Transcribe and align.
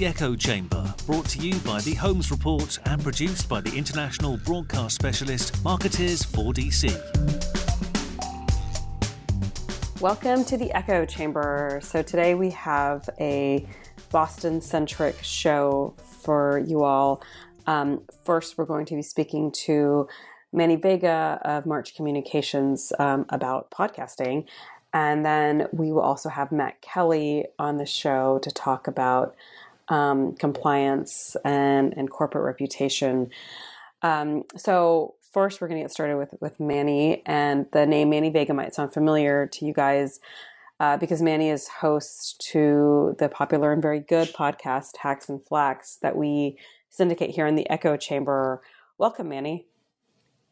The 0.00 0.06
Echo 0.06 0.34
Chamber, 0.34 0.94
brought 1.04 1.26
to 1.26 1.38
you 1.40 1.58
by 1.58 1.82
the 1.82 1.92
Holmes 1.92 2.30
Report 2.30 2.78
and 2.86 3.02
produced 3.02 3.50
by 3.50 3.60
the 3.60 3.76
international 3.76 4.38
broadcast 4.38 4.94
specialist 4.94 5.62
Markettiers 5.62 6.22
4DC. 6.22 6.90
Welcome 10.00 10.46
to 10.46 10.56
the 10.56 10.72
Echo 10.72 11.04
Chamber. 11.04 11.80
So 11.82 12.00
today 12.00 12.34
we 12.34 12.48
have 12.48 13.10
a 13.20 13.66
Boston 14.10 14.62
centric 14.62 15.22
show 15.22 15.92
for 16.22 16.58
you 16.66 16.82
all. 16.82 17.22
Um, 17.66 18.00
first, 18.24 18.56
we're 18.56 18.64
going 18.64 18.86
to 18.86 18.94
be 18.94 19.02
speaking 19.02 19.52
to 19.66 20.08
Manny 20.50 20.78
Veiga 20.78 21.42
of 21.42 21.66
March 21.66 21.94
Communications 21.94 22.90
um, 22.98 23.26
about 23.28 23.70
podcasting. 23.70 24.46
And 24.94 25.26
then 25.26 25.66
we 25.72 25.92
will 25.92 26.00
also 26.00 26.30
have 26.30 26.50
Matt 26.50 26.80
Kelly 26.80 27.48
on 27.58 27.76
the 27.76 27.84
show 27.84 28.38
to 28.38 28.50
talk 28.50 28.86
about 28.86 29.36
um, 29.90 30.34
compliance 30.36 31.36
and, 31.44 31.92
and 31.96 32.10
corporate 32.10 32.44
reputation. 32.44 33.30
Um, 34.02 34.44
so 34.56 35.16
first, 35.32 35.60
we're 35.60 35.68
going 35.68 35.80
to 35.80 35.84
get 35.84 35.92
started 35.92 36.16
with 36.16 36.34
with 36.40 36.58
Manny, 36.58 37.22
and 37.26 37.66
the 37.72 37.84
name 37.84 38.10
Manny 38.10 38.30
Veiga 38.30 38.54
might 38.54 38.74
sound 38.74 38.92
familiar 38.92 39.46
to 39.48 39.66
you 39.66 39.74
guys 39.74 40.20
uh, 40.78 40.96
because 40.96 41.20
Manny 41.20 41.50
is 41.50 41.68
host 41.68 42.40
to 42.52 43.14
the 43.18 43.28
popular 43.28 43.72
and 43.72 43.82
very 43.82 44.00
good 44.00 44.32
podcast 44.32 44.96
Hacks 44.96 45.28
and 45.28 45.40
Flacks 45.44 45.98
that 46.00 46.16
we 46.16 46.56
syndicate 46.88 47.30
here 47.30 47.46
in 47.46 47.54
the 47.54 47.68
Echo 47.68 47.96
Chamber. 47.96 48.62
Welcome, 48.96 49.28
Manny. 49.28 49.66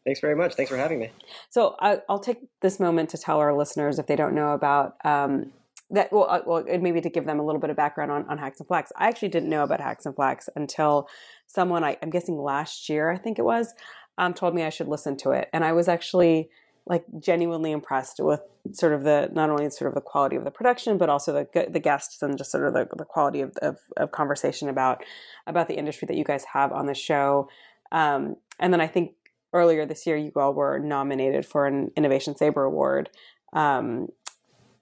Thanks 0.05 0.21
very 0.21 0.35
much. 0.35 0.55
Thanks 0.55 0.71
for 0.71 0.77
having 0.77 0.99
me. 0.99 1.11
So 1.49 1.75
I, 1.79 1.99
will 2.07 2.19
take 2.19 2.39
this 2.61 2.79
moment 2.79 3.09
to 3.09 3.17
tell 3.17 3.39
our 3.39 3.55
listeners 3.55 3.99
if 3.99 4.07
they 4.07 4.15
don't 4.15 4.33
know 4.33 4.53
about 4.53 4.95
um, 5.03 5.51
that. 5.91 6.11
Well, 6.11 6.27
uh, 6.29 6.41
well, 6.45 6.63
maybe 6.79 7.01
to 7.01 7.09
give 7.09 7.25
them 7.25 7.39
a 7.39 7.45
little 7.45 7.61
bit 7.61 7.69
of 7.69 7.77
background 7.77 8.11
on, 8.11 8.25
on 8.27 8.37
Hacks 8.37 8.59
and 8.59 8.67
Flacks. 8.67 8.91
I 8.95 9.07
actually 9.07 9.29
didn't 9.29 9.49
know 9.49 9.63
about 9.63 9.81
Hacks 9.81 10.05
and 10.05 10.15
Flacks 10.15 10.49
until 10.55 11.07
someone 11.47 11.83
I, 11.83 11.97
am 12.01 12.09
guessing 12.09 12.37
last 12.37 12.89
year, 12.89 13.11
I 13.11 13.17
think 13.17 13.39
it 13.39 13.43
was, 13.43 13.73
um, 14.17 14.33
told 14.33 14.53
me 14.53 14.63
I 14.63 14.69
should 14.69 14.87
listen 14.87 15.17
to 15.17 15.31
it, 15.31 15.49
and 15.53 15.63
I 15.63 15.73
was 15.73 15.87
actually 15.87 16.49
like 16.85 17.05
genuinely 17.19 17.71
impressed 17.71 18.19
with 18.19 18.41
sort 18.71 18.93
of 18.93 19.03
the 19.03 19.29
not 19.31 19.49
only 19.49 19.69
sort 19.69 19.89
of 19.89 19.95
the 19.95 20.01
quality 20.01 20.35
of 20.35 20.43
the 20.43 20.49
production 20.49 20.97
but 20.97 21.07
also 21.07 21.31
the 21.31 21.67
the 21.69 21.79
guests 21.79 22.21
and 22.23 22.35
just 22.35 22.51
sort 22.51 22.65
of 22.65 22.73
the, 22.73 22.87
the 22.97 23.05
quality 23.05 23.41
of, 23.41 23.55
of, 23.61 23.77
of 23.95 24.11
conversation 24.11 24.69
about 24.69 25.03
about 25.45 25.67
the 25.67 25.75
industry 25.75 26.07
that 26.07 26.17
you 26.17 26.23
guys 26.23 26.45
have 26.53 26.71
on 26.71 26.87
the 26.87 26.95
show 26.95 27.47
um, 27.91 28.37
and 28.59 28.73
then 28.73 28.81
I 28.81 28.87
think 28.87 29.13
earlier 29.53 29.85
this 29.85 30.05
year 30.05 30.17
you 30.17 30.31
all 30.35 30.53
were 30.53 30.79
nominated 30.79 31.45
for 31.45 31.65
an 31.65 31.91
Innovation 31.95 32.35
SABRE 32.35 32.65
Award. 32.65 33.09
Um, 33.53 34.09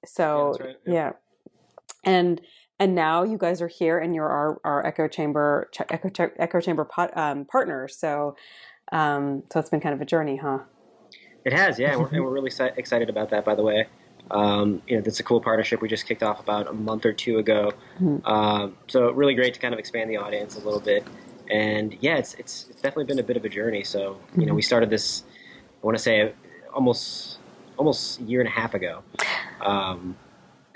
so 0.08 0.56
yeah, 0.60 0.66
right, 0.66 0.76
yeah. 0.86 0.94
yeah, 0.94 1.12
and 2.04 2.42
and 2.80 2.96
now 2.96 3.24
you 3.24 3.38
guys 3.38 3.62
are 3.62 3.68
here 3.68 3.98
and 4.00 4.14
you're 4.14 4.30
our, 4.30 4.60
our 4.64 4.86
echo 4.86 5.08
chamber 5.08 5.70
echo, 5.90 6.10
echo 6.38 6.62
chamber 6.62 6.86
pot, 6.86 7.16
um, 7.18 7.46
partners. 7.46 7.98
So 7.98 8.36
um, 8.92 9.44
so 9.52 9.60
it's 9.60 9.70
been 9.70 9.82
kind 9.82 9.94
of 9.94 10.02
a 10.02 10.06
journey, 10.06 10.38
huh? 10.38 10.60
It 11.44 11.54
has, 11.54 11.80
yeah, 11.80 11.92
and 11.92 12.02
we're, 12.02 12.10
and 12.10 12.24
we're 12.24 12.32
really 12.32 12.52
excited 12.78 13.10
about 13.10 13.30
that. 13.32 13.46
By 13.46 13.56
the 13.56 13.64
way, 13.64 13.88
um, 14.32 14.82
you 14.88 14.98
know, 14.98 15.04
it's 15.06 15.20
a 15.20 15.24
cool 15.24 15.42
partnership 15.42 15.82
we 15.82 15.88
just 15.88 16.08
kicked 16.08 16.24
off 16.24 16.40
about 16.40 16.68
a 16.68 16.74
month 16.74 17.06
or 17.06 17.14
two 17.14 17.38
ago. 17.38 17.72
Mm-hmm. 18.00 18.26
Um, 18.26 18.78
so 18.88 19.12
really 19.12 19.36
great 19.36 19.54
to 19.54 19.60
kind 19.60 19.74
of 19.74 19.80
expand 19.80 20.10
the 20.10 20.18
audience 20.18 20.56
a 20.56 20.60
little 20.60 20.80
bit 20.80 21.06
and 21.50 21.98
yeah, 22.02 22.18
it's, 22.18 22.34
it's, 22.36 22.68
it's 22.70 22.82
definitely 22.82 23.06
been 23.06 23.20
a 23.20 23.24
bit 23.24 23.38
of 23.38 23.46
a 23.46 23.50
journey. 23.50 23.84
So 23.84 24.20
you 24.36 24.46
know, 24.46 24.54
we 24.54 24.62
mm-hmm. 24.62 24.68
started 24.68 24.90
this. 24.90 25.24
I 25.82 25.86
want 25.86 25.98
to 25.98 26.04
say 26.04 26.34
almost 26.74 27.37
almost 27.78 28.20
a 28.20 28.24
year 28.24 28.40
and 28.40 28.48
a 28.48 28.52
half 28.52 28.74
ago. 28.74 29.04
Um, 29.62 30.16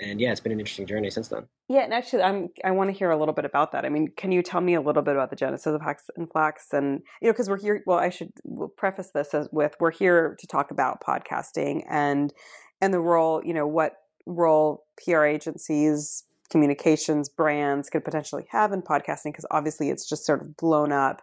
and 0.00 0.20
yeah, 0.20 0.32
it's 0.32 0.40
been 0.40 0.52
an 0.52 0.58
interesting 0.58 0.86
journey 0.86 1.10
since 1.10 1.28
then. 1.28 1.46
Yeah, 1.68 1.80
and 1.80 1.94
actually, 1.94 2.22
I'm 2.22 2.48
I 2.64 2.72
want 2.72 2.90
to 2.90 2.96
hear 2.96 3.10
a 3.10 3.16
little 3.16 3.34
bit 3.34 3.44
about 3.44 3.72
that. 3.72 3.84
I 3.84 3.88
mean, 3.88 4.08
can 4.16 4.32
you 4.32 4.42
tell 4.42 4.60
me 4.60 4.74
a 4.74 4.80
little 4.80 5.02
bit 5.02 5.14
about 5.14 5.30
the 5.30 5.36
genesis 5.36 5.72
of 5.72 5.80
Hacks 5.80 6.10
and 6.16 6.28
Flacks, 6.28 6.72
and 6.72 7.02
you 7.20 7.28
know, 7.28 7.32
because 7.32 7.48
we're 7.48 7.60
here. 7.60 7.82
Well, 7.86 7.98
I 7.98 8.10
should 8.10 8.32
we'll 8.44 8.68
preface 8.68 9.10
this 9.14 9.32
as 9.32 9.48
with 9.52 9.76
we're 9.78 9.92
here 9.92 10.36
to 10.38 10.46
talk 10.46 10.70
about 10.70 11.02
podcasting 11.02 11.84
and 11.88 12.32
and 12.80 12.92
the 12.92 13.00
role. 13.00 13.42
You 13.44 13.54
know, 13.54 13.66
what 13.66 13.94
role 14.26 14.84
PR 15.04 15.24
agencies 15.24 16.24
communications 16.50 17.30
brands 17.30 17.88
could 17.88 18.04
potentially 18.04 18.44
have 18.50 18.72
in 18.72 18.82
podcasting 18.82 19.32
because 19.32 19.46
obviously 19.50 19.88
it's 19.88 20.06
just 20.06 20.26
sort 20.26 20.42
of 20.42 20.54
blown 20.56 20.92
up. 20.92 21.22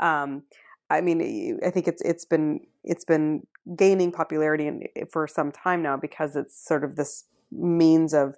Um, 0.00 0.44
I 0.88 1.02
mean, 1.02 1.60
I 1.64 1.70
think 1.70 1.86
it's 1.86 2.02
it's 2.02 2.24
been 2.24 2.60
it's 2.82 3.04
been 3.04 3.46
gaining 3.76 4.12
popularity 4.12 4.66
in, 4.66 4.84
for 5.10 5.26
some 5.26 5.52
time 5.52 5.82
now 5.82 5.96
because 5.96 6.36
it's 6.36 6.66
sort 6.66 6.84
of 6.84 6.96
this 6.96 7.24
means 7.50 8.14
of 8.14 8.36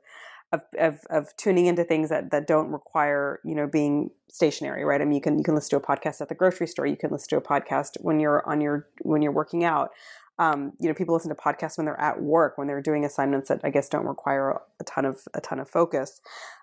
of, 0.52 0.60
of, 0.78 0.98
of 1.08 1.34
tuning 1.38 1.64
into 1.64 1.82
things 1.82 2.10
that, 2.10 2.30
that 2.30 2.46
don't 2.46 2.68
require 2.68 3.40
you 3.44 3.54
know 3.54 3.66
being 3.66 4.10
stationary 4.28 4.84
right? 4.84 5.00
I 5.00 5.04
mean 5.04 5.14
you 5.14 5.20
can 5.20 5.38
you 5.38 5.44
can 5.44 5.54
listen 5.54 5.70
to 5.70 5.84
a 5.84 5.96
podcast 5.96 6.20
at 6.20 6.28
the 6.28 6.34
grocery 6.34 6.66
store. 6.66 6.86
You 6.86 6.96
can 6.96 7.10
listen 7.10 7.28
to 7.30 7.36
a 7.36 7.40
podcast 7.40 7.96
when 8.00 8.20
you're 8.20 8.46
on 8.48 8.60
your 8.60 8.88
when 9.00 9.22
you're 9.22 9.32
working 9.32 9.64
out. 9.64 9.90
Um, 10.38 10.72
you 10.80 10.88
know, 10.88 10.94
people 10.94 11.14
listen 11.14 11.28
to 11.28 11.40
podcasts 11.40 11.76
when 11.76 11.84
they're 11.84 12.00
at 12.00 12.20
work, 12.20 12.56
when 12.56 12.66
they're 12.66 12.80
doing 12.80 13.04
assignments 13.04 13.48
that 13.48 13.60
I 13.62 13.70
guess 13.70 13.88
don't 13.88 14.06
require 14.06 14.60
a 14.80 14.84
ton 14.84 15.04
of 15.04 15.20
a 15.34 15.40
ton 15.40 15.60
of 15.60 15.68
focus. 15.68 16.20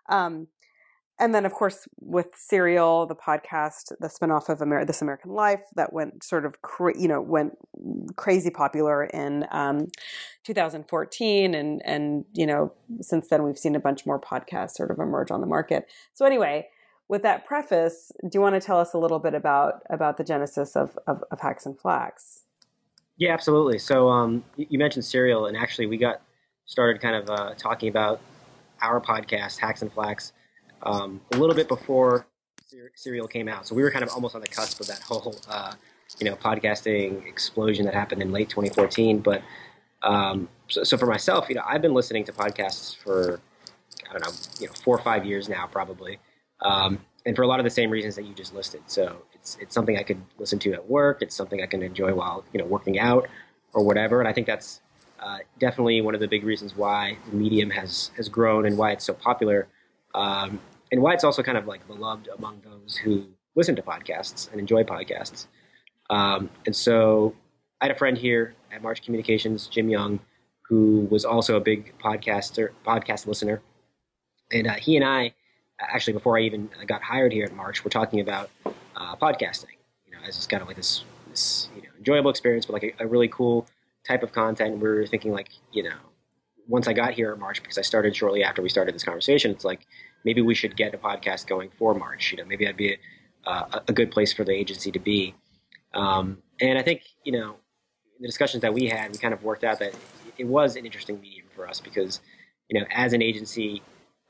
Um, 0.10 0.48
and 1.20 1.36
then, 1.36 1.46
of 1.46 1.54
course, 1.54 1.88
with 2.00 2.30
Serial, 2.36 3.06
the 3.06 3.16
podcast, 3.16 3.92
the 4.00 4.08
spinoff 4.08 4.48
of 4.48 4.62
Amer- 4.62 4.86
This 4.86 5.02
American 5.02 5.32
Life, 5.32 5.62
that 5.76 5.92
went 5.92 6.24
sort 6.24 6.46
of, 6.46 6.62
cra- 6.62 6.98
you 6.98 7.08
know, 7.08 7.22
went 7.22 7.58
crazy 8.16 8.50
popular 8.50 9.04
in 9.04 9.46
um, 9.52 9.88
2014, 10.46 11.54
and 11.54 11.82
and 11.86 12.26
you 12.34 12.46
know, 12.46 12.72
since 13.02 13.28
then 13.28 13.44
we've 13.44 13.58
seen 13.58 13.76
a 13.76 13.80
bunch 13.80 14.06
more 14.06 14.20
podcasts 14.20 14.72
sort 14.72 14.92
of 14.92 15.00
emerge 15.00 15.30
on 15.30 15.42
the 15.42 15.48
market. 15.48 15.88
So 16.14 16.26
anyway, 16.26 16.70
with 17.10 17.24
that 17.24 17.46
preface, 17.46 18.12
do 18.22 18.30
you 18.34 18.42
want 18.42 18.56
to 18.56 18.62
tell 18.62 18.80
us 18.80 18.94
a 18.94 18.98
little 18.98 19.20
bit 19.20 19.34
about 19.34 19.82
about 19.90 20.18
the 20.18 20.24
genesis 20.24 20.76
of 20.76 20.98
of, 21.06 21.24
of 21.32 21.42
Hacks 21.42 21.66
and 21.66 21.78
Flacks? 21.78 22.44
Yeah, 23.18 23.34
absolutely. 23.34 23.80
So 23.80 24.08
um, 24.08 24.46
you 24.56 24.80
mentioned 24.80 25.04
Serial, 25.04 25.48
and 25.48 25.58
actually 25.58 25.88
we 25.88 25.98
got 25.98 26.22
started 26.66 27.02
kind 27.02 27.16
of 27.16 27.30
uh, 27.30 27.54
talking 27.58 27.90
about 27.90 28.22
our 28.82 29.02
podcast, 29.02 29.60
Hacks 29.60 29.82
and 29.82 29.94
Flacks, 29.94 30.32
um, 30.84 31.22
a 31.32 31.38
little 31.38 31.56
bit 31.56 31.68
before 31.68 32.26
Serial 32.96 33.28
came 33.28 33.48
out. 33.48 33.68
So 33.68 33.76
we 33.76 33.82
were 33.82 33.92
kind 33.92 34.04
of 34.04 34.10
almost 34.10 34.36
on 34.36 34.42
the 34.42 34.48
cusp 34.48 34.80
of 34.80 34.88
that 34.88 35.02
whole, 35.02 35.36
uh, 35.50 35.74
you 36.20 36.30
know, 36.30 36.36
podcasting 36.36 37.26
explosion 37.26 37.86
that 37.86 37.94
happened 37.94 38.22
in 38.22 38.32
late 38.32 38.50
2014. 38.50 39.20
But 39.20 39.42
um, 40.02 40.50
so, 40.68 40.84
so, 40.84 40.98
for 40.98 41.06
myself, 41.06 41.50
you 41.50 41.56
know, 41.56 41.64
I've 41.66 41.82
been 41.82 41.94
listening 41.94 42.24
to 42.26 42.32
podcasts 42.32 42.96
for 42.96 43.42
I 44.10 44.14
don't 44.14 44.26
know, 44.26 44.32
you 44.60 44.68
know, 44.68 44.74
four 44.74 44.96
or 44.96 45.02
five 45.02 45.26
years 45.26 45.50
now, 45.50 45.68
probably, 45.68 46.20
um, 46.62 47.00
and 47.26 47.36
for 47.36 47.42
a 47.42 47.48
lot 47.48 47.60
of 47.60 47.64
the 47.64 47.70
same 47.70 47.90
reasons 47.90 48.16
that 48.16 48.24
you 48.26 48.34
just 48.34 48.56
listed. 48.56 48.82
So 48.88 49.24
it's 49.34 49.58
it's 49.60 49.74
something 49.74 49.98
I 49.98 50.04
could 50.04 50.22
listen 50.38 50.60
to 50.60 50.74
at 50.74 50.90
work. 50.90 51.22
It's 51.22 51.36
something 51.36 51.62
I 51.62 51.66
can 51.66 51.84
enjoy 51.84 52.14
while 52.14 52.46
you 52.54 52.60
know 52.60 52.66
working 52.66 52.98
out 53.00 53.28
or 53.74 53.84
whatever. 53.84 54.20
And 54.20 54.28
I 54.28 54.34
think 54.34 54.48
that's 54.48 54.82
uh, 55.20 55.40
definitely 55.60 56.02
one 56.02 56.16
of 56.16 56.22
the 56.22 56.28
big 56.28 56.44
reasons 56.44 56.76
why 56.76 57.18
the 57.30 57.36
medium 57.36 57.72
has 57.72 58.12
has 58.16 58.30
grown 58.30 58.66
and 58.66 58.78
why 58.78 58.92
it's 58.92 59.06
so 59.06 59.14
popular, 59.14 59.68
um, 60.14 60.60
and 60.92 61.02
why 61.02 61.14
it's 61.14 61.24
also 61.24 61.44
kind 61.44 61.58
of 61.58 61.68
like 61.68 61.86
beloved 61.88 62.30
among 62.38 62.62
those 62.62 62.98
who 62.98 63.26
listen 63.56 63.76
to 63.76 63.82
podcasts 63.82 64.52
and 64.52 64.60
enjoy 64.60 64.84
podcasts. 64.84 65.48
Um, 66.10 66.50
and 66.66 66.76
so 66.76 67.36
I 67.82 67.86
had 67.86 67.96
a 67.96 67.98
friend 67.98 68.18
here 68.18 68.56
at 68.72 68.82
March 68.82 69.04
Communications, 69.04 69.68
Jim 69.68 69.90
Young, 69.90 70.20
who 70.62 71.08
was 71.10 71.26
also 71.26 71.56
a 71.56 71.60
big 71.60 71.94
podcaster, 72.00 72.70
podcast 72.86 73.28
listener, 73.28 73.62
and 74.52 74.68
uh, 74.68 74.74
he 74.74 74.96
and 74.96 75.06
I 75.06 75.34
actually 75.80 76.14
before 76.14 76.38
I 76.38 76.42
even 76.42 76.70
got 76.86 77.02
hired 77.02 77.32
here 77.32 77.46
at 77.46 77.54
March, 77.56 77.84
we're 77.84 77.90
talking 77.90 78.20
about 78.20 78.50
uh, 78.96 79.16
podcasting. 79.16 79.78
You 80.06 80.14
know, 80.14 80.20
as 80.28 80.36
just 80.36 80.50
kind 80.50 80.62
of 80.62 80.68
like 80.68 80.78
this, 80.78 81.04
this 81.30 81.70
you 81.76 81.84
know, 81.84 81.90
enjoyable 81.98 82.30
experience, 82.30 82.66
but 82.66 82.74
like 82.74 82.84
a, 82.84 83.04
a, 83.04 83.08
really 83.08 83.28
cool 83.28 83.68
type 84.06 84.24
of 84.24 84.32
content. 84.32 84.80
We 84.80 84.90
were 84.90 85.08
thinking 85.08 85.32
like, 85.32 85.50
you 85.72 85.84
know, 85.84 85.96
once 86.70 86.88
I 86.88 86.94
got 86.94 87.14
here 87.14 87.34
at 87.34 87.40
March, 87.40 87.62
because 87.62 87.78
I 87.78 87.82
started 87.82 88.16
shortly 88.16 88.44
after 88.44 88.62
we 88.62 88.70
started 88.70 88.96
this 88.96 89.04
conversation, 89.04 89.52
it's 89.52 89.66
like 89.66 89.86
maybe 90.24 90.42
we 90.42 90.56
should 90.56 90.78
get 90.78 90.94
a 90.94 90.98
podcast 90.98 91.48
going 91.48 91.70
for 91.78 91.94
March. 91.94 92.32
You 92.32 92.38
know, 92.38 92.46
maybe 92.46 92.64
that'd 92.64 92.78
be 92.78 92.94
a, 92.94 93.50
uh, 93.50 93.80
a 93.88 93.94
good 93.94 94.12
place 94.12 94.32
for 94.32 94.44
the 94.44 94.54
agency 94.54 94.92
to 94.92 95.00
be. 95.00 95.36
Um, 95.94 96.38
and 96.62 96.78
I 96.78 96.82
think 96.82 97.02
you 97.24 97.34
know, 97.34 97.56
the 98.20 98.28
discussions 98.28 98.62
that 98.62 98.74
we 98.74 98.86
had, 98.86 99.12
we 99.12 99.18
kind 99.18 99.34
of 99.34 99.44
worked 99.44 99.64
out 99.64 99.80
that 99.80 99.94
it 100.38 100.46
was 100.46 100.78
an 100.78 100.86
interesting 100.86 101.20
medium 101.20 101.48
for 101.56 101.68
us 101.68 101.82
because 101.82 102.22
you 102.70 102.80
know, 102.80 102.86
as 102.92 103.14
an 103.14 103.22
agency. 103.22 103.82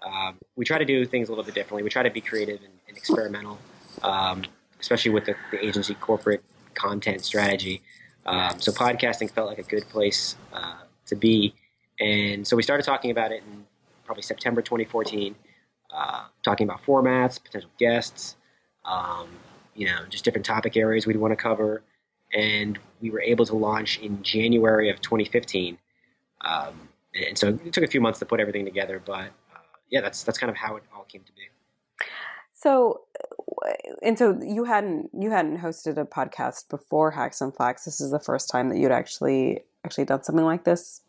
Um, 0.02 0.38
we 0.56 0.64
try 0.64 0.78
to 0.78 0.86
do 0.86 1.06
things 1.06 1.28
a 1.28 1.32
little 1.34 1.44
bit 1.44 1.54
differently. 1.54 1.84
We 1.84 1.90
try 1.90 2.04
to 2.04 2.10
be 2.10 2.22
creative 2.22 2.62
and, 2.62 2.72
and 2.88 2.96
experimental. 2.96 3.60
Um, 4.02 4.44
especially 4.80 5.12
with 5.12 5.26
the, 5.26 5.36
the 5.52 5.64
agency 5.64 5.94
corporate 5.96 6.44
content 6.74 7.24
strategy. 7.24 7.82
Um, 8.26 8.60
so 8.60 8.72
podcasting 8.72 9.32
felt 9.32 9.48
like 9.48 9.58
a 9.58 9.64
good 9.64 9.88
place 9.90 10.36
uh, 10.54 10.82
to 11.08 11.16
be, 11.16 11.54
and 12.00 12.48
so 12.48 12.56
we 12.56 12.64
started 12.64 12.84
talking 12.84 13.12
about 13.12 13.32
it 13.32 13.44
in 13.52 13.66
probably 14.06 14.24
September 14.24 14.62
2014, 14.62 15.36
uh, 15.94 16.26
talking 16.44 16.68
about 16.68 16.84
formats, 16.84 17.42
potential 17.44 17.70
guests, 17.78 18.36
um, 18.86 19.28
you 19.76 19.86
know, 19.86 20.00
just 20.10 20.24
different 20.24 20.46
topic 20.46 20.76
areas 20.78 21.06
we'd 21.06 21.18
want 21.18 21.32
to 21.32 21.36
cover, 21.36 21.84
and 22.34 22.80
we 23.02 23.10
were 23.10 23.22
able 23.22 23.46
to 23.46 23.56
launch 23.56 24.00
in 24.00 24.22
January 24.24 24.90
of 24.90 25.02
2015. 25.02 25.78
Um, 26.42 26.90
and 27.14 27.38
so 27.38 27.50
it 27.50 27.74
took 27.74 27.84
a 27.84 27.88
few 27.88 28.02
months 28.02 28.20
to 28.20 28.26
put 28.26 28.40
everything 28.40 28.66
together, 28.66 29.02
but 29.04 29.26
uh, 29.54 29.60
yeah, 29.90 30.02
that's 30.02 30.24
that's 30.24 30.38
kind 30.38 30.50
of 30.50 30.58
how 30.58 30.76
it 30.76 30.84
all 30.96 31.04
came 31.04 31.22
to 31.24 31.32
be. 31.34 31.42
So, 32.54 33.02
and 34.02 34.18
so 34.18 34.40
you 34.42 34.66
hadn't 34.66 35.10
you 35.14 35.32
hadn't 35.32 35.60
hosted 35.60 35.98
a 35.98 36.06
podcast 36.06 36.70
before 36.70 37.12
Hacks 37.12 37.42
and 37.42 37.54
Flacks. 37.54 37.86
This 37.86 38.02
is 38.02 38.12
the 38.12 38.20
first 38.20 38.50
time 38.50 38.70
that 38.70 38.78
you'd 38.78 38.92
actually 38.92 39.62
actually 39.86 40.06
done 40.06 40.24
something 40.24 40.46
like 40.46 40.66
this. 40.66 41.02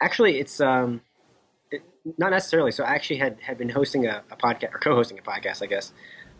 Actually, 0.00 0.38
it's 0.38 0.60
um, 0.60 1.00
it, 1.70 1.82
not 2.18 2.30
necessarily. 2.30 2.70
So 2.72 2.84
I 2.84 2.94
actually 2.94 3.18
had 3.18 3.38
had 3.40 3.58
been 3.58 3.68
hosting 3.68 4.06
a, 4.06 4.22
a 4.30 4.36
podcast 4.36 4.74
or 4.74 4.78
co-hosting 4.78 5.18
a 5.18 5.22
podcast, 5.22 5.62
I 5.62 5.66
guess, 5.66 5.92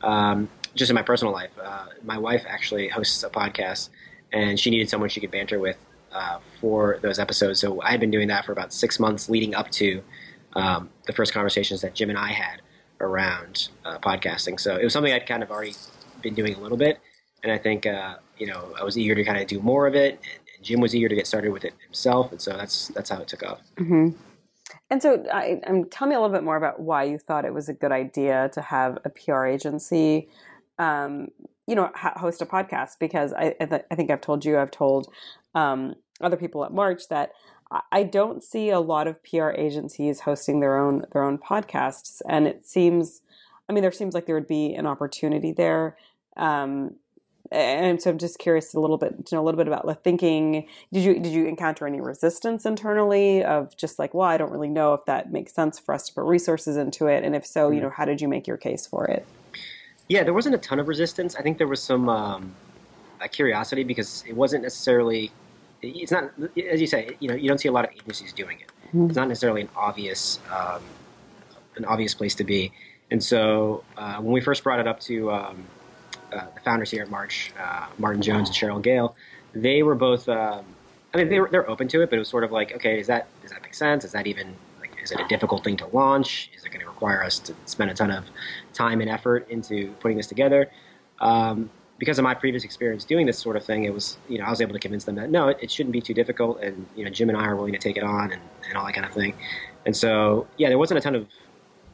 um, 0.02 0.48
just 0.74 0.90
in 0.90 0.94
my 0.94 1.02
personal 1.02 1.32
life. 1.32 1.50
Uh, 1.62 1.86
my 2.04 2.18
wife 2.18 2.44
actually 2.46 2.88
hosts 2.88 3.22
a 3.24 3.30
podcast, 3.30 3.88
and 4.32 4.58
she 4.58 4.70
needed 4.70 4.88
someone 4.88 5.08
she 5.08 5.20
could 5.20 5.30
banter 5.30 5.58
with 5.58 5.76
uh, 6.12 6.38
for 6.60 6.98
those 7.02 7.18
episodes. 7.18 7.60
So 7.60 7.80
I 7.82 7.90
had 7.90 8.00
been 8.00 8.10
doing 8.10 8.28
that 8.28 8.44
for 8.44 8.52
about 8.52 8.72
six 8.72 9.00
months 9.00 9.28
leading 9.28 9.54
up 9.54 9.70
to 9.72 10.02
um, 10.54 10.90
the 11.06 11.12
first 11.12 11.32
conversations 11.32 11.80
that 11.82 11.94
Jim 11.94 12.10
and 12.10 12.18
I 12.18 12.32
had 12.32 12.62
around 13.00 13.68
uh, 13.84 13.98
podcasting. 13.98 14.58
So 14.58 14.76
it 14.76 14.84
was 14.84 14.92
something 14.92 15.12
I'd 15.12 15.26
kind 15.26 15.42
of 15.42 15.50
already 15.50 15.74
been 16.22 16.34
doing 16.34 16.54
a 16.54 16.60
little 16.60 16.78
bit, 16.78 17.00
and 17.42 17.52
I 17.52 17.58
think 17.58 17.86
uh, 17.86 18.16
you 18.38 18.46
know 18.46 18.74
I 18.78 18.84
was 18.84 18.96
eager 18.96 19.14
to 19.14 19.24
kind 19.24 19.40
of 19.40 19.48
do 19.48 19.60
more 19.60 19.86
of 19.86 19.94
it, 19.94 20.20
and, 20.58 20.66
Jim 20.66 20.80
was 20.80 20.94
eager 20.94 21.08
to 21.08 21.14
get 21.14 21.26
started 21.26 21.52
with 21.52 21.64
it 21.64 21.74
himself, 21.84 22.32
and 22.32 22.40
so 22.40 22.56
that's 22.56 22.88
that's 22.88 23.10
how 23.10 23.20
it 23.20 23.28
took 23.28 23.42
off. 23.42 23.60
Mm-hmm. 23.76 24.10
And 24.90 25.02
so, 25.02 25.24
I, 25.32 25.60
um, 25.66 25.84
tell 25.84 26.08
me 26.08 26.14
a 26.14 26.20
little 26.20 26.34
bit 26.34 26.44
more 26.44 26.56
about 26.56 26.80
why 26.80 27.04
you 27.04 27.18
thought 27.18 27.44
it 27.44 27.52
was 27.52 27.68
a 27.68 27.74
good 27.74 27.92
idea 27.92 28.50
to 28.54 28.62
have 28.62 28.98
a 29.04 29.10
PR 29.10 29.44
agency, 29.44 30.28
um, 30.78 31.28
you 31.66 31.74
know, 31.74 31.90
host 31.94 32.40
a 32.42 32.46
podcast. 32.46 32.98
Because 32.98 33.32
I, 33.32 33.54
I, 33.60 33.82
I, 33.90 33.94
think 33.94 34.10
I've 34.10 34.20
told 34.20 34.44
you, 34.44 34.58
I've 34.58 34.70
told 34.70 35.12
um, 35.54 35.94
other 36.20 36.36
people 36.36 36.64
at 36.64 36.72
March 36.72 37.08
that 37.08 37.32
I 37.92 38.02
don't 38.02 38.42
see 38.42 38.70
a 38.70 38.80
lot 38.80 39.06
of 39.06 39.22
PR 39.22 39.50
agencies 39.50 40.20
hosting 40.20 40.60
their 40.60 40.78
own 40.78 41.04
their 41.12 41.22
own 41.22 41.36
podcasts, 41.36 42.22
and 42.26 42.46
it 42.46 42.66
seems, 42.66 43.20
I 43.68 43.72
mean, 43.74 43.82
there 43.82 43.92
seems 43.92 44.14
like 44.14 44.24
there 44.24 44.34
would 44.34 44.48
be 44.48 44.74
an 44.74 44.86
opportunity 44.86 45.52
there. 45.52 45.96
Um, 46.36 46.96
and 47.50 48.00
so 48.02 48.10
I'm 48.10 48.18
just 48.18 48.38
curious 48.38 48.74
a 48.74 48.80
little 48.80 48.98
bit 48.98 49.26
to 49.26 49.34
know 49.34 49.42
a 49.42 49.44
little 49.44 49.58
bit 49.58 49.66
about 49.66 49.86
the 49.86 49.94
thinking. 49.94 50.66
Did 50.92 51.04
you 51.04 51.18
did 51.18 51.32
you 51.32 51.46
encounter 51.46 51.86
any 51.86 52.00
resistance 52.00 52.66
internally 52.66 53.42
of 53.44 53.76
just 53.76 53.98
like, 53.98 54.14
well, 54.14 54.28
I 54.28 54.36
don't 54.36 54.50
really 54.50 54.68
know 54.68 54.94
if 54.94 55.04
that 55.06 55.32
makes 55.32 55.52
sense 55.52 55.78
for 55.78 55.94
us 55.94 56.06
to 56.08 56.14
put 56.14 56.24
resources 56.24 56.76
into 56.76 57.06
it, 57.06 57.24
and 57.24 57.34
if 57.34 57.46
so, 57.46 57.68
you 57.68 57.76
mm-hmm. 57.76 57.84
know, 57.84 57.90
how 57.90 58.04
did 58.04 58.20
you 58.20 58.28
make 58.28 58.46
your 58.46 58.56
case 58.56 58.86
for 58.86 59.06
it? 59.06 59.26
Yeah, 60.08 60.22
there 60.22 60.34
wasn't 60.34 60.54
a 60.54 60.58
ton 60.58 60.78
of 60.78 60.88
resistance. 60.88 61.36
I 61.36 61.42
think 61.42 61.58
there 61.58 61.66
was 61.66 61.82
some 61.82 62.08
um, 62.08 62.54
curiosity 63.32 63.84
because 63.84 64.24
it 64.26 64.34
wasn't 64.34 64.62
necessarily 64.62 65.30
it's 65.82 66.12
not 66.12 66.30
as 66.70 66.80
you 66.80 66.86
say. 66.86 67.10
You 67.20 67.28
know, 67.28 67.34
you 67.34 67.48
don't 67.48 67.58
see 67.58 67.68
a 67.68 67.72
lot 67.72 67.84
of 67.84 67.92
agencies 67.92 68.32
doing 68.32 68.60
it. 68.60 68.68
Mm-hmm. 68.88 69.06
It's 69.06 69.16
not 69.16 69.28
necessarily 69.28 69.62
an 69.62 69.68
obvious 69.76 70.40
um, 70.50 70.82
an 71.76 71.84
obvious 71.84 72.14
place 72.14 72.34
to 72.36 72.44
be. 72.44 72.72
And 73.10 73.22
so 73.22 73.84
uh, 73.96 74.16
when 74.16 74.32
we 74.32 74.40
first 74.40 74.62
brought 74.62 74.80
it 74.80 74.86
up 74.86 75.00
to 75.00 75.30
um, 75.30 75.64
the 76.30 76.60
founders 76.60 76.90
here 76.90 77.02
at 77.02 77.10
March, 77.10 77.52
uh, 77.58 77.86
Martin 77.98 78.22
Jones 78.22 78.48
and 78.48 78.56
Cheryl 78.56 78.82
Gale, 78.82 79.16
they 79.54 79.82
were 79.82 79.94
both. 79.94 80.28
Um, 80.28 80.64
I 81.14 81.18
mean, 81.18 81.28
they 81.28 81.40
were 81.40 81.48
they're 81.48 81.68
open 81.68 81.88
to 81.88 82.02
it, 82.02 82.10
but 82.10 82.16
it 82.16 82.18
was 82.18 82.28
sort 82.28 82.44
of 82.44 82.52
like, 82.52 82.74
okay, 82.74 83.00
is 83.00 83.06
that 83.06 83.28
does 83.42 83.50
that 83.50 83.62
make 83.62 83.74
sense? 83.74 84.04
Is 84.04 84.12
that 84.12 84.26
even 84.26 84.54
like, 84.80 84.90
is 85.02 85.10
it 85.10 85.20
a 85.20 85.26
difficult 85.28 85.64
thing 85.64 85.76
to 85.78 85.86
launch? 85.88 86.50
Is 86.56 86.64
it 86.64 86.68
going 86.68 86.80
to 86.80 86.86
require 86.86 87.22
us 87.24 87.38
to 87.40 87.54
spend 87.64 87.90
a 87.90 87.94
ton 87.94 88.10
of 88.10 88.24
time 88.72 89.00
and 89.00 89.10
effort 89.10 89.48
into 89.48 89.92
putting 90.00 90.16
this 90.16 90.26
together? 90.26 90.70
Um, 91.20 91.70
because 91.98 92.18
of 92.18 92.22
my 92.22 92.32
previous 92.32 92.62
experience 92.62 93.04
doing 93.04 93.26
this 93.26 93.38
sort 93.38 93.56
of 93.56 93.64
thing, 93.64 93.84
it 93.84 93.92
was 93.92 94.18
you 94.28 94.38
know 94.38 94.44
I 94.44 94.50
was 94.50 94.60
able 94.60 94.72
to 94.72 94.78
convince 94.78 95.04
them 95.04 95.16
that 95.16 95.30
no, 95.30 95.48
it, 95.48 95.58
it, 95.60 95.70
shouldn't 95.70 95.92
be 95.92 96.00
too 96.00 96.14
difficult, 96.14 96.60
and 96.60 96.86
you 96.94 97.04
know 97.04 97.10
Jim 97.10 97.28
and 97.28 97.36
I 97.36 97.44
are 97.44 97.56
willing 97.56 97.72
to 97.72 97.78
take 97.78 97.96
it 97.96 98.04
on 98.04 98.32
and, 98.32 98.40
and 98.68 98.76
all 98.76 98.86
that 98.86 98.94
kind 98.94 99.06
of 99.06 99.12
thing. 99.12 99.34
And 99.84 99.96
so 99.96 100.46
yeah, 100.56 100.68
there 100.68 100.78
wasn't 100.78 100.98
a 100.98 101.00
ton 101.00 101.14
of, 101.14 101.26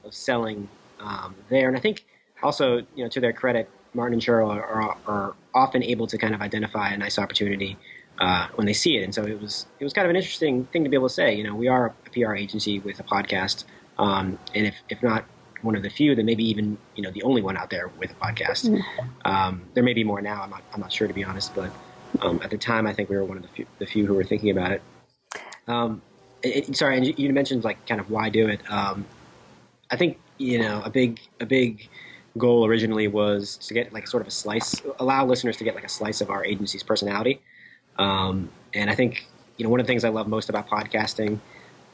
of 0.05 0.15
selling 0.15 0.69
um, 1.01 1.35
there, 1.49 1.69
and 1.69 1.77
I 1.77 1.81
think 1.81 2.05
also 2.43 2.79
you 2.95 3.05
know 3.05 3.09
to 3.09 3.21
their 3.21 3.33
credit, 3.33 3.71
Martin 3.95 4.15
and 4.15 4.23
Cheryl 4.23 4.51
are, 4.51 4.63
are, 4.63 4.97
are 5.07 5.35
often 5.55 5.83
able 5.83 6.07
to 6.09 6.19
kind 6.19 6.35
of 6.35 6.41
identify 6.41 6.91
a 6.91 6.97
nice 6.97 7.19
opportunity 7.19 7.77
uh, 8.19 8.49
when 8.55 8.67
they 8.67 8.73
see 8.73 8.97
it, 8.97 9.03
and 9.03 9.15
so 9.15 9.25
it 9.25 9.41
was 9.41 9.67
it 9.81 9.85
was 9.85 9.93
kind 9.93 10.05
of 10.07 10.11
an 10.11 10.17
interesting 10.17 10.67
thing 10.67 10.85
to 10.85 10.91
be 10.91 10.97
able 10.97 11.09
to 11.09 11.15
say. 11.15 11.35
You 11.35 11.45
know, 11.45 11.55
we 11.55 11.69
are 11.69 11.95
a 12.07 12.11
PR 12.11 12.35
agency 12.35 12.79
with 12.81 13.01
a 13.01 13.03
podcast, 13.03 13.65
um, 13.99 14.39
and 14.55 14.67
if 14.67 14.77
if 14.89 15.03
not 15.03 15.25
one 15.63 15.75
of 15.75 15.83
the 15.83 15.91
few, 15.91 16.15
then 16.15 16.27
maybe 16.27 16.45
even 16.45 16.79
you 16.95 17.03
know 17.03 17.11
the 17.11 17.23
only 17.23 17.43
one 17.43 17.57
out 17.57 17.71
there 17.71 17.89
with 17.99 18.11
a 18.11 18.15
podcast. 18.15 18.69
Mm-hmm. 18.69 19.09
Um, 19.25 19.63
there 19.75 19.83
may 19.83 19.95
be 19.95 20.05
more 20.05 20.21
now. 20.21 20.43
I'm 20.43 20.51
not 20.51 20.63
I'm 20.73 20.81
not 20.81 20.93
sure 20.93 21.09
to 21.09 21.15
be 21.15 21.25
honest, 21.25 21.55
but 21.55 21.71
um, 22.21 22.41
at 22.45 22.51
the 22.51 22.59
time, 22.59 22.87
I 22.87 22.93
think 22.93 23.09
we 23.09 23.17
were 23.17 23.25
one 23.25 23.37
of 23.37 23.43
the 23.43 23.49
few, 23.49 23.67
the 23.79 23.87
few 23.87 24.07
who 24.07 24.15
were 24.15 24.25
thinking 24.25 24.51
about 24.51 24.73
it. 24.73 24.83
Um, 25.67 26.03
it, 26.43 26.77
sorry, 26.77 26.99
and 26.99 27.19
you, 27.19 27.33
mentioned 27.33 27.65
like 27.65 27.85
kind 27.87 28.01
of 28.01 28.11
why 28.11 28.29
do 28.29 28.49
it. 28.49 28.61
Um, 28.71 29.07
I 29.91 29.97
think 29.97 30.19
you 30.39 30.59
know 30.59 30.83
a 30.85 30.91
big 30.91 31.21
a 31.41 31.47
big 31.47 31.89
goal 32.37 32.67
originally 32.67 33.09
was 33.09 33.57
to 33.59 33.75
get 33.75 33.93
like 33.93 34.09
sort 34.09 34.21
of 34.21 34.27
a 34.29 34.31
slice, 34.31 34.81
allow 34.99 35.25
listeners 35.25 35.57
to 35.59 35.65
get 35.65 35.75
like 35.75 35.85
a 35.85 35.89
slice 35.89 36.21
of 36.21 36.31
our 36.31 36.45
agency's 36.45 36.83
personality. 36.83 37.41
Um, 37.97 38.49
and 38.73 38.91
I 38.91 38.95
think 38.95 39.27
you 39.57 39.65
know 39.65 39.71
one 39.71 39.81
of 39.81 39.87
the 39.87 39.91
things 39.91 40.05
I 40.05 40.09
love 40.09 40.27
most 40.27 40.49
about 40.49 40.69
podcasting, 40.69 41.39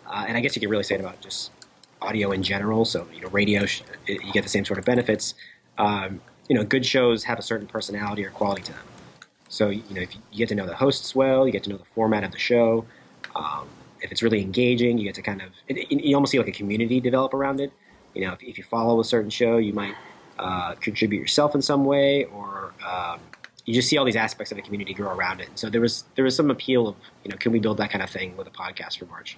uh, 0.06 0.24
and 0.26 0.36
I 0.36 0.40
guess 0.40 0.56
you 0.56 0.60
could 0.60 0.70
really 0.70 0.82
say 0.82 0.94
it 0.94 1.00
about 1.00 1.20
just 1.20 1.50
audio 2.00 2.32
in 2.32 2.42
general. 2.42 2.84
So 2.84 3.06
you 3.14 3.20
know, 3.20 3.28
radio 3.28 3.66
you 4.06 4.32
get 4.32 4.42
the 4.42 4.48
same 4.48 4.64
sort 4.64 4.78
of 4.78 4.84
benefits. 4.84 5.34
Um, 5.78 6.20
you 6.48 6.56
know, 6.56 6.64
good 6.64 6.84
shows 6.84 7.24
have 7.24 7.38
a 7.38 7.42
certain 7.42 7.66
personality 7.66 8.24
or 8.24 8.30
quality 8.30 8.62
to 8.62 8.72
them. 8.72 8.86
So 9.48 9.68
you 9.68 9.82
know, 9.90 10.00
if 10.00 10.14
you 10.14 10.38
get 10.38 10.48
to 10.48 10.54
know 10.54 10.66
the 10.66 10.74
hosts 10.74 11.14
well, 11.14 11.46
you 11.46 11.52
get 11.52 11.64
to 11.64 11.70
know 11.70 11.76
the 11.76 11.84
format 11.94 12.24
of 12.24 12.32
the 12.32 12.38
show. 12.38 12.86
Um, 13.36 13.68
if 14.00 14.10
it's 14.10 14.22
really 14.22 14.40
engaging, 14.40 14.96
you 14.96 15.04
get 15.04 15.14
to 15.16 15.22
kind 15.22 15.42
of 15.42 15.48
it, 15.68 15.76
it, 15.76 15.90
you 15.90 16.14
almost 16.14 16.32
see 16.32 16.38
like 16.38 16.48
a 16.48 16.52
community 16.52 17.00
develop 17.00 17.34
around 17.34 17.60
it. 17.60 17.72
You 18.14 18.26
know, 18.26 18.32
if, 18.32 18.42
if 18.42 18.58
you 18.58 18.64
follow 18.64 18.98
a 19.00 19.04
certain 19.04 19.30
show, 19.30 19.58
you 19.58 19.72
might 19.72 19.94
uh, 20.40 20.74
contribute 20.76 21.20
yourself 21.20 21.54
in 21.54 21.62
some 21.62 21.84
way, 21.84 22.24
or 22.24 22.72
um, 22.86 23.20
you 23.64 23.74
just 23.74 23.88
see 23.88 23.96
all 23.96 24.04
these 24.04 24.16
aspects 24.16 24.50
of 24.50 24.56
the 24.56 24.62
community 24.62 24.94
grow 24.94 25.10
around 25.10 25.40
it. 25.40 25.48
And 25.48 25.58
so 25.58 25.70
there 25.70 25.80
was 25.80 26.04
there 26.16 26.24
was 26.24 26.34
some 26.34 26.50
appeal 26.50 26.88
of 26.88 26.96
you 27.24 27.30
know, 27.30 27.36
can 27.36 27.52
we 27.52 27.58
build 27.58 27.78
that 27.78 27.90
kind 27.90 28.02
of 28.02 28.10
thing 28.10 28.36
with 28.36 28.46
a 28.46 28.50
podcast 28.50 28.98
for 28.98 29.06
March? 29.06 29.36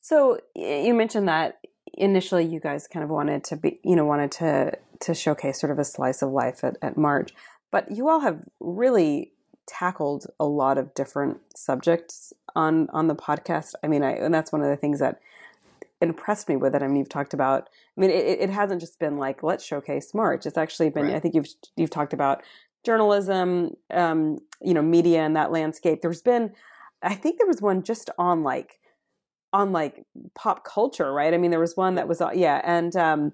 So 0.00 0.40
you 0.54 0.94
mentioned 0.94 1.28
that 1.28 1.58
initially 1.94 2.44
you 2.44 2.60
guys 2.60 2.88
kind 2.88 3.04
of 3.04 3.10
wanted 3.10 3.44
to 3.44 3.56
be, 3.56 3.78
you 3.84 3.96
know, 3.96 4.04
wanted 4.04 4.32
to 4.32 4.78
to 5.00 5.14
showcase 5.14 5.60
sort 5.60 5.70
of 5.70 5.78
a 5.78 5.84
slice 5.84 6.22
of 6.22 6.30
life 6.30 6.62
at, 6.62 6.76
at 6.80 6.96
March, 6.96 7.32
but 7.70 7.90
you 7.90 8.08
all 8.08 8.20
have 8.20 8.44
really 8.60 9.32
tackled 9.66 10.26
a 10.38 10.44
lot 10.44 10.78
of 10.78 10.94
different 10.94 11.40
subjects 11.56 12.32
on 12.54 12.88
on 12.90 13.06
the 13.08 13.16
podcast. 13.16 13.74
I 13.82 13.88
mean, 13.88 14.02
I 14.02 14.12
and 14.12 14.32
that's 14.34 14.52
one 14.52 14.62
of 14.62 14.68
the 14.68 14.76
things 14.76 15.00
that 15.00 15.20
impressed 16.02 16.48
me 16.48 16.56
with 16.56 16.74
it. 16.74 16.82
I 16.82 16.86
mean, 16.86 16.96
you've 16.96 17.08
talked 17.08 17.32
about. 17.32 17.70
I 17.96 18.00
mean, 18.00 18.10
it, 18.10 18.40
it 18.40 18.50
hasn't 18.50 18.80
just 18.80 18.98
been 18.98 19.16
like 19.16 19.42
let's 19.42 19.64
showcase 19.64 20.12
March. 20.12 20.44
It's 20.44 20.58
actually 20.58 20.90
been. 20.90 21.06
Right. 21.06 21.14
I 21.14 21.20
think 21.20 21.34
you've 21.34 21.48
you've 21.76 21.90
talked 21.90 22.12
about 22.12 22.42
journalism, 22.84 23.76
um, 23.92 24.38
you 24.60 24.74
know, 24.74 24.82
media 24.82 25.20
and 25.22 25.36
that 25.36 25.52
landscape. 25.52 26.02
There's 26.02 26.22
been, 26.22 26.52
I 27.02 27.14
think 27.14 27.38
there 27.38 27.46
was 27.46 27.62
one 27.62 27.82
just 27.82 28.10
on 28.18 28.42
like 28.42 28.80
on 29.52 29.72
like 29.72 30.04
pop 30.34 30.64
culture, 30.64 31.12
right? 31.12 31.32
I 31.32 31.38
mean, 31.38 31.50
there 31.50 31.60
was 31.60 31.76
one 31.76 31.94
that 31.94 32.08
was 32.08 32.20
uh, 32.20 32.30
yeah, 32.34 32.60
and 32.64 32.94
um, 32.96 33.32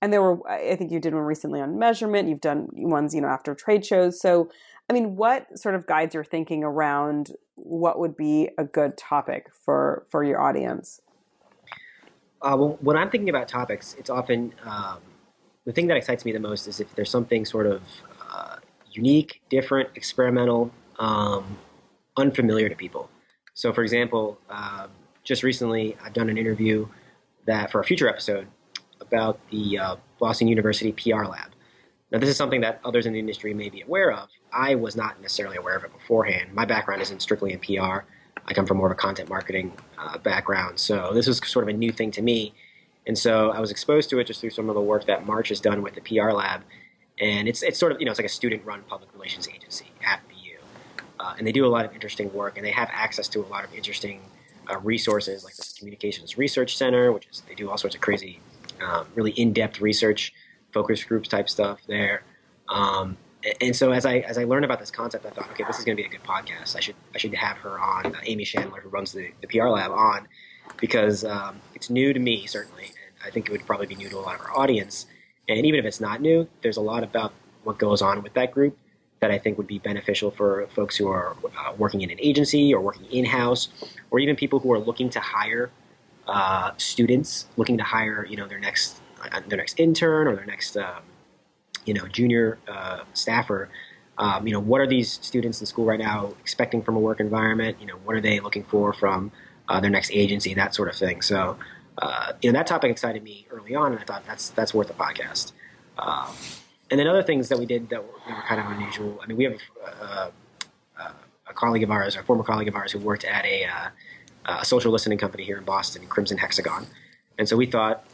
and 0.00 0.12
there 0.12 0.22
were 0.22 0.48
I 0.48 0.76
think 0.76 0.92
you 0.92 1.00
did 1.00 1.14
one 1.14 1.24
recently 1.24 1.60
on 1.60 1.78
measurement. 1.78 2.28
You've 2.28 2.40
done 2.40 2.68
ones 2.72 3.14
you 3.14 3.20
know 3.20 3.28
after 3.28 3.54
trade 3.54 3.84
shows. 3.84 4.20
So 4.20 4.50
I 4.88 4.92
mean, 4.92 5.16
what 5.16 5.58
sort 5.58 5.74
of 5.74 5.86
guides 5.86 6.14
your 6.14 6.24
thinking 6.24 6.62
around 6.62 7.32
what 7.56 7.98
would 7.98 8.16
be 8.16 8.50
a 8.58 8.64
good 8.64 8.96
topic 8.96 9.50
for 9.64 10.06
for 10.10 10.22
your 10.22 10.40
audience? 10.40 11.00
Uh, 12.44 12.54
well, 12.58 12.78
when 12.82 12.94
I'm 12.94 13.08
thinking 13.08 13.30
about 13.30 13.48
topics, 13.48 13.94
it's 13.98 14.10
often 14.10 14.52
um, 14.64 14.98
the 15.64 15.72
thing 15.72 15.86
that 15.86 15.96
excites 15.96 16.26
me 16.26 16.32
the 16.32 16.38
most 16.38 16.66
is 16.66 16.78
if 16.78 16.94
there's 16.94 17.08
something 17.08 17.46
sort 17.46 17.66
of 17.66 17.82
uh, 18.30 18.56
unique, 18.92 19.40
different, 19.48 19.88
experimental, 19.94 20.70
um, 20.98 21.56
unfamiliar 22.18 22.68
to 22.68 22.76
people. 22.76 23.08
So, 23.54 23.72
for 23.72 23.82
example, 23.82 24.38
um, 24.50 24.90
just 25.22 25.42
recently, 25.42 25.96
I've 26.04 26.12
done 26.12 26.28
an 26.28 26.36
interview 26.36 26.86
that 27.46 27.72
for 27.72 27.80
a 27.80 27.84
future 27.84 28.08
episode 28.08 28.46
about 29.00 29.40
the 29.50 29.78
uh, 29.78 29.96
Boston 30.18 30.46
University 30.46 30.92
PR 30.92 31.24
Lab. 31.24 31.50
Now, 32.10 32.18
this 32.18 32.28
is 32.28 32.36
something 32.36 32.60
that 32.60 32.78
others 32.84 33.06
in 33.06 33.14
the 33.14 33.18
industry 33.18 33.54
may 33.54 33.70
be 33.70 33.80
aware 33.80 34.12
of. 34.12 34.28
I 34.52 34.74
was 34.74 34.96
not 34.96 35.20
necessarily 35.22 35.56
aware 35.56 35.76
of 35.76 35.84
it 35.84 35.94
beforehand. 35.94 36.52
My 36.52 36.66
background 36.66 37.00
isn't 37.00 37.22
strictly 37.22 37.54
in 37.54 37.58
PR. 37.60 38.04
I 38.46 38.54
come 38.54 38.66
from 38.66 38.76
more 38.76 38.86
of 38.86 38.92
a 38.92 38.96
content 38.96 39.28
marketing 39.28 39.72
uh, 39.98 40.18
background, 40.18 40.78
so 40.78 41.12
this 41.12 41.26
was 41.26 41.38
sort 41.48 41.62
of 41.62 41.68
a 41.68 41.72
new 41.72 41.92
thing 41.92 42.10
to 42.12 42.22
me. 42.22 42.52
And 43.06 43.18
so 43.18 43.50
I 43.50 43.60
was 43.60 43.70
exposed 43.70 44.08
to 44.10 44.18
it 44.18 44.26
just 44.26 44.40
through 44.40 44.50
some 44.50 44.68
of 44.68 44.74
the 44.74 44.80
work 44.80 45.06
that 45.06 45.26
March 45.26 45.50
has 45.50 45.60
done 45.60 45.82
with 45.82 45.94
the 45.94 46.00
PR 46.00 46.30
Lab, 46.30 46.62
and 47.18 47.48
it's 47.48 47.62
it's 47.62 47.78
sort 47.78 47.92
of 47.92 48.00
you 48.00 48.06
know 48.06 48.10
it's 48.10 48.18
like 48.18 48.26
a 48.26 48.32
student-run 48.32 48.82
public 48.88 49.12
relations 49.12 49.48
agency 49.48 49.86
at 50.06 50.20
BU, 50.28 50.58
uh, 51.20 51.34
and 51.38 51.46
they 51.46 51.52
do 51.52 51.66
a 51.66 51.68
lot 51.68 51.84
of 51.84 51.92
interesting 51.92 52.32
work, 52.32 52.56
and 52.56 52.66
they 52.66 52.70
have 52.70 52.88
access 52.92 53.28
to 53.28 53.40
a 53.40 53.48
lot 53.48 53.64
of 53.64 53.74
interesting 53.74 54.22
uh, 54.70 54.78
resources 54.80 55.44
like 55.44 55.54
the 55.56 55.66
Communications 55.78 56.38
Research 56.38 56.76
Center, 56.76 57.12
which 57.12 57.26
is 57.30 57.42
they 57.48 57.54
do 57.54 57.70
all 57.70 57.76
sorts 57.76 57.94
of 57.94 58.00
crazy, 58.00 58.40
um, 58.82 59.06
really 59.14 59.32
in-depth 59.32 59.80
research, 59.80 60.32
focus 60.72 61.04
groups 61.04 61.28
type 61.28 61.48
stuff 61.48 61.80
there. 61.86 62.22
Um, 62.68 63.16
and 63.60 63.76
so 63.76 63.92
as 63.92 64.06
I 64.06 64.18
as 64.18 64.38
I 64.38 64.44
learned 64.44 64.64
about 64.64 64.80
this 64.80 64.90
concept, 64.90 65.26
I 65.26 65.30
thought, 65.30 65.50
okay, 65.50 65.64
this 65.66 65.78
is 65.78 65.84
going 65.84 65.96
to 65.96 66.02
be 66.02 66.06
a 66.06 66.10
good 66.10 66.22
podcast. 66.22 66.76
I 66.76 66.80
should 66.80 66.96
I 67.14 67.18
should 67.18 67.34
have 67.34 67.58
her 67.58 67.78
on, 67.78 68.06
uh, 68.06 68.20
Amy 68.24 68.44
Chandler, 68.44 68.80
who 68.80 68.88
runs 68.88 69.12
the, 69.12 69.32
the 69.40 69.46
PR 69.46 69.68
lab, 69.68 69.90
on 69.90 70.28
because 70.78 71.24
um, 71.24 71.60
it's 71.74 71.90
new 71.90 72.12
to 72.12 72.20
me 72.20 72.46
certainly, 72.46 72.86
and 72.86 73.26
I 73.26 73.30
think 73.30 73.48
it 73.48 73.52
would 73.52 73.66
probably 73.66 73.86
be 73.86 73.94
new 73.94 74.08
to 74.08 74.18
a 74.18 74.20
lot 74.20 74.36
of 74.36 74.40
our 74.40 74.56
audience. 74.56 75.06
And 75.48 75.66
even 75.66 75.78
if 75.78 75.84
it's 75.84 76.00
not 76.00 76.20
new, 76.22 76.48
there's 76.62 76.78
a 76.78 76.82
lot 76.82 77.02
about 77.02 77.32
what 77.64 77.78
goes 77.78 78.00
on 78.00 78.22
with 78.22 78.32
that 78.34 78.50
group 78.50 78.78
that 79.20 79.30
I 79.30 79.38
think 79.38 79.58
would 79.58 79.66
be 79.66 79.78
beneficial 79.78 80.30
for 80.30 80.66
folks 80.68 80.96
who 80.96 81.08
are 81.08 81.36
uh, 81.58 81.72
working 81.76 82.02
in 82.02 82.10
an 82.10 82.18
agency 82.20 82.74
or 82.74 82.80
working 82.80 83.06
in 83.06 83.26
house, 83.26 83.68
or 84.10 84.18
even 84.18 84.36
people 84.36 84.58
who 84.58 84.72
are 84.72 84.78
looking 84.78 85.10
to 85.10 85.20
hire 85.20 85.70
uh, 86.26 86.72
students, 86.78 87.46
looking 87.56 87.76
to 87.78 87.84
hire 87.84 88.24
you 88.24 88.36
know 88.36 88.48
their 88.48 88.58
next 88.58 89.00
uh, 89.22 89.40
their 89.46 89.58
next 89.58 89.78
intern 89.78 90.26
or 90.26 90.34
their 90.34 90.46
next 90.46 90.76
um, 90.76 91.02
you 91.84 91.94
know 91.94 92.06
junior 92.08 92.58
uh, 92.68 93.00
staffer. 93.14 93.68
Um, 94.16 94.46
you 94.46 94.52
know, 94.52 94.60
what 94.60 94.80
are 94.80 94.86
these 94.86 95.10
students 95.22 95.60
in 95.60 95.66
school 95.66 95.84
right 95.84 95.98
now 95.98 96.34
expecting 96.40 96.82
from 96.82 96.96
a 96.96 97.00
work 97.00 97.18
environment? 97.18 97.78
You 97.80 97.86
know, 97.86 97.96
what 98.04 98.14
are 98.14 98.20
they 98.20 98.38
looking 98.40 98.64
for 98.64 98.92
from 98.92 99.32
uh, 99.68 99.80
their 99.80 99.90
next 99.90 100.10
agency? 100.12 100.54
That 100.54 100.74
sort 100.74 100.88
of 100.88 100.94
thing. 100.94 101.20
So, 101.20 101.58
uh, 101.98 102.32
you 102.40 102.50
know, 102.50 102.58
that 102.58 102.66
topic 102.66 102.90
excited 102.90 103.22
me 103.22 103.46
early 103.50 103.74
on, 103.74 103.92
and 103.92 104.00
I 104.00 104.04
thought 104.04 104.24
that's 104.26 104.50
that's 104.50 104.72
worth 104.72 104.90
a 104.90 104.94
podcast. 104.94 105.52
Um, 105.98 106.34
and 106.90 107.00
then 107.00 107.08
other 107.08 107.22
things 107.22 107.48
that 107.48 107.58
we 107.58 107.66
did 107.66 107.88
that 107.90 108.02
were, 108.02 108.18
that 108.28 108.36
were 108.36 108.42
kind 108.42 108.60
of 108.60 108.70
unusual. 108.70 109.18
I 109.22 109.26
mean, 109.26 109.36
we 109.36 109.44
have 109.44 109.58
uh, 110.00 110.30
uh, 111.00 111.12
a 111.48 111.54
colleague 111.54 111.82
of 111.82 111.90
ours, 111.90 112.14
a 112.16 112.22
former 112.22 112.44
colleague 112.44 112.68
of 112.68 112.76
ours, 112.76 112.92
who 112.92 112.98
worked 113.00 113.24
at 113.24 113.44
a, 113.44 113.64
uh, 113.64 113.88
a 114.60 114.64
social 114.64 114.92
listening 114.92 115.18
company 115.18 115.44
here 115.44 115.58
in 115.58 115.64
Boston, 115.64 116.06
Crimson 116.06 116.38
Hexagon, 116.38 116.86
and 117.38 117.48
so 117.48 117.56
we 117.56 117.66
thought 117.66 118.04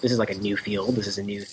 this 0.00 0.12
is 0.12 0.18
like 0.18 0.30
a 0.30 0.34
new 0.34 0.56
field. 0.56 0.96
This 0.96 1.06
is 1.06 1.18
a 1.18 1.22
new 1.22 1.44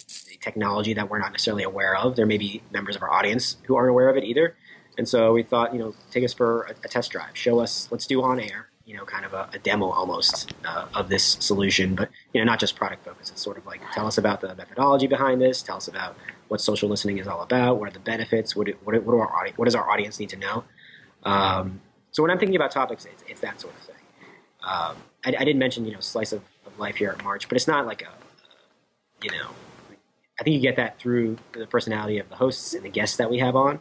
technology 0.41 0.93
that 0.93 1.09
we're 1.09 1.19
not 1.19 1.31
necessarily 1.31 1.63
aware 1.63 1.95
of. 1.95 2.15
There 2.15 2.25
may 2.25 2.37
be 2.37 2.61
members 2.71 2.95
of 2.95 3.01
our 3.01 3.11
audience 3.11 3.57
who 3.63 3.75
aren't 3.75 3.89
aware 3.89 4.09
of 4.09 4.17
it 4.17 4.23
either, 4.23 4.55
and 4.97 5.07
so 5.07 5.33
we 5.33 5.43
thought, 5.43 5.73
you 5.73 5.79
know, 5.79 5.93
take 6.11 6.23
us 6.23 6.33
for 6.33 6.63
a, 6.63 6.71
a 6.83 6.87
test 6.87 7.11
drive, 7.11 7.35
show 7.35 7.59
us, 7.59 7.87
let's 7.91 8.07
do 8.07 8.21
on 8.23 8.39
air 8.39 8.69
you 8.87 8.95
know, 8.95 9.03
kind 9.03 9.25
of 9.25 9.33
a, 9.33 9.49
a 9.53 9.59
demo 9.59 9.89
almost 9.89 10.53
uh, 10.63 10.87
of 10.95 11.09
this 11.09 11.35
solution, 11.41 11.93
but 11.93 12.09
you 12.33 12.39
know, 12.39 12.45
not 12.45 12.57
just 12.57 12.77
product 12.77 13.03
focused. 13.03 13.33
It's 13.33 13.41
sort 13.41 13.57
of 13.57 13.65
like 13.65 13.81
tell 13.91 14.07
us 14.07 14.17
about 14.17 14.39
the 14.39 14.55
methodology 14.55 15.07
behind 15.07 15.41
this, 15.41 15.61
tell 15.61 15.75
us 15.75 15.89
about 15.89 16.15
what 16.47 16.61
social 16.61 16.87
listening 16.87 17.17
is 17.17 17.27
all 17.27 17.41
about, 17.41 17.79
what 17.79 17.89
are 17.89 17.91
the 17.91 17.99
benefits, 17.99 18.55
what 18.55 18.69
what, 18.85 18.95
what 19.03 19.11
do 19.11 19.19
our 19.19 19.49
what 19.57 19.65
does 19.65 19.75
our 19.75 19.91
audience 19.91 20.21
need 20.21 20.29
to 20.29 20.37
know. 20.37 20.63
Um, 21.23 21.81
so 22.11 22.23
when 22.23 22.31
I'm 22.31 22.39
thinking 22.39 22.55
about 22.55 22.71
topics, 22.71 23.03
it's, 23.03 23.23
it's 23.27 23.41
that 23.41 23.59
sort 23.59 23.73
of 23.73 23.81
thing. 23.81 23.95
Um, 24.63 24.95
I, 25.25 25.35
I, 25.41 25.43
did 25.43 25.57
mention 25.57 25.85
you 25.85 25.91
know 25.91 25.99
slice 25.99 26.31
of, 26.31 26.41
of, 26.65 26.79
life 26.79 26.95
here 26.95 27.09
at 27.09 27.21
March, 27.23 27.49
but 27.49 27.57
it's 27.57 27.67
not 27.67 27.85
like 27.85 28.03
a 28.03 28.09
you 29.21 29.31
know. 29.31 29.49
I 30.39 30.43
think 30.43 30.53
you 30.53 30.61
get 30.61 30.75
that 30.75 30.99
through 30.99 31.37
the 31.53 31.65
personality 31.65 32.19
of 32.19 32.29
the 32.29 32.35
hosts 32.35 32.73
and 32.73 32.83
the 32.83 32.89
guests 32.89 33.17
that 33.17 33.29
we 33.29 33.39
have 33.39 33.55
on, 33.55 33.79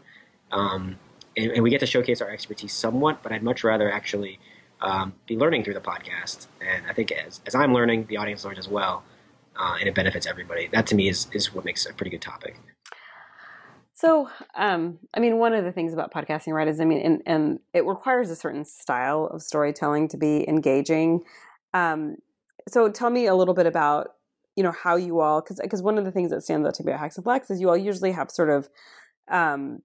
um, 0.50 0.98
and, 1.36 1.52
and 1.52 1.62
we 1.62 1.70
get 1.70 1.80
to 1.80 1.86
showcase 1.86 2.20
our 2.20 2.30
expertise 2.30 2.72
somewhat. 2.72 3.22
But 3.22 3.32
I'd 3.32 3.42
much 3.42 3.62
rather 3.62 3.90
actually 3.90 4.38
um, 4.80 5.14
be 5.26 5.36
learning 5.36 5.64
through 5.64 5.75
the 5.75 5.80
podcast. 5.80 6.46
And 6.60 6.86
I 6.86 6.92
think 6.92 7.12
as, 7.12 7.40
as 7.46 7.54
I'm 7.54 7.72
learning, 7.72 8.06
the 8.08 8.16
audience 8.16 8.44
learns 8.44 8.58
as 8.58 8.68
well, 8.68 9.04
uh, 9.58 9.76
and 9.78 9.88
it 9.88 9.94
benefits 9.94 10.26
everybody. 10.26 10.68
That 10.72 10.86
to 10.88 10.94
me 10.94 11.08
is, 11.08 11.28
is 11.32 11.54
what 11.54 11.64
makes 11.64 11.86
a 11.86 11.92
pretty 11.92 12.10
good 12.10 12.22
topic. 12.22 12.58
So, 13.94 14.28
um, 14.54 14.98
I 15.14 15.20
mean, 15.20 15.38
one 15.38 15.54
of 15.54 15.64
the 15.64 15.72
things 15.72 15.94
about 15.94 16.12
podcasting, 16.12 16.52
right, 16.52 16.68
is 16.68 16.80
I 16.80 16.84
mean, 16.84 17.00
and, 17.00 17.22
and 17.25 17.60
it 17.72 17.86
requires 17.86 18.28
a 18.28 18.36
certain 18.36 18.66
style 18.66 19.25
of 19.32 19.40
storytelling 19.40 20.08
to 20.08 20.18
be 20.18 20.46
engaging. 20.46 21.22
Um, 21.72 22.16
so, 22.68 22.90
tell 22.90 23.08
me 23.08 23.26
a 23.26 23.34
little 23.34 23.54
bit 23.54 23.64
about, 23.64 24.15
you 24.56 24.62
know, 24.62 24.72
how 24.72 24.96
you 24.96 25.20
all, 25.20 25.40
because 25.40 25.60
because 25.62 25.82
one 25.82 25.98
of 25.98 26.04
the 26.04 26.10
things 26.10 26.30
that 26.30 26.42
stands 26.42 26.66
out 26.66 26.75
to 26.75 26.84
me 26.84 26.90
about 26.90 27.00
Hacks 27.00 27.16
and 27.16 27.25
Flacks 27.25 27.50
is 27.50 27.60
you 27.60 27.68
all 27.68 27.76
usually 27.76 28.12
have 28.12 28.30
sort 28.30 28.50
of 28.50 28.68
um, 29.28 29.82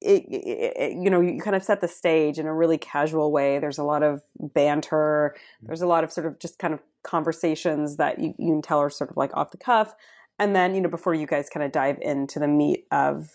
it, 0.00 0.24
it, 0.28 0.76
it, 0.76 0.92
you 0.92 1.10
know 1.10 1.20
you 1.20 1.40
kind 1.40 1.56
of 1.56 1.64
set 1.64 1.80
the 1.80 1.88
stage 1.88 2.38
in 2.38 2.46
a 2.46 2.54
really 2.54 2.78
casual 2.78 3.32
way. 3.32 3.58
There's 3.58 3.78
a 3.78 3.84
lot 3.84 4.02
of 4.02 4.22
banter. 4.38 5.34
Mm-hmm. 5.34 5.66
there's 5.66 5.82
a 5.82 5.86
lot 5.86 6.04
of 6.04 6.12
sort 6.12 6.26
of 6.26 6.38
just 6.38 6.58
kind 6.58 6.72
of 6.72 6.80
conversations 7.02 7.96
that 7.96 8.18
you, 8.18 8.34
you 8.38 8.52
can 8.52 8.62
tell 8.62 8.78
are 8.78 8.90
sort 8.90 9.10
of 9.10 9.16
like 9.16 9.36
off 9.36 9.50
the 9.50 9.56
cuff. 9.56 9.94
And 10.38 10.54
then 10.54 10.74
you 10.74 10.80
know 10.80 10.88
before 10.88 11.14
you 11.14 11.26
guys 11.26 11.48
kind 11.48 11.64
of 11.64 11.72
dive 11.72 11.98
into 12.00 12.38
the 12.38 12.48
meat 12.48 12.86
of 12.92 13.30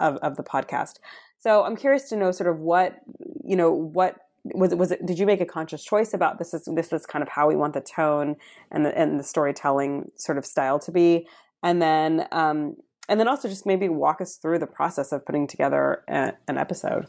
of, 0.00 0.16
of 0.16 0.36
the 0.36 0.42
podcast. 0.42 0.98
So 1.38 1.64
i'm 1.64 1.76
curious 1.76 2.08
to 2.10 2.16
know 2.16 2.32
sort 2.32 2.50
of 2.50 2.60
what 2.60 3.00
you 3.44 3.56
know 3.56 3.70
what 3.70 4.16
was 4.44 4.72
it 4.72 4.78
was 4.78 4.90
it 4.90 5.04
did 5.04 5.18
you 5.18 5.26
make 5.26 5.40
a 5.40 5.46
conscious 5.46 5.84
choice 5.84 6.14
about 6.14 6.38
this 6.38 6.54
is 6.54 6.68
this 6.74 6.92
is 6.92 7.04
kind 7.06 7.22
of 7.22 7.28
how 7.28 7.46
we 7.46 7.56
want 7.56 7.74
the 7.74 7.80
tone 7.80 8.36
and 8.70 8.86
the 8.86 8.98
and 8.98 9.18
the 9.18 9.24
storytelling 9.24 10.10
sort 10.16 10.38
of 10.38 10.46
style 10.46 10.78
to 10.78 10.90
be 10.90 11.26
and 11.62 11.82
then 11.82 12.26
um 12.32 12.74
and 13.10 13.18
then 13.18 13.26
also 13.26 13.48
just 13.48 13.66
maybe 13.66 13.88
walk 13.88 14.20
us 14.20 14.36
through 14.36 14.60
the 14.60 14.68
process 14.68 15.10
of 15.10 15.26
putting 15.26 15.48
together 15.48 16.04
a, 16.08 16.32
an 16.46 16.56
episode. 16.56 17.08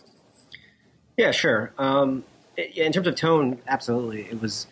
Yeah, 1.15 1.29
sure. 1.29 1.71
Um, 1.77 2.25
in 2.57 2.91
terms 2.91 3.05
of 3.05 3.15
tone, 3.15 3.59
absolutely. 3.67 4.23
It 4.23 4.41
was. 4.41 4.67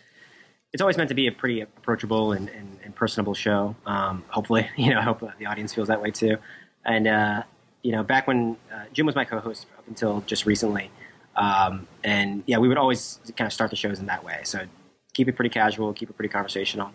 It's 0.72 0.80
always 0.80 0.96
meant 0.96 1.08
to 1.08 1.16
be 1.16 1.26
a 1.26 1.32
pretty 1.32 1.60
approachable 1.62 2.30
and, 2.30 2.48
and, 2.48 2.78
and 2.84 2.94
personable 2.94 3.34
show. 3.34 3.74
Um, 3.86 4.22
hopefully, 4.28 4.68
you 4.76 4.90
know, 4.90 4.98
I 4.98 5.02
hope 5.02 5.20
the 5.38 5.46
audience 5.46 5.72
feels 5.72 5.88
that 5.88 6.00
way 6.02 6.10
too. 6.10 6.36
And 6.84 7.06
uh, 7.06 7.42
you 7.82 7.92
know, 7.92 8.02
back 8.02 8.26
when 8.26 8.56
uh, 8.72 8.84
Jim 8.92 9.06
was 9.06 9.14
my 9.14 9.24
co-host 9.24 9.66
up 9.78 9.86
until 9.88 10.22
just 10.26 10.46
recently, 10.46 10.90
um, 11.40 11.88
and 12.04 12.44
yeah, 12.46 12.58
we 12.58 12.68
would 12.68 12.76
always 12.76 13.18
kind 13.36 13.46
of 13.46 13.52
start 13.52 13.70
the 13.70 13.76
shows 13.76 13.98
in 13.98 14.06
that 14.06 14.22
way. 14.22 14.40
So 14.44 14.66
keep 15.14 15.26
it 15.26 15.36
pretty 15.36 15.48
casual, 15.48 15.92
keep 15.94 16.10
it 16.10 16.12
pretty 16.12 16.28
conversational. 16.28 16.92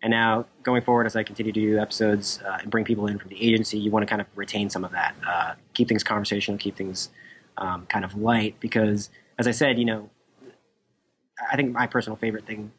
And 0.00 0.12
now 0.12 0.46
going 0.62 0.82
forward, 0.82 1.06
as 1.06 1.16
I 1.16 1.24
continue 1.24 1.52
to 1.52 1.60
do 1.60 1.78
episodes 1.78 2.40
uh, 2.46 2.58
and 2.62 2.70
bring 2.70 2.84
people 2.84 3.08
in 3.08 3.18
from 3.18 3.28
the 3.30 3.42
agency, 3.42 3.76
you 3.76 3.90
want 3.90 4.04
to 4.04 4.08
kind 4.08 4.20
of 4.20 4.28
retain 4.36 4.70
some 4.70 4.84
of 4.84 4.92
that, 4.92 5.16
uh, 5.26 5.54
keep 5.74 5.88
things 5.88 6.04
conversational, 6.04 6.58
keep 6.58 6.76
things 6.76 7.10
um, 7.56 7.86
kind 7.86 8.04
of 8.04 8.14
light. 8.16 8.54
Because 8.60 9.10
as 9.36 9.48
I 9.48 9.50
said, 9.50 9.80
you 9.80 9.84
know, 9.84 10.10
I 11.50 11.56
think 11.56 11.72
my 11.72 11.88
personal 11.88 12.16
favorite 12.16 12.46
thing 12.46 12.70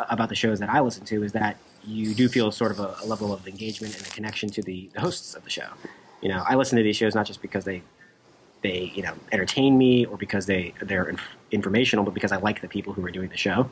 about 0.00 0.28
the 0.28 0.34
shows 0.34 0.58
that 0.58 0.68
I 0.68 0.80
listen 0.80 1.04
to 1.04 1.22
is 1.22 1.30
that 1.32 1.56
you 1.84 2.16
do 2.16 2.28
feel 2.28 2.50
sort 2.50 2.72
of 2.72 2.80
a, 2.80 2.96
a 3.00 3.06
level 3.06 3.32
of 3.32 3.46
engagement 3.46 3.96
and 3.96 4.04
a 4.04 4.10
connection 4.10 4.50
to 4.50 4.62
the, 4.62 4.90
the 4.92 5.00
hosts 5.00 5.36
of 5.36 5.44
the 5.44 5.50
show. 5.50 5.68
You 6.20 6.30
know, 6.30 6.42
I 6.48 6.56
listen 6.56 6.76
to 6.78 6.82
these 6.82 6.96
shows 6.96 7.14
not 7.14 7.26
just 7.26 7.40
because 7.40 7.64
they 7.64 7.84
they 8.64 8.90
you 8.94 9.02
know 9.02 9.14
entertain 9.30 9.78
me 9.78 10.06
or 10.06 10.16
because 10.16 10.46
they 10.46 10.74
they're 10.82 11.08
inf- 11.08 11.36
informational, 11.52 12.04
but 12.04 12.14
because 12.14 12.32
I 12.32 12.38
like 12.38 12.62
the 12.62 12.68
people 12.68 12.92
who 12.94 13.04
are 13.04 13.10
doing 13.10 13.28
the 13.28 13.36
show. 13.36 13.70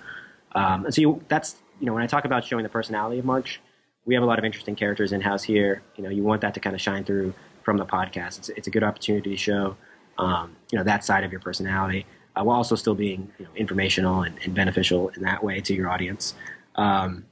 Um, 0.54 0.84
and 0.84 0.94
so 0.94 1.00
you, 1.00 1.24
that's 1.28 1.56
you 1.80 1.86
know, 1.86 1.94
when 1.94 2.02
I 2.02 2.06
talk 2.06 2.24
about 2.24 2.44
showing 2.44 2.62
the 2.62 2.68
personality 2.68 3.18
of 3.18 3.24
March, 3.24 3.60
we 4.04 4.14
have 4.14 4.22
a 4.22 4.26
lot 4.26 4.38
of 4.38 4.44
interesting 4.44 4.76
characters 4.76 5.10
in 5.12 5.22
house 5.22 5.42
here. 5.42 5.82
You 5.96 6.04
know, 6.04 6.10
you 6.10 6.22
want 6.22 6.42
that 6.42 6.54
to 6.54 6.60
kind 6.60 6.76
of 6.76 6.80
shine 6.80 7.04
through 7.04 7.34
from 7.64 7.78
the 7.78 7.86
podcast. 7.86 8.38
It's, 8.38 8.48
it's 8.50 8.68
a 8.68 8.70
good 8.70 8.84
opportunity 8.84 9.30
to 9.30 9.36
show, 9.36 9.76
um, 10.18 10.54
you 10.70 10.78
know, 10.78 10.84
that 10.84 11.04
side 11.04 11.24
of 11.24 11.32
your 11.32 11.40
personality 11.40 12.04
uh, 12.36 12.44
while 12.44 12.58
also 12.58 12.76
still 12.76 12.94
being 12.94 13.32
you 13.38 13.46
know, 13.46 13.50
informational 13.56 14.22
and, 14.22 14.38
and, 14.44 14.54
beneficial 14.54 15.08
in 15.10 15.22
that 15.22 15.42
way 15.42 15.60
to 15.60 15.74
your 15.74 15.88
audience. 15.88 16.34
Um, 16.76 17.24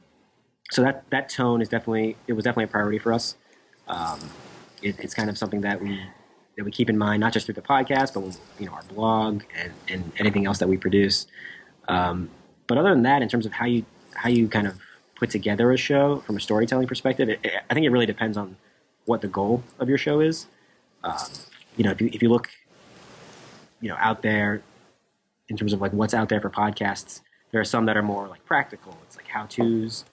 so 0.70 0.82
that 0.82 1.04
that 1.10 1.28
tone 1.28 1.60
is 1.60 1.68
definitely 1.68 2.16
it 2.26 2.32
was 2.32 2.44
definitely 2.44 2.64
a 2.64 2.68
priority 2.68 2.98
for 2.98 3.12
us. 3.12 3.36
Um, 3.86 4.20
it, 4.82 4.98
it's 5.00 5.14
kind 5.14 5.28
of 5.28 5.36
something 5.36 5.60
that 5.62 5.82
we 5.82 6.00
that 6.60 6.64
we 6.64 6.70
keep 6.70 6.90
in 6.90 6.98
mind, 6.98 7.20
not 7.20 7.32
just 7.32 7.46
through 7.46 7.54
the 7.54 7.62
podcast, 7.62 8.12
but 8.14 8.38
you 8.58 8.66
know 8.66 8.72
our 8.72 8.82
blog 8.84 9.42
and, 9.58 9.72
and 9.88 10.12
anything 10.18 10.46
else 10.46 10.58
that 10.58 10.68
we 10.68 10.76
produce. 10.76 11.26
Um, 11.88 12.28
but 12.66 12.78
other 12.78 12.90
than 12.90 13.02
that, 13.02 13.22
in 13.22 13.28
terms 13.28 13.46
of 13.46 13.52
how 13.52 13.64
you 13.64 13.84
how 14.14 14.28
you 14.28 14.46
kind 14.46 14.66
of 14.66 14.78
put 15.16 15.30
together 15.30 15.72
a 15.72 15.76
show 15.76 16.18
from 16.20 16.36
a 16.36 16.40
storytelling 16.40 16.86
perspective, 16.86 17.28
it, 17.28 17.40
it, 17.42 17.52
I 17.68 17.74
think 17.74 17.86
it 17.86 17.90
really 17.90 18.06
depends 18.06 18.36
on 18.36 18.56
what 19.06 19.22
the 19.22 19.28
goal 19.28 19.62
of 19.78 19.88
your 19.88 19.98
show 19.98 20.20
is. 20.20 20.46
Um, 21.02 21.16
you 21.76 21.84
know, 21.84 21.90
if 21.92 22.00
you 22.00 22.10
if 22.12 22.22
you 22.22 22.28
look, 22.28 22.50
you 23.80 23.88
know, 23.88 23.96
out 23.98 24.20
there 24.20 24.62
in 25.48 25.56
terms 25.56 25.72
of 25.72 25.80
like 25.80 25.92
what's 25.94 26.12
out 26.12 26.28
there 26.28 26.42
for 26.42 26.50
podcasts, 26.50 27.22
there 27.52 27.60
are 27.60 27.64
some 27.64 27.86
that 27.86 27.96
are 27.96 28.02
more 28.02 28.28
like 28.28 28.44
practical. 28.44 28.98
It's 29.06 29.16
like 29.16 29.28
how 29.28 29.46
tos, 29.46 30.04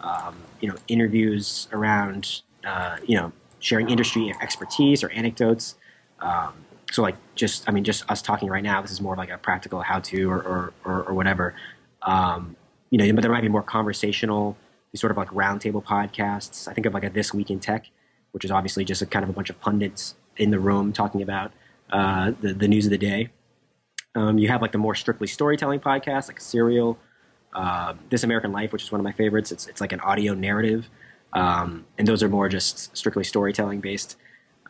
um, 0.00 0.36
you 0.60 0.68
know, 0.68 0.76
interviews 0.86 1.66
around, 1.72 2.42
uh, 2.64 2.98
you 3.04 3.16
know, 3.16 3.32
sharing 3.58 3.90
industry 3.90 4.32
expertise 4.40 5.02
or 5.02 5.10
anecdotes. 5.10 5.74
Um, 6.20 6.54
so 6.90 7.02
like 7.02 7.16
just, 7.34 7.68
I 7.68 7.72
mean, 7.72 7.84
just 7.84 8.10
us 8.10 8.22
talking 8.22 8.48
right 8.48 8.62
now, 8.62 8.80
this 8.80 8.90
is 8.90 9.00
more 9.00 9.16
like 9.16 9.30
a 9.30 9.38
practical 9.38 9.80
how 9.80 10.00
to 10.00 10.30
or, 10.30 10.40
or, 10.42 10.72
or, 10.84 11.02
or 11.04 11.14
whatever. 11.14 11.54
Um, 12.02 12.56
you 12.90 12.98
know, 12.98 13.12
but 13.14 13.22
there 13.22 13.30
might 13.30 13.42
be 13.42 13.48
more 13.48 13.62
conversational, 13.62 14.56
these 14.92 15.00
sort 15.00 15.10
of 15.10 15.16
like 15.16 15.28
roundtable 15.28 15.82
podcasts. 15.82 16.68
I 16.68 16.72
think 16.72 16.86
of 16.86 16.94
like 16.94 17.04
a 17.04 17.10
This 17.10 17.34
Week 17.34 17.50
in 17.50 17.60
Tech, 17.60 17.86
which 18.32 18.44
is 18.44 18.50
obviously 18.50 18.84
just 18.84 19.02
a 19.02 19.06
kind 19.06 19.24
of 19.24 19.28
a 19.28 19.32
bunch 19.32 19.50
of 19.50 19.60
pundits 19.60 20.14
in 20.36 20.50
the 20.50 20.58
room 20.58 20.92
talking 20.92 21.22
about 21.22 21.52
uh, 21.90 22.32
the, 22.40 22.52
the 22.54 22.68
news 22.68 22.86
of 22.86 22.90
the 22.90 22.98
day. 22.98 23.30
Um, 24.14 24.38
you 24.38 24.48
have 24.48 24.62
like 24.62 24.72
the 24.72 24.78
more 24.78 24.94
strictly 24.94 25.26
storytelling 25.26 25.80
podcasts, 25.80 26.28
like 26.28 26.40
Serial, 26.40 26.98
uh, 27.52 27.94
This 28.08 28.22
American 28.22 28.52
Life, 28.52 28.72
which 28.72 28.84
is 28.84 28.92
one 28.92 29.00
of 29.00 29.04
my 29.04 29.12
favorites. 29.12 29.52
It's, 29.52 29.66
it's 29.66 29.80
like 29.80 29.92
an 29.92 30.00
audio 30.00 30.32
narrative. 30.34 30.88
Um, 31.32 31.84
and 31.98 32.06
those 32.08 32.22
are 32.22 32.28
more 32.28 32.48
just 32.48 32.96
strictly 32.96 33.24
storytelling 33.24 33.80
based. 33.80 34.16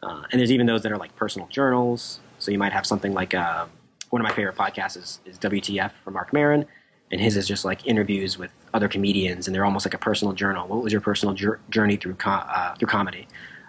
Uh, 0.02 0.22
and 0.30 0.38
there's 0.38 0.52
even 0.52 0.66
those 0.66 0.82
that 0.82 0.92
are 0.92 0.98
like 0.98 1.14
personal 1.16 1.48
journals. 1.48 2.20
So 2.38 2.50
you 2.50 2.58
might 2.58 2.72
have 2.72 2.86
something 2.86 3.14
like 3.14 3.34
uh, 3.34 3.66
one 4.10 4.20
of 4.20 4.24
my 4.24 4.34
favorite 4.34 4.56
podcasts 4.56 4.96
is, 4.96 5.20
is 5.24 5.38
WTF 5.38 5.92
from 6.04 6.14
Marc 6.14 6.32
Maron 6.32 6.66
and 7.10 7.20
his 7.20 7.36
is 7.36 7.46
just 7.46 7.64
like 7.64 7.86
interviews 7.86 8.38
with 8.38 8.50
other 8.74 8.88
comedians, 8.88 9.46
and 9.46 9.54
they're 9.54 9.64
almost 9.64 9.86
like 9.86 9.94
a 9.94 9.98
personal 9.98 10.34
journal. 10.34 10.66
What 10.66 10.82
was 10.82 10.92
your 10.92 11.00
personal 11.00 11.34
journey 11.70 11.96
through 11.96 12.14
co- 12.14 12.30
uh, 12.30 12.74
through 12.74 12.88
comedy? 12.88 13.28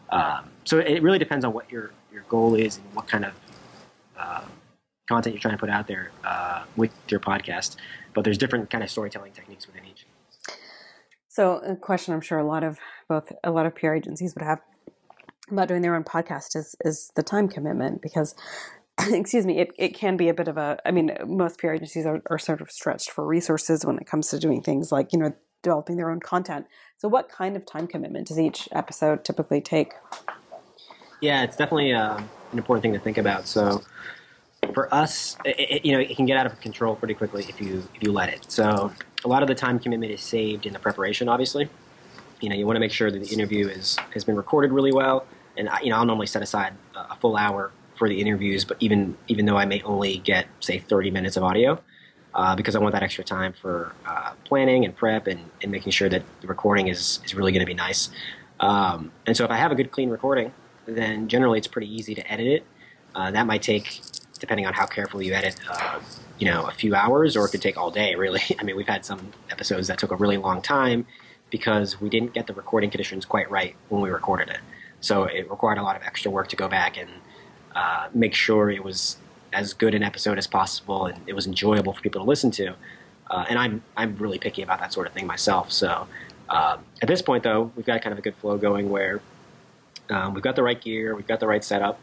Um, 0.09 0.49
so 0.63 0.79
it 0.79 1.01
really 1.03 1.19
depends 1.19 1.45
on 1.45 1.53
what 1.53 1.71
your 1.71 1.91
your 2.11 2.23
goal 2.29 2.55
is 2.55 2.77
and 2.77 2.85
what 2.93 3.07
kind 3.07 3.25
of 3.25 3.33
uh, 4.17 4.41
content 5.07 5.35
you're 5.35 5.41
trying 5.41 5.53
to 5.53 5.59
put 5.59 5.69
out 5.69 5.87
there 5.87 6.11
uh, 6.23 6.63
with 6.75 6.91
your 7.09 7.19
podcast. 7.19 7.75
But 8.13 8.23
there's 8.23 8.37
different 8.37 8.69
kind 8.69 8.83
of 8.83 8.89
storytelling 8.89 9.33
techniques 9.33 9.67
within 9.67 9.85
each. 9.85 10.05
So, 11.27 11.57
a 11.59 11.75
question 11.75 12.13
I'm 12.13 12.21
sure 12.21 12.39
a 12.39 12.47
lot 12.47 12.63
of 12.63 12.79
both 13.07 13.31
a 13.43 13.51
lot 13.51 13.65
of 13.65 13.75
PR 13.75 13.93
agencies 13.93 14.33
would 14.33 14.43
have 14.43 14.61
about 15.49 15.67
doing 15.67 15.81
their 15.81 15.95
own 15.95 16.03
podcast 16.03 16.55
is 16.55 16.75
is 16.83 17.11
the 17.15 17.23
time 17.23 17.47
commitment 17.47 18.01
because 18.01 18.35
excuse 19.11 19.45
me 19.45 19.59
it, 19.59 19.71
it 19.77 19.93
can 19.93 20.17
be 20.17 20.29
a 20.29 20.33
bit 20.33 20.47
of 20.47 20.57
a 20.57 20.77
i 20.85 20.91
mean 20.91 21.15
most 21.25 21.59
PR 21.59 21.71
agencies 21.71 22.05
are, 22.05 22.21
are 22.29 22.39
sort 22.39 22.61
of 22.61 22.69
stretched 22.71 23.11
for 23.11 23.25
resources 23.25 23.85
when 23.85 23.97
it 23.97 24.05
comes 24.05 24.29
to 24.29 24.39
doing 24.39 24.61
things 24.61 24.91
like 24.91 25.13
you 25.13 25.19
know 25.19 25.33
developing 25.61 25.97
their 25.97 26.09
own 26.09 26.19
content. 26.19 26.65
So 26.97 27.07
what 27.07 27.29
kind 27.29 27.55
of 27.55 27.65
time 27.65 27.87
commitment 27.87 28.27
does 28.27 28.39
each 28.39 28.69
episode 28.71 29.23
typically 29.23 29.61
take? 29.61 29.93
Yeah 31.21 31.43
it's 31.43 31.55
definitely 31.55 31.93
uh, 31.93 32.17
an 32.17 32.57
important 32.57 32.83
thing 32.83 32.93
to 32.93 32.99
think 32.99 33.17
about. 33.17 33.47
So 33.47 33.83
for 34.73 34.93
us 34.93 35.37
it, 35.45 35.85
you 35.85 35.91
know 35.93 35.99
it 35.99 36.15
can 36.15 36.25
get 36.25 36.37
out 36.37 36.45
of 36.45 36.59
control 36.59 36.95
pretty 36.95 37.13
quickly 37.13 37.45
if 37.49 37.61
you 37.61 37.87
if 37.95 38.03
you 38.03 38.11
let 38.11 38.29
it. 38.29 38.51
So 38.51 38.91
a 39.25 39.27
lot 39.27 39.41
of 39.41 39.47
the 39.47 39.55
time 39.55 39.79
commitment 39.79 40.11
is 40.11 40.21
saved 40.21 40.65
in 40.65 40.73
the 40.73 40.79
preparation 40.79 41.27
obviously. 41.29 41.69
You 42.39 42.49
know 42.49 42.55
you 42.55 42.65
want 42.65 42.75
to 42.75 42.79
make 42.79 42.91
sure 42.91 43.09
that 43.11 43.19
the 43.19 43.33
interview 43.33 43.67
is 43.67 43.97
has 44.13 44.23
been 44.23 44.35
recorded 44.35 44.71
really 44.71 44.91
well 44.91 45.25
and 45.57 45.69
I, 45.69 45.81
you 45.81 45.89
know 45.89 45.97
I'll 45.97 46.05
normally 46.05 46.27
set 46.27 46.41
aside 46.41 46.73
a 46.95 47.15
full 47.17 47.35
hour 47.35 47.71
for 47.97 48.07
the 48.07 48.21
interviews, 48.21 48.63
but 48.63 48.77
even 48.79 49.17
even 49.27 49.45
though 49.45 49.57
I 49.57 49.65
may 49.65 49.81
only 49.81 50.17
get 50.19 50.47
say 50.59 50.79
30 50.79 51.11
minutes 51.11 51.35
of 51.35 51.43
audio, 51.43 51.81
uh, 52.33 52.55
because 52.55 52.75
I 52.75 52.79
want 52.79 52.93
that 52.93 53.03
extra 53.03 53.23
time 53.23 53.53
for 53.53 53.93
uh, 54.05 54.33
planning 54.45 54.85
and 54.85 54.95
prep 54.95 55.27
and, 55.27 55.49
and 55.61 55.71
making 55.71 55.91
sure 55.91 56.07
that 56.09 56.23
the 56.41 56.47
recording 56.47 56.87
is 56.87 57.19
is 57.25 57.33
really 57.33 57.51
going 57.51 57.61
to 57.61 57.65
be 57.65 57.73
nice. 57.73 58.09
Um, 58.59 59.11
and 59.25 59.35
so 59.35 59.43
if 59.43 59.51
I 59.51 59.57
have 59.57 59.71
a 59.71 59.75
good 59.75 59.91
clean 59.91 60.09
recording, 60.09 60.53
then 60.85 61.27
generally 61.27 61.57
it's 61.57 61.67
pretty 61.67 61.93
easy 61.93 62.15
to 62.15 62.31
edit 62.31 62.47
it. 62.47 62.65
Uh, 63.13 63.31
that 63.31 63.45
might 63.45 63.61
take, 63.61 64.01
depending 64.39 64.65
on 64.65 64.73
how 64.73 64.85
carefully 64.85 65.25
you 65.25 65.33
edit, 65.33 65.59
uh, 65.69 65.99
you 66.39 66.49
know, 66.49 66.65
a 66.65 66.71
few 66.71 66.95
hours, 66.95 67.35
or 67.35 67.45
it 67.45 67.49
could 67.49 67.61
take 67.61 67.77
all 67.77 67.91
day. 67.91 68.15
Really, 68.15 68.41
I 68.59 68.63
mean, 68.63 68.75
we've 68.75 68.87
had 68.87 69.05
some 69.05 69.33
episodes 69.49 69.87
that 69.87 69.97
took 69.97 70.11
a 70.11 70.15
really 70.15 70.37
long 70.37 70.61
time 70.61 71.05
because 71.49 72.01
we 72.01 72.09
didn't 72.09 72.33
get 72.33 72.45
the 72.45 72.53
recording 72.53 72.89
conditions 72.89 73.25
quite 73.25 73.49
right 73.49 73.75
when 73.89 74.01
we 74.01 74.09
recorded 74.09 74.49
it. 74.49 74.59
So 75.01 75.23
it 75.25 75.49
required 75.49 75.77
a 75.77 75.83
lot 75.83 75.95
of 75.95 76.03
extra 76.03 76.31
work 76.31 76.47
to 76.49 76.55
go 76.55 76.67
back 76.67 76.97
and 76.97 77.09
uh, 77.75 78.09
make 78.13 78.33
sure 78.33 78.69
it 78.69 78.83
was 78.83 79.17
as 79.53 79.73
good 79.73 79.93
an 79.93 80.03
episode 80.03 80.37
as 80.37 80.47
possible 80.47 81.05
and 81.05 81.19
it 81.27 81.33
was 81.33 81.47
enjoyable 81.47 81.93
for 81.93 82.01
people 82.01 82.21
to 82.21 82.27
listen 82.27 82.51
to. 82.51 82.75
Uh, 83.29 83.45
and 83.49 83.59
I'm 83.59 83.83
I'm 83.95 84.15
really 84.17 84.39
picky 84.39 84.61
about 84.61 84.79
that 84.79 84.93
sort 84.93 85.07
of 85.07 85.13
thing 85.13 85.27
myself. 85.27 85.71
So 85.71 86.07
uh, 86.49 86.77
at 87.01 87.07
this 87.07 87.21
point, 87.21 87.43
though, 87.43 87.71
we've 87.75 87.85
got 87.85 88.01
kind 88.01 88.13
of 88.13 88.19
a 88.19 88.21
good 88.21 88.35
flow 88.35 88.57
going 88.57 88.89
where 88.89 89.21
um, 90.09 90.33
we've 90.33 90.43
got 90.43 90.55
the 90.55 90.63
right 90.63 90.79
gear, 90.79 91.15
we've 91.15 91.27
got 91.27 91.39
the 91.39 91.47
right 91.47 91.63
setup, 91.63 91.99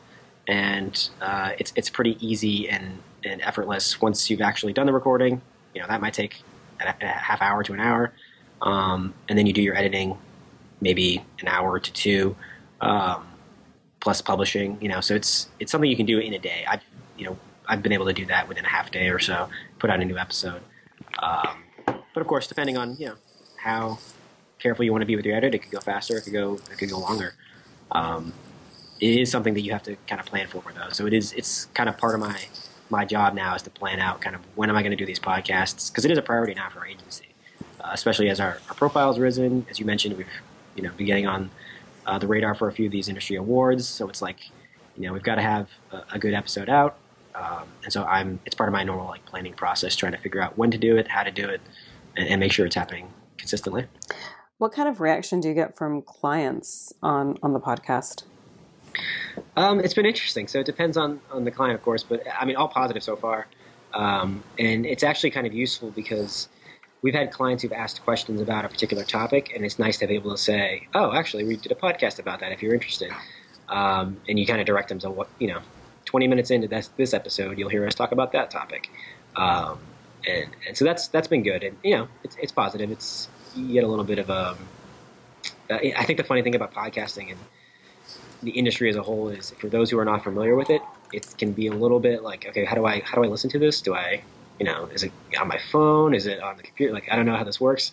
and 0.47 1.09
uh, 1.21 1.53
it's 1.59 1.73
it's 1.77 1.89
pretty 1.89 2.19
easy 2.27 2.69
and, 2.69 2.99
and 3.25 3.41
effortless 3.41 4.01
once 4.01 4.29
you've 4.29 4.43
actually 4.43 4.73
done 4.73 4.87
the 4.87 4.93
recording. 4.93 5.41
You 5.75 5.81
know 5.81 5.87
that 5.89 6.01
might 6.01 6.15
take 6.15 6.43
a, 6.81 6.95
a 7.01 7.07
half 7.07 7.41
hour 7.41 7.63
to 7.63 7.73
an 7.73 7.81
hour, 7.81 8.13
um, 8.61 9.15
and 9.29 9.39
then 9.39 9.47
you 9.47 9.55
do 9.55 9.63
your 9.63 9.77
editing, 9.77 10.19
maybe 10.81 11.25
an 11.41 11.49
hour 11.49 11.81
to 11.81 11.93
two 11.93 12.37
um, 12.85 13.27
plus 14.01 14.21
publishing. 14.21 14.79
You 14.81 14.89
know, 14.89 15.01
so 15.01 15.15
it's 15.15 15.49
it's 15.61 15.73
something 15.73 15.91
you 15.91 15.97
can 15.97 16.07
do 16.07 16.19
in 16.19 16.35
a 16.35 16.39
day. 16.39 16.65
I've 16.69 16.83
you 17.17 17.27
know 17.27 17.39
I've 17.67 17.83
been 17.83 17.93
able 17.93 18.07
to 18.07 18.13
do 18.13 18.27
that 18.27 18.49
within 18.49 18.65
a 18.65 18.69
half 18.69 18.91
day 18.91 19.09
or 19.09 19.19
so. 19.19 19.49
Put 19.79 19.91
out 19.91 20.01
a 20.01 20.05
new 20.05 20.19
episode. 20.19 20.63
Um, 21.21 21.65
but 21.87 22.21
of 22.21 22.27
course, 22.27 22.47
depending 22.47 22.77
on 22.77 22.97
you 22.97 23.07
know 23.07 23.15
how 23.57 23.99
careful 24.59 24.85
you 24.85 24.93
want 24.93 25.03
to 25.03 25.07
be 25.07 25.17
with 25.17 25.27
your 25.27 25.37
edit, 25.37 25.55
it 25.55 25.61
could 25.61 25.73
go 25.73 25.81
faster. 25.81 26.17
It 26.17 26.23
could 26.23 26.33
go 26.33 26.55
it 26.71 26.79
could 26.79 26.91
go 26.91 26.99
longer. 26.99 27.35
Um, 27.93 28.33
it 29.01 29.21
is 29.21 29.31
something 29.31 29.55
that 29.55 29.61
you 29.61 29.73
have 29.73 29.83
to 29.85 29.97
kind 30.07 30.21
of 30.21 30.27
plan 30.27 30.47
for 30.47 30.63
though. 30.75 30.91
So 30.91 31.07
it 31.07 31.13
is 31.13 31.33
it's 31.33 31.67
kind 31.67 31.89
of 31.89 31.99
part 31.99 32.15
of 32.15 32.21
my 32.21 32.39
my 32.91 33.05
job 33.05 33.35
now 33.35 33.55
is 33.55 33.63
to 33.63 33.71
plan 33.71 33.99
out 33.99 34.21
kind 34.21 34.37
of 34.37 34.43
when 34.55 34.71
am 34.71 34.77
I 34.77 34.83
going 34.83 34.91
to 34.91 34.97
do 34.97 35.07
these 35.07 35.19
podcasts 35.19 35.91
because 35.91 36.05
it 36.05 36.11
is 36.11 36.19
a 36.19 36.23
priority 36.23 36.55
now 36.55 36.69
for 36.71 36.81
our 36.81 36.87
agency, 36.87 37.29
uh, 37.81 37.91
especially 37.93 38.29
as 38.29 38.41
our, 38.41 38.61
our 38.69 38.75
profile's 38.75 39.19
risen. 39.19 39.67
As 39.71 39.81
you 39.81 39.87
mentioned, 39.87 40.17
we've 40.17 40.29
you 40.77 40.83
know 40.83 40.91
been 40.97 41.07
getting 41.07 41.27
on 41.27 41.51
uh, 42.07 42.19
the 42.19 42.27
radar 42.27 42.55
for 42.55 42.69
a 42.69 42.73
few 42.73 42.87
of 42.87 42.93
these 42.93 43.09
industry 43.09 43.37
awards. 43.37 43.87
So 43.89 44.09
it's 44.09 44.23
like, 44.23 44.51
you 44.97 45.07
know, 45.07 45.13
we've 45.13 45.23
got 45.23 45.37
to 45.37 45.43
have 45.43 45.69
a, 45.93 46.03
a 46.15 46.19
good 46.19 46.35
episode 46.35 46.69
out. 46.69 46.97
Um, 47.35 47.65
and 47.83 47.93
so 47.93 48.05
I'm, 48.05 48.39
it's 48.47 48.55
part 48.55 48.69
of 48.69 48.73
my 48.73 48.85
normal 48.85 49.07
like 49.07 49.25
planning 49.25 49.55
process, 49.55 49.97
trying 49.97 50.13
to 50.13 50.19
figure 50.19 50.41
out 50.41 50.57
when 50.57 50.71
to 50.71 50.79
do 50.79 50.97
it, 50.97 51.09
how 51.09 51.25
to 51.25 51.33
do 51.33 51.49
it, 51.49 51.61
and, 52.17 52.29
and 52.29 52.41
make 52.41 52.53
sure 52.53 52.65
it's 52.65 52.77
happening 52.77 53.09
consistently. 53.39 53.87
What 54.59 54.73
kind 54.73 54.89
of 54.89 55.01
reaction 55.01 55.41
do 55.41 55.49
you 55.49 55.55
get 55.55 55.77
from 55.77 56.01
clients 56.03 56.93
on, 57.03 57.37
on 57.43 57.53
the 57.53 57.61
podcast? 57.61 58.23
Um, 59.57 59.81
it's 59.81 59.95
been 59.95 60.07
interesting. 60.07 60.47
So 60.47 60.61
it 60.61 60.67
depends 60.67 60.97
on, 60.97 61.21
on 61.33 61.45
the 61.45 61.51
client, 61.51 61.75
of 61.75 61.83
course, 61.83 62.05
but 62.05 62.23
I 62.39 62.45
mean, 62.45 62.55
all 62.55 62.69
positive 62.69 63.03
so 63.03 63.17
far. 63.17 63.49
Um, 63.93 64.45
and 64.59 64.87
it's 64.87 65.03
actually 65.03 65.31
kind 65.31 65.47
of 65.47 65.53
useful 65.53 65.91
because 65.91 66.49
we've 67.05 67.15
had 67.15 67.31
clients 67.31 67.63
who've 67.63 67.73
asked 67.73 68.03
questions 68.03 68.41
about 68.41 68.65
a 68.65 68.69
particular 68.69 69.05
topic, 69.05 69.53
and 69.55 69.63
it's 69.65 69.79
nice 69.79 69.99
to 69.99 70.07
be 70.07 70.15
able 70.15 70.33
to 70.33 70.39
say, 70.39 70.89
"Oh, 70.95 71.13
actually, 71.13 71.45
we 71.45 71.57
did 71.57 71.71
a 71.71 71.77
podcast 71.77 72.19
about 72.19 72.41
that. 72.41 72.51
If 72.51 72.63
you're 72.63 72.75
interested," 72.75 73.13
um, 73.69 74.17
and 74.27 74.39
you 74.39 74.47
kind 74.47 74.61
of 74.61 74.67
direct 74.67 74.89
them 74.89 74.99
to 75.01 75.11
what 75.11 75.29
you 75.39 75.47
know. 75.47 75.61
Twenty 76.07 76.29
minutes 76.29 76.51
into 76.51 76.69
this, 76.69 76.91
this 76.97 77.13
episode, 77.13 77.59
you'll 77.59 77.71
hear 77.71 77.85
us 77.87 77.95
talk 77.95 78.13
about 78.13 78.31
that 78.33 78.51
topic, 78.51 78.89
um, 79.37 79.79
and 80.27 80.51
and 80.67 80.77
so 80.77 80.85
that's 80.85 81.09
that's 81.09 81.29
been 81.29 81.43
good, 81.43 81.63
and 81.63 81.77
you 81.83 81.97
know, 81.97 82.09
it's 82.23 82.37
it's 82.41 82.53
positive. 82.53 82.91
It's 82.91 83.29
you 83.57 83.73
get 83.73 83.85
a 83.85 83.89
little 83.89 84.05
bit 84.05 84.19
of 84.19 84.31
a. 84.31 84.51
Um, 84.51 84.59
I 85.71 86.05
think 86.05 86.19
the 86.19 86.25
funny 86.25 86.43
thing 86.43 86.55
about 86.55 86.75
podcasting 86.75 87.31
and 87.31 87.41
the 88.43 88.51
industry 88.51 88.91
as 88.91 88.97
a 88.97 89.03
whole 89.03 89.29
is, 89.29 89.51
for 89.59 89.69
those 89.69 89.91
who 89.91 89.99
are 89.99 90.05
not 90.05 90.23
familiar 90.23 90.55
with 90.55 90.69
it, 90.69 90.83
it 91.13 91.35
can 91.39 91.53
be 91.53 91.67
a 91.69 91.73
little 91.73 92.01
bit 92.01 92.23
like, 92.23 92.47
okay, 92.47 92.65
how 92.65 92.75
do 92.75 92.85
I 92.85 93.01
how 93.01 93.17
do 93.17 93.25
I 93.25 93.29
listen 93.29 93.51
to 93.51 93.59
this? 93.59 93.81
Do 93.81 93.95
I 93.95 94.23
you 94.59 94.67
know, 94.67 94.87
is 94.87 95.03
it 95.03 95.13
on 95.41 95.49
my 95.49 95.59
phone? 95.71 96.15
Is 96.15 96.27
it 96.27 96.41
on 96.41 96.57
the 96.57 96.63
computer? 96.63 96.93
Like, 96.93 97.09
I 97.11 97.17
don't 97.17 97.27
know 97.27 97.37
how 97.37 97.45
this 97.45 97.61
works. 97.61 97.93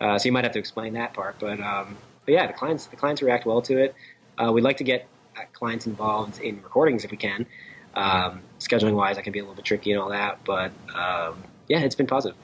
Uh, 0.00 0.18
so 0.18 0.26
you 0.26 0.32
might 0.32 0.44
have 0.44 0.52
to 0.54 0.58
explain 0.58 0.94
that 0.94 1.12
part. 1.14 1.36
But, 1.38 1.60
um, 1.60 1.96
but 2.24 2.34
yeah, 2.34 2.46
the 2.46 2.52
clients 2.52 2.86
the 2.86 2.96
clients 2.96 3.22
react 3.22 3.46
well 3.46 3.62
to 3.62 3.78
it. 3.78 3.94
Uh, 4.38 4.50
we'd 4.52 4.64
like 4.64 4.78
to 4.78 4.84
get 4.84 5.06
uh, 5.36 5.42
clients 5.52 5.86
involved 5.86 6.40
in 6.40 6.56
recordings 6.62 7.04
if 7.04 7.10
we 7.10 7.16
can. 7.16 7.46
Um, 7.94 8.42
scheduling 8.58 8.94
wise, 8.94 9.16
that 9.16 9.22
can 9.22 9.32
be 9.32 9.40
a 9.40 9.42
little 9.42 9.56
bit 9.56 9.64
tricky 9.64 9.92
and 9.92 10.00
all 10.00 10.10
that. 10.10 10.38
But 10.44 10.72
um, 10.94 11.42
yeah, 11.68 11.80
it's 11.80 11.94
been 11.94 12.06
positive. 12.06 12.36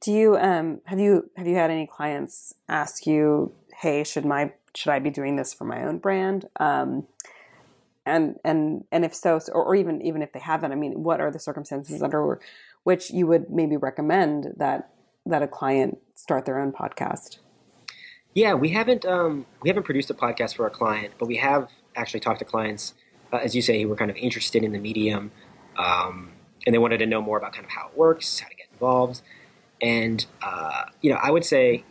Do 0.00 0.12
you 0.12 0.36
um, 0.36 0.80
have 0.84 1.00
you 1.00 1.30
have 1.36 1.46
you 1.46 1.56
had 1.56 1.70
any 1.70 1.86
clients 1.86 2.54
ask 2.68 3.06
you, 3.06 3.52
"Hey, 3.78 4.04
should 4.04 4.24
my 4.24 4.52
should 4.74 4.90
I 4.90 4.98
be 4.98 5.10
doing 5.10 5.36
this 5.36 5.54
for 5.54 5.64
my 5.64 5.82
own 5.84 5.98
brand?" 5.98 6.46
Um, 6.60 7.06
and 8.04 8.38
and 8.44 8.84
and 8.92 9.04
if 9.04 9.14
so, 9.14 9.40
or, 9.52 9.64
or 9.64 9.74
even 9.74 10.02
even 10.02 10.22
if 10.22 10.32
they 10.32 10.38
haven't, 10.38 10.72
I 10.72 10.74
mean, 10.74 11.02
what 11.02 11.20
are 11.20 11.30
the 11.30 11.38
circumstances 11.38 12.02
under 12.02 12.38
which 12.86 13.10
you 13.10 13.26
would 13.26 13.50
maybe 13.50 13.76
recommend 13.76 14.54
that 14.58 14.90
that 15.26 15.42
a 15.42 15.48
client 15.48 15.98
start 16.14 16.44
their 16.44 16.60
own 16.60 16.70
podcast? 16.70 17.38
Yeah, 18.32 18.54
we 18.54 18.68
haven't 18.68 19.04
um, 19.04 19.44
we 19.60 19.68
haven't 19.68 19.82
produced 19.82 20.08
a 20.08 20.14
podcast 20.14 20.54
for 20.54 20.68
a 20.68 20.70
client, 20.70 21.14
but 21.18 21.26
we 21.26 21.36
have 21.38 21.68
actually 21.96 22.20
talked 22.20 22.38
to 22.38 22.44
clients, 22.44 22.94
uh, 23.32 23.38
as 23.38 23.56
you 23.56 23.60
say, 23.60 23.82
who 23.82 23.88
were 23.88 23.96
kind 23.96 24.08
of 24.08 24.16
interested 24.16 24.62
in 24.62 24.70
the 24.70 24.78
medium, 24.78 25.32
um, 25.76 26.30
and 26.64 26.72
they 26.72 26.78
wanted 26.78 26.98
to 26.98 27.06
know 27.06 27.20
more 27.20 27.38
about 27.38 27.52
kind 27.52 27.64
of 27.64 27.72
how 27.72 27.88
it 27.88 27.96
works, 27.98 28.38
how 28.38 28.48
to 28.48 28.54
get 28.54 28.68
involved, 28.72 29.20
and 29.82 30.24
uh, 30.40 30.84
you 31.02 31.10
know, 31.10 31.18
I 31.20 31.32
would 31.32 31.44
say 31.44 31.82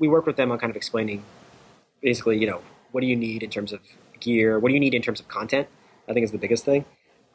we 0.00 0.08
work 0.08 0.26
with 0.26 0.34
them 0.34 0.50
on 0.50 0.58
kind 0.58 0.70
of 0.70 0.76
explaining, 0.76 1.22
basically, 2.02 2.38
you 2.38 2.48
know, 2.48 2.60
what 2.90 3.02
do 3.02 3.06
you 3.06 3.14
need 3.14 3.44
in 3.44 3.50
terms 3.50 3.72
of 3.72 3.78
gear, 4.18 4.58
what 4.58 4.70
do 4.70 4.74
you 4.74 4.80
need 4.80 4.94
in 4.94 5.02
terms 5.02 5.20
of 5.20 5.28
content. 5.28 5.68
I 6.08 6.12
think 6.12 6.24
is 6.24 6.32
the 6.32 6.38
biggest 6.38 6.64
thing. 6.64 6.86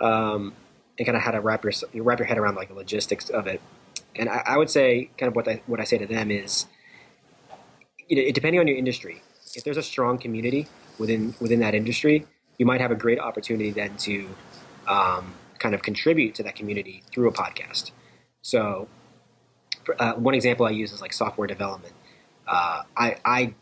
Um, 0.02 0.54
and 0.98 1.06
kind 1.06 1.16
of 1.16 1.24
how 1.24 1.32
to 1.32 1.42
wrap 1.42 1.64
your 1.64 1.74
wrap 2.04 2.20
your 2.20 2.26
head 2.26 2.38
around 2.38 2.56
like 2.56 2.70
the 2.70 2.74
logistics 2.74 3.30
of 3.30 3.48
it. 3.48 3.62
And 4.16 4.30
I, 4.30 4.44
I 4.46 4.58
would 4.58 4.70
say, 4.70 5.10
kind 5.18 5.30
of 5.30 5.36
what 5.36 5.48
I 5.48 5.62
what 5.68 5.80
I 5.80 5.84
say 5.84 5.98
to 5.98 6.06
them 6.06 6.32
is, 6.32 6.68
you 8.08 8.18
know, 8.18 8.32
depending 8.32 8.60
on 8.60 8.68
your 8.68 8.78
industry, 8.78 9.22
if 9.56 9.64
there's 9.64 9.78
a 9.78 9.84
strong 9.84 10.18
community 10.18 10.68
within 10.98 11.36
within 11.40 11.60
that 11.60 11.76
industry, 11.76 12.26
you 12.58 12.66
might 12.66 12.82
have 12.82 12.92
a 12.92 12.96
great 12.96 13.20
opportunity 13.20 13.72
then 13.72 13.98
to 13.98 14.30
um, 14.88 15.34
kind 15.60 15.76
of 15.76 15.82
contribute 15.82 16.36
to 16.36 16.44
that 16.44 16.56
community 16.56 17.04
through 17.14 17.28
a 17.28 17.34
podcast. 17.34 17.92
So, 18.42 18.88
uh, 20.00 20.14
one 20.14 20.36
example 20.36 20.66
I 20.66 20.72
use 20.72 20.92
is 20.92 21.02
like 21.02 21.14
software 21.14 21.48
development. 21.48 21.94
Uh, 22.48 22.84
I, 22.96 23.18
I, 23.26 23.54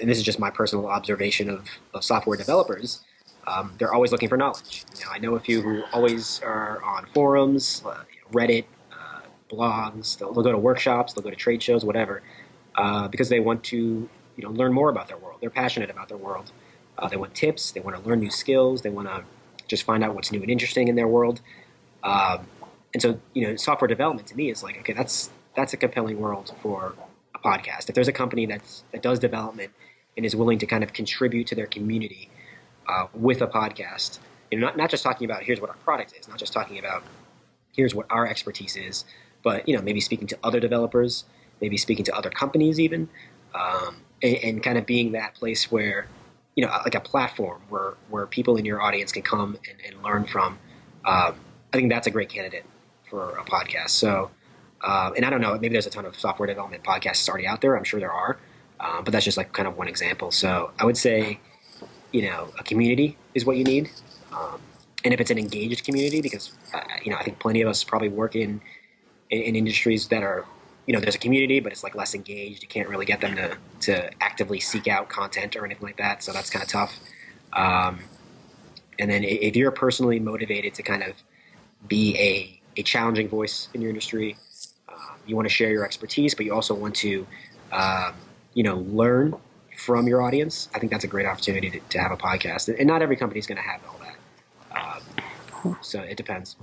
and 0.00 0.10
this 0.10 0.18
is 0.18 0.24
just 0.24 0.40
my 0.40 0.50
personal 0.50 0.88
observation 0.88 1.48
of, 1.48 1.68
of 1.94 2.02
software 2.02 2.36
developers 2.36 3.04
um, 3.46 3.72
they're 3.78 3.92
always 3.92 4.12
looking 4.12 4.28
for 4.28 4.36
knowledge. 4.36 4.84
You 4.98 5.04
know, 5.04 5.10
I 5.12 5.18
know 5.18 5.34
a 5.34 5.40
few 5.40 5.60
who 5.60 5.82
always 5.92 6.40
are 6.42 6.82
on 6.82 7.06
forums, 7.06 7.82
uh, 7.84 8.04
Reddit, 8.32 8.64
uh, 8.92 9.20
blogs. 9.50 10.18
They'll, 10.18 10.32
they'll, 10.32 10.42
go 10.42 10.52
to 10.52 10.58
workshops, 10.58 11.12
they'll 11.12 11.24
go 11.24 11.30
to 11.30 11.36
trade 11.36 11.62
shows, 11.62 11.84
whatever, 11.84 12.22
uh, 12.76 13.08
because 13.08 13.28
they 13.28 13.40
want 13.40 13.64
to 13.64 14.08
you 14.36 14.42
know 14.42 14.50
learn 14.50 14.72
more 14.72 14.88
about 14.88 15.08
their 15.08 15.18
world. 15.18 15.38
They're 15.40 15.50
passionate 15.50 15.90
about 15.90 16.08
their 16.08 16.16
world. 16.16 16.52
Uh, 16.98 17.08
they 17.08 17.16
want 17.16 17.34
tips. 17.34 17.72
They 17.72 17.80
want 17.80 17.96
to 17.96 18.08
learn 18.08 18.20
new 18.20 18.30
skills. 18.30 18.82
They 18.82 18.90
want 18.90 19.08
to 19.08 19.24
just 19.66 19.82
find 19.82 20.04
out 20.04 20.14
what's 20.14 20.30
new 20.30 20.40
and 20.40 20.50
interesting 20.50 20.88
in 20.88 20.94
their 20.94 21.08
world. 21.08 21.40
Um, 22.02 22.46
and 22.92 23.02
so, 23.02 23.18
you 23.32 23.46
know, 23.46 23.56
software 23.56 23.88
development 23.88 24.28
to 24.28 24.36
me 24.36 24.50
is 24.50 24.62
like, 24.62 24.78
okay, 24.78 24.92
that's 24.92 25.30
that's 25.56 25.72
a 25.72 25.76
compelling 25.76 26.20
world 26.20 26.54
for 26.62 26.94
a 27.34 27.38
podcast. 27.38 27.88
If 27.88 27.94
there's 27.94 28.08
a 28.08 28.12
company 28.12 28.46
that's 28.46 28.84
that 28.92 29.02
does 29.02 29.18
development 29.18 29.72
and 30.16 30.24
is 30.24 30.36
willing 30.36 30.58
to 30.60 30.66
kind 30.66 30.84
of 30.84 30.92
contribute 30.92 31.48
to 31.48 31.54
their 31.54 31.66
community 31.66 32.30
uh, 32.88 33.06
with 33.14 33.40
a 33.42 33.46
podcast. 33.46 34.18
You 34.50 34.58
know, 34.58 34.66
not, 34.66 34.76
not 34.76 34.90
just 34.90 35.02
talking 35.02 35.24
about 35.24 35.42
here's 35.42 35.60
what 35.60 35.70
our 35.70 35.76
product 35.76 36.14
is, 36.18 36.28
not 36.28 36.38
just 36.38 36.52
talking 36.52 36.78
about 36.78 37.02
here's 37.74 37.94
what 37.94 38.06
our 38.10 38.26
expertise 38.26 38.76
is, 38.76 39.04
but 39.42 39.68
you 39.68 39.76
know 39.76 39.82
maybe 39.82 40.00
speaking 40.00 40.26
to 40.28 40.38
other 40.42 40.60
developers, 40.60 41.24
maybe 41.60 41.76
speaking 41.76 42.04
to 42.04 42.14
other 42.14 42.30
companies 42.30 42.78
even, 42.78 43.08
um, 43.54 43.96
and, 44.22 44.36
and 44.36 44.62
kind 44.62 44.78
of 44.78 44.86
being 44.86 45.12
that 45.12 45.34
place 45.34 45.70
where 45.70 46.06
you 46.54 46.64
know 46.64 46.72
like 46.84 46.94
a 46.94 47.00
platform 47.00 47.62
where 47.68 47.94
where 48.10 48.26
people 48.26 48.56
in 48.56 48.64
your 48.64 48.80
audience 48.80 49.12
can 49.12 49.22
come 49.22 49.58
and, 49.68 49.78
and 49.86 50.02
learn 50.02 50.24
from. 50.24 50.58
Um, 51.04 51.34
I 51.72 51.76
think 51.76 51.90
that's 51.90 52.06
a 52.06 52.10
great 52.10 52.28
candidate 52.28 52.64
for 53.10 53.36
a 53.36 53.44
podcast. 53.44 53.90
So, 53.90 54.30
uh, 54.80 55.10
and 55.16 55.24
I 55.24 55.30
don't 55.30 55.40
know, 55.40 55.52
maybe 55.54 55.70
there's 55.70 55.86
a 55.86 55.90
ton 55.90 56.06
of 56.06 56.18
software 56.18 56.46
development 56.46 56.84
podcasts 56.84 57.28
already 57.28 57.46
out 57.46 57.60
there. 57.60 57.76
I'm 57.76 57.84
sure 57.84 58.00
there 58.00 58.12
are, 58.12 58.38
uh, 58.80 59.02
but 59.02 59.12
that's 59.12 59.24
just 59.24 59.36
like 59.36 59.52
kind 59.52 59.66
of 59.66 59.76
one 59.76 59.88
example. 59.88 60.30
So 60.30 60.70
I 60.78 60.84
would 60.84 60.96
say, 60.96 61.40
you 62.14 62.22
know, 62.22 62.48
a 62.60 62.62
community 62.62 63.16
is 63.34 63.44
what 63.44 63.56
you 63.56 63.64
need. 63.64 63.90
Um, 64.32 64.60
and 65.04 65.12
if 65.12 65.20
it's 65.20 65.32
an 65.32 65.38
engaged 65.38 65.84
community, 65.84 66.22
because 66.22 66.52
uh, 66.72 66.80
you 67.02 67.10
know, 67.10 67.18
I 67.18 67.24
think 67.24 67.40
plenty 67.40 67.60
of 67.60 67.68
us 67.68 67.82
probably 67.82 68.08
work 68.08 68.36
in, 68.36 68.60
in, 69.30 69.42
in 69.42 69.56
industries 69.56 70.06
that 70.08 70.22
are, 70.22 70.46
you 70.86 70.94
know, 70.94 71.00
there's 71.00 71.16
a 71.16 71.18
community, 71.18 71.58
but 71.58 71.72
it's 71.72 71.82
like 71.82 71.96
less 71.96 72.14
engaged. 72.14 72.62
You 72.62 72.68
can't 72.68 72.88
really 72.88 73.04
get 73.04 73.20
them 73.20 73.34
to 73.34 73.56
to 73.80 74.22
actively 74.22 74.60
seek 74.60 74.86
out 74.86 75.08
content 75.08 75.56
or 75.56 75.64
anything 75.64 75.82
like 75.82 75.96
that. 75.96 76.22
So 76.22 76.32
that's 76.32 76.50
kind 76.50 76.62
of 76.62 76.68
tough. 76.68 77.00
Um, 77.52 77.98
and 79.00 79.10
then 79.10 79.24
if 79.24 79.56
you're 79.56 79.72
personally 79.72 80.20
motivated 80.20 80.72
to 80.74 80.84
kind 80.84 81.02
of 81.02 81.14
be 81.88 82.16
a, 82.16 82.80
a 82.80 82.84
challenging 82.84 83.28
voice 83.28 83.68
in 83.74 83.80
your 83.80 83.90
industry, 83.90 84.36
um, 84.88 85.16
you 85.26 85.34
want 85.34 85.48
to 85.48 85.54
share 85.54 85.70
your 85.70 85.84
expertise, 85.84 86.32
but 86.36 86.46
you 86.46 86.54
also 86.54 86.74
want 86.74 86.94
to, 86.96 87.26
um, 87.72 88.14
you 88.54 88.62
know, 88.62 88.76
learn 88.76 89.34
from 89.84 90.08
your 90.08 90.22
audience. 90.22 90.68
I 90.74 90.78
think 90.78 90.90
that's 90.90 91.04
a 91.04 91.08
great 91.08 91.26
opportunity 91.26 91.70
to, 91.70 91.80
to 91.80 91.98
have 91.98 92.10
a 92.10 92.16
podcast. 92.16 92.74
And 92.76 92.86
not 92.86 93.02
every 93.02 93.16
company 93.16 93.38
is 93.38 93.46
going 93.46 93.56
to 93.56 93.62
have 93.62 93.80
all 93.88 94.00
that. 94.00 94.16
Um, 95.64 95.76
so 95.82 96.00
it 96.00 96.16
depends. 96.16 96.56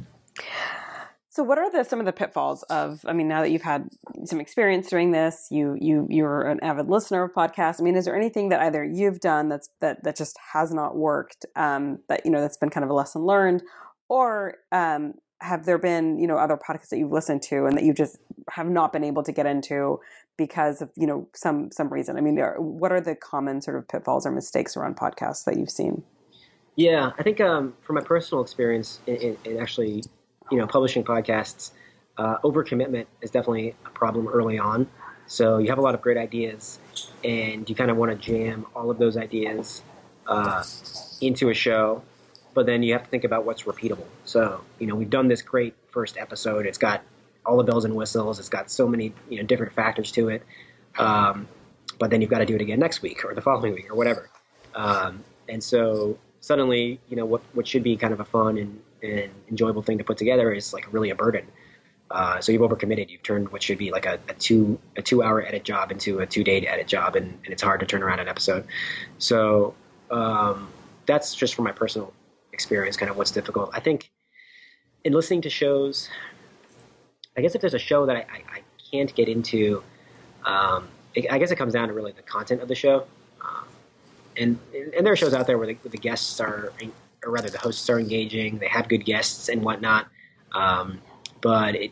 So, 1.34 1.43
what 1.43 1.57
are 1.57 1.71
the 1.71 1.86
some 1.86 1.99
of 1.99 2.05
the 2.05 2.12
pitfalls 2.12 2.63
of? 2.63 3.05
I 3.05 3.13
mean, 3.13 3.29
now 3.29 3.41
that 3.41 3.51
you've 3.51 3.62
had 3.62 3.88
some 4.25 4.41
experience 4.41 4.89
doing 4.89 5.12
this, 5.12 5.47
you 5.49 5.77
you 5.79 6.05
you're 6.10 6.41
an 6.41 6.60
avid 6.62 6.89
listener 6.89 7.23
of 7.23 7.31
podcasts. 7.31 7.79
I 7.79 7.84
mean, 7.84 7.95
is 7.95 8.03
there 8.03 8.17
anything 8.17 8.49
that 8.49 8.60
either 8.60 8.84
you've 8.84 9.21
done 9.21 9.47
that's 9.47 9.69
that 9.79 10.03
that 10.03 10.17
just 10.17 10.38
has 10.51 10.73
not 10.73 10.97
worked? 10.97 11.45
Um, 11.55 11.99
that 12.10 12.25
you 12.25 12.31
know 12.31 12.41
that's 12.41 12.57
been 12.57 12.69
kind 12.69 12.84
of 12.84 12.89
a 12.89 12.93
lesson 12.93 13.21
learned, 13.21 13.63
or 14.10 14.55
um, 14.73 15.13
have 15.39 15.65
there 15.65 15.77
been 15.77 16.19
you 16.19 16.27
know 16.27 16.36
other 16.36 16.57
podcasts 16.57 16.89
that 16.89 16.97
you've 16.97 17.13
listened 17.13 17.41
to 17.43 17.65
and 17.65 17.77
that 17.77 17.86
you 17.86 17.93
just 17.93 18.17
have 18.49 18.67
not 18.67 18.91
been 18.91 19.05
able 19.05 19.23
to 19.23 19.31
get 19.31 19.45
into 19.45 20.01
because 20.45 20.82
of 20.82 20.89
you 20.95 21.08
know 21.08 21.27
some 21.34 21.71
some 21.71 21.91
reason? 21.91 22.17
I 22.17 22.21
mean, 22.21 22.39
are, 22.39 22.60
what 22.60 22.91
are 22.91 23.01
the 23.01 23.15
common 23.15 23.62
sort 23.62 23.77
of 23.77 23.88
pitfalls 23.88 24.25
or 24.25 24.32
mistakes 24.32 24.75
around 24.75 24.97
podcasts 24.97 25.43
that 25.45 25.58
you've 25.58 25.69
seen? 25.69 26.04
Yeah, 26.75 27.12
I 27.19 27.23
think 27.23 27.41
um, 27.41 27.73
from 27.82 27.95
my 27.95 28.01
personal 28.01 28.41
experience 28.41 28.99
in, 29.06 29.15
in, 29.17 29.38
in 29.45 29.60
actually 29.60 30.04
you 30.51 30.58
know, 30.58 30.67
publishing 30.67 31.04
podcasts, 31.04 31.71
uh, 32.17 32.38
overcommitment 32.43 33.06
is 33.21 33.32
definitely 33.32 33.75
a 33.86 33.89
problem 33.89 34.27
early 34.27 34.60
on. 34.60 34.88
So 35.27 35.58
you 35.58 35.69
have 35.69 35.77
a 35.77 35.82
lot 35.82 35.95
of 35.95 36.01
great 36.01 36.17
ideas, 36.17 36.77
and 37.23 37.67
you 37.69 37.75
kind 37.75 37.89
of 37.89 37.97
want 37.97 38.12
to 38.12 38.17
jam 38.17 38.65
all 38.75 38.91
of 38.91 38.97
those 38.97 39.15
ideas 39.15 39.82
uh, 40.27 40.63
into 41.21 41.49
a 41.49 41.54
show, 41.54 42.04
but 42.54 42.65
then 42.65 42.84
you 42.84 42.93
have 42.93 43.04
to 43.04 43.10
think 43.10 43.23
about 43.23 43.45
what's 43.45 43.63
repeatable. 43.63 44.06
So 44.25 44.62
you 44.77 44.88
know, 44.88 44.95
we've 44.95 45.10
done 45.10 45.30
this 45.30 45.41
great 45.41 45.73
first 45.89 46.17
episode. 46.17 46.65
It's 46.65 46.77
got 46.77 47.01
all 47.45 47.58
the 47.58 47.63
bells 47.63 47.86
and 47.86 47.95
whistles. 47.95 48.39
It's 48.39 48.49
got 48.49 48.69
so 48.71 48.88
many 48.88 49.13
you 49.30 49.38
know 49.38 49.43
different 49.43 49.73
factors 49.73 50.12
to 50.13 50.30
it. 50.30 50.43
Um, 50.97 51.47
but 51.99 52.10
then 52.10 52.21
you've 52.21 52.30
got 52.30 52.39
to 52.39 52.45
do 52.45 52.56
it 52.56 52.62
again 52.62 52.80
next 52.80 53.01
week 53.01 53.23
or 53.23 53.34
the 53.34 53.41
following 53.41 53.73
week 53.73 53.89
or 53.89 53.95
whatever. 53.95 54.30
Um, 54.73 55.23
and 55.47 55.63
so 55.63 56.17
suddenly, 56.39 56.99
you 57.10 57.15
know, 57.15 57.25
what 57.25 57.41
what 57.54 57.67
should 57.67 57.84
be 57.84 57.95
kind 57.95 58.13
of 58.13 58.19
a 58.19 58.25
fun 58.25 58.58
and 58.58 58.82
and 59.04 59.32
enjoyable 59.49 59.82
thing 59.82 59.97
to 59.97 60.04
put 60.04 60.17
together 60.17 60.51
is 60.51 60.73
like 60.73 60.91
really 60.91 61.10
a 61.10 61.15
burden. 61.15 61.47
Uh, 62.10 62.41
so 62.41 62.51
you've 62.51 62.62
overcommitted. 62.62 63.10
You've 63.10 63.23
turned 63.23 63.49
what 63.49 63.63
should 63.63 63.77
be 63.77 63.89
like 63.91 64.06
a, 64.06 64.19
a 64.27 64.34
two 64.34 64.80
a 64.97 65.01
two 65.01 65.23
hour 65.23 65.45
edit 65.45 65.63
job 65.63 65.91
into 65.91 66.19
a 66.19 66.25
two 66.25 66.43
day 66.43 66.60
edit 66.62 66.88
job, 66.88 67.15
and, 67.15 67.27
and, 67.43 67.54
it's 67.54 67.62
hard 67.62 67.80
to 67.80 67.86
turn 67.86 68.04
around 68.04 68.19
an 68.19 68.27
episode. 68.27 68.65
So 69.17 69.75
um, 70.10 70.69
that's 71.06 71.34
just 71.34 71.56
from 71.56 71.65
my 71.65 71.71
personal 71.71 72.13
experience, 72.51 72.97
kind 72.97 73.10
of 73.10 73.17
what's 73.17 73.32
difficult. 73.32 73.71
I 73.73 73.80
think 73.80 74.12
in 75.04 75.13
listening 75.13 75.41
to 75.43 75.49
shows, 75.49 76.10
I 77.37 77.41
guess 77.41 77.55
if 77.55 77.61
there's 77.61 77.73
a 77.73 77.79
show 77.79 78.05
that 78.05 78.15
I, 78.15 78.19
I, 78.19 78.43
I 78.55 78.61
can't 78.91 79.13
get 79.15 79.29
into, 79.29 79.83
um, 80.45 80.87
I 81.29 81.37
guess 81.39 81.51
it 81.51 81.55
comes 81.55 81.73
down 81.73 81.87
to 81.87 81.93
really 81.93 82.11
the 82.11 82.21
content 82.21 82.61
of 82.61 82.67
the 82.67 82.75
show. 82.75 83.05
Um, 83.41 83.65
and 84.37 84.59
and 84.73 85.05
there 85.05 85.13
are 85.13 85.17
shows 85.17 85.33
out 85.33 85.47
there 85.47 85.57
where 85.57 85.67
the, 85.67 85.77
the 85.89 85.97
guests 85.97 86.39
are 86.39 86.73
or 87.23 87.31
rather 87.31 87.49
the 87.49 87.57
hosts 87.57 87.89
are 87.89 87.99
engaging, 87.99 88.57
they 88.57 88.67
have 88.67 88.87
good 88.87 89.05
guests 89.05 89.49
and 89.49 89.61
whatnot. 89.63 90.07
Um, 90.53 90.99
but 91.41 91.75
it, 91.75 91.91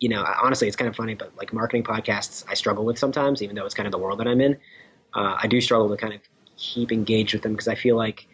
you 0.00 0.08
know, 0.08 0.24
honestly, 0.42 0.66
it's 0.66 0.76
kind 0.76 0.88
of 0.88 0.96
funny, 0.96 1.14
but 1.14 1.32
like 1.36 1.52
marketing 1.52 1.84
podcasts, 1.84 2.44
I 2.48 2.54
struggle 2.54 2.84
with 2.84 2.98
sometimes, 2.98 3.40
even 3.40 3.54
though 3.54 3.64
it's 3.64 3.74
kind 3.74 3.86
of 3.86 3.92
the 3.92 3.98
world 3.98 4.18
that 4.18 4.26
I'm 4.26 4.40
in. 4.40 4.56
Uh, 5.14 5.36
I 5.40 5.46
do 5.46 5.60
struggle 5.60 5.88
to 5.90 5.96
kind 5.96 6.12
of 6.12 6.20
keep 6.56 6.90
engaged 6.90 7.34
with 7.34 7.42
them 7.42 7.52
because 7.52 7.68
I 7.68 7.74
feel 7.74 7.96
like 7.96 8.26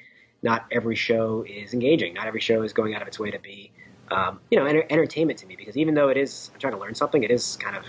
not 0.42 0.66
every 0.70 0.96
show 0.96 1.44
is 1.46 1.74
engaging. 1.74 2.14
Not 2.14 2.26
every 2.26 2.40
show 2.40 2.62
is 2.62 2.72
going 2.72 2.94
out 2.94 3.02
of 3.02 3.08
its 3.08 3.18
way 3.18 3.30
to 3.30 3.38
be, 3.38 3.70
um, 4.10 4.40
you 4.50 4.58
know, 4.58 4.66
enter- 4.66 4.86
entertainment 4.90 5.38
to 5.40 5.46
me. 5.46 5.56
Because 5.56 5.76
even 5.76 5.94
though 5.94 6.08
it 6.08 6.16
is, 6.16 6.50
I'm 6.52 6.60
trying 6.60 6.74
to 6.74 6.78
learn 6.78 6.94
something. 6.94 7.22
It 7.22 7.30
is 7.30 7.56
kind 7.56 7.76
of, 7.76 7.84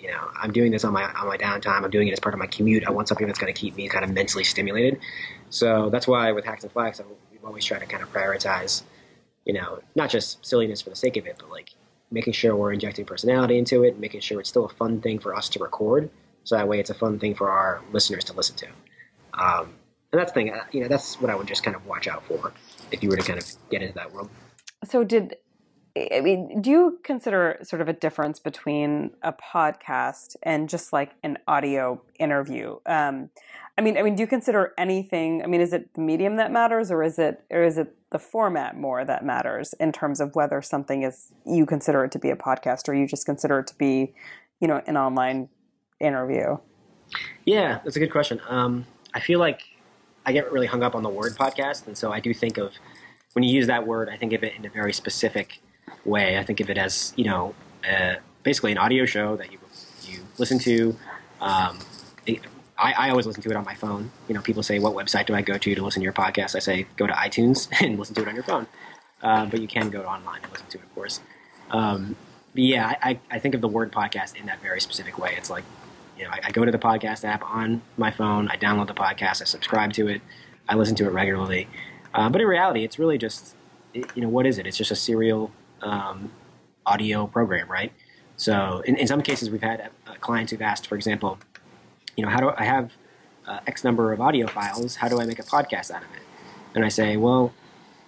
you 0.00 0.08
know, 0.08 0.28
I'm 0.40 0.52
doing 0.52 0.72
this 0.72 0.84
on 0.84 0.92
my 0.92 1.04
on 1.12 1.26
my 1.26 1.36
downtime. 1.36 1.82
I'm 1.84 1.90
doing 1.90 2.08
it 2.08 2.12
as 2.12 2.20
part 2.20 2.34
of 2.34 2.38
my 2.38 2.46
commute. 2.46 2.86
I 2.86 2.90
want 2.90 3.08
something 3.08 3.26
that's 3.26 3.38
going 3.38 3.52
to 3.52 3.58
keep 3.58 3.76
me 3.76 3.88
kind 3.88 4.04
of 4.04 4.10
mentally 4.10 4.44
stimulated. 4.44 4.98
So 5.50 5.90
that's 5.90 6.06
why 6.08 6.32
with 6.32 6.44
Hacks 6.44 6.64
and 6.64 6.72
Flacks, 6.72 7.00
I've 7.00 7.06
always 7.44 7.64
tried 7.64 7.80
to 7.80 7.86
kind 7.86 8.02
of 8.02 8.12
prioritize, 8.12 8.82
you 9.44 9.52
know, 9.52 9.80
not 9.96 10.10
just 10.10 10.44
silliness 10.46 10.80
for 10.80 10.90
the 10.90 10.96
sake 10.96 11.16
of 11.16 11.26
it, 11.26 11.36
but 11.38 11.50
like 11.50 11.70
making 12.10 12.32
sure 12.32 12.54
we're 12.54 12.72
injecting 12.72 13.04
personality 13.04 13.58
into 13.58 13.82
it, 13.82 13.98
making 13.98 14.20
sure 14.20 14.38
it's 14.38 14.48
still 14.48 14.64
a 14.64 14.68
fun 14.68 15.00
thing 15.00 15.18
for 15.18 15.34
us 15.34 15.48
to 15.48 15.58
record, 15.58 16.10
so 16.44 16.56
that 16.56 16.68
way 16.68 16.78
it's 16.78 16.90
a 16.90 16.94
fun 16.94 17.18
thing 17.18 17.34
for 17.34 17.50
our 17.50 17.82
listeners 17.90 18.22
to 18.24 18.32
listen 18.34 18.54
to. 18.56 18.66
Um, 19.34 19.74
and 20.12 20.20
that's 20.20 20.30
the 20.30 20.34
thing, 20.34 20.52
uh, 20.52 20.64
you 20.72 20.82
know, 20.82 20.88
that's 20.88 21.20
what 21.20 21.30
I 21.30 21.34
would 21.34 21.48
just 21.48 21.64
kind 21.64 21.74
of 21.74 21.86
watch 21.86 22.06
out 22.06 22.22
for 22.26 22.52
if 22.90 23.02
you 23.02 23.08
were 23.08 23.16
to 23.16 23.22
kind 23.22 23.38
of 23.38 23.50
get 23.70 23.80
into 23.82 23.94
that 23.94 24.12
world. 24.12 24.28
So 24.84 25.04
did 25.04 25.36
I 25.94 26.20
mean, 26.22 26.62
do 26.62 26.70
you 26.70 26.98
consider 27.02 27.58
sort 27.62 27.82
of 27.82 27.88
a 27.88 27.92
difference 27.92 28.38
between 28.38 29.10
a 29.22 29.32
podcast 29.32 30.36
and 30.42 30.68
just 30.68 30.92
like 30.92 31.12
an 31.22 31.38
audio 31.46 32.00
interview? 32.18 32.78
Um, 32.86 33.28
I 33.76 33.82
mean, 33.82 33.98
I 33.98 34.02
mean, 34.02 34.14
do 34.14 34.22
you 34.22 34.26
consider 34.26 34.72
anything? 34.78 35.42
I 35.42 35.46
mean, 35.46 35.60
is 35.60 35.72
it 35.72 35.92
the 35.94 36.00
medium 36.00 36.36
that 36.36 36.50
matters, 36.50 36.90
or 36.90 37.02
is 37.02 37.18
it, 37.18 37.44
or 37.50 37.62
is 37.62 37.76
it 37.76 37.94
the 38.10 38.18
format 38.18 38.76
more 38.76 39.04
that 39.04 39.24
matters 39.24 39.74
in 39.74 39.92
terms 39.92 40.20
of 40.20 40.34
whether 40.34 40.62
something 40.62 41.02
is 41.02 41.32
you 41.46 41.66
consider 41.66 42.04
it 42.04 42.12
to 42.12 42.18
be 42.18 42.30
a 42.30 42.36
podcast, 42.36 42.88
or 42.88 42.94
you 42.94 43.06
just 43.06 43.26
consider 43.26 43.58
it 43.60 43.66
to 43.68 43.74
be, 43.76 44.14
you 44.60 44.68
know, 44.68 44.82
an 44.86 44.96
online 44.96 45.48
interview? 46.00 46.56
Yeah, 47.44 47.80
that's 47.84 47.96
a 47.96 47.98
good 47.98 48.12
question. 48.12 48.40
Um, 48.48 48.86
I 49.14 49.20
feel 49.20 49.38
like 49.38 49.62
I 50.24 50.32
get 50.32 50.52
really 50.52 50.66
hung 50.66 50.82
up 50.82 50.94
on 50.94 51.02
the 51.02 51.10
word 51.10 51.32
podcast, 51.32 51.86
and 51.86 51.96
so 51.96 52.12
I 52.12 52.20
do 52.20 52.32
think 52.32 52.58
of 52.58 52.72
when 53.32 53.42
you 53.42 53.54
use 53.54 53.66
that 53.68 53.86
word, 53.86 54.10
I 54.10 54.16
think 54.16 54.34
of 54.34 54.42
it 54.42 54.54
in 54.54 54.66
a 54.66 54.70
very 54.70 54.92
specific 54.92 55.61
way. 56.04 56.38
I 56.38 56.44
think 56.44 56.60
of 56.60 56.70
it 56.70 56.78
as 56.78 57.12
you 57.16 57.24
know, 57.24 57.54
uh, 57.88 58.16
basically 58.42 58.72
an 58.72 58.78
audio 58.78 59.04
show 59.06 59.36
that 59.36 59.52
you 59.52 59.58
you 60.02 60.26
listen 60.38 60.58
to. 60.60 60.96
Um, 61.40 61.78
I, 62.78 62.92
I, 62.92 63.10
always 63.10 63.26
listen 63.26 63.42
to 63.42 63.50
it 63.50 63.56
on 63.56 63.64
my 63.64 63.74
phone. 63.74 64.10
You 64.28 64.34
know, 64.34 64.40
people 64.40 64.62
say, 64.62 64.78
"What 64.78 64.94
website 64.94 65.26
do 65.26 65.34
I 65.34 65.42
go 65.42 65.56
to 65.58 65.74
to 65.74 65.84
listen 65.84 66.00
to 66.00 66.04
your 66.04 66.12
podcast?" 66.12 66.56
I 66.56 66.58
say, 66.58 66.86
"Go 66.96 67.06
to 67.06 67.12
iTunes 67.12 67.68
and 67.80 67.98
listen 67.98 68.14
to 68.16 68.22
it 68.22 68.28
on 68.28 68.34
your 68.34 68.44
phone." 68.44 68.66
Uh, 69.22 69.46
but 69.46 69.60
you 69.60 69.68
can 69.68 69.88
go 69.90 70.02
online 70.02 70.40
and 70.42 70.50
listen 70.52 70.66
to 70.68 70.78
it, 70.78 70.84
of 70.84 70.94
course. 70.94 71.20
Um, 71.70 72.16
but 72.54 72.62
yeah, 72.62 72.94
I, 73.00 73.18
I, 73.30 73.38
think 73.38 73.54
of 73.54 73.60
the 73.60 73.68
word 73.68 73.92
podcast 73.92 74.36
in 74.36 74.46
that 74.46 74.60
very 74.60 74.80
specific 74.80 75.16
way. 75.16 75.34
It's 75.38 75.48
like, 75.48 75.64
you 76.18 76.24
know, 76.24 76.30
I, 76.30 76.40
I, 76.44 76.50
go 76.50 76.64
to 76.64 76.72
the 76.72 76.78
podcast 76.78 77.24
app 77.24 77.42
on 77.44 77.82
my 77.96 78.10
phone, 78.10 78.48
I 78.48 78.56
download 78.56 78.88
the 78.88 78.94
podcast, 78.94 79.40
I 79.40 79.44
subscribe 79.44 79.92
to 79.94 80.08
it, 80.08 80.20
I 80.68 80.74
listen 80.74 80.96
to 80.96 81.06
it 81.06 81.10
regularly. 81.10 81.68
Uh, 82.12 82.28
but 82.28 82.40
in 82.40 82.46
reality, 82.46 82.84
it's 82.84 82.98
really 82.98 83.16
just, 83.16 83.54
you 83.94 84.04
know, 84.16 84.28
what 84.28 84.44
is 84.44 84.58
it? 84.58 84.66
It's 84.66 84.76
just 84.76 84.90
a 84.90 84.96
serial 84.96 85.50
um, 85.82 86.32
audio 86.86 87.26
program, 87.26 87.70
right? 87.70 87.92
So 88.36 88.82
in, 88.86 88.96
in 88.96 89.06
some 89.06 89.22
cases, 89.22 89.50
we've 89.50 89.62
had 89.62 89.90
uh, 90.06 90.14
clients 90.20 90.50
who've 90.50 90.62
asked, 90.62 90.86
for 90.86 90.96
example, 90.96 91.38
you 92.16 92.24
know, 92.24 92.30
how 92.30 92.40
do 92.40 92.52
I 92.56 92.64
have 92.64 92.92
uh, 93.46 93.60
X 93.66 93.84
number 93.84 94.12
of 94.12 94.20
audio 94.20 94.46
files? 94.46 94.96
How 94.96 95.08
do 95.08 95.20
I 95.20 95.24
make 95.24 95.38
a 95.38 95.44
podcast 95.44 95.90
out 95.90 96.02
of 96.02 96.10
it? 96.10 96.22
And 96.74 96.84
I 96.84 96.88
say, 96.88 97.16
well, 97.16 97.52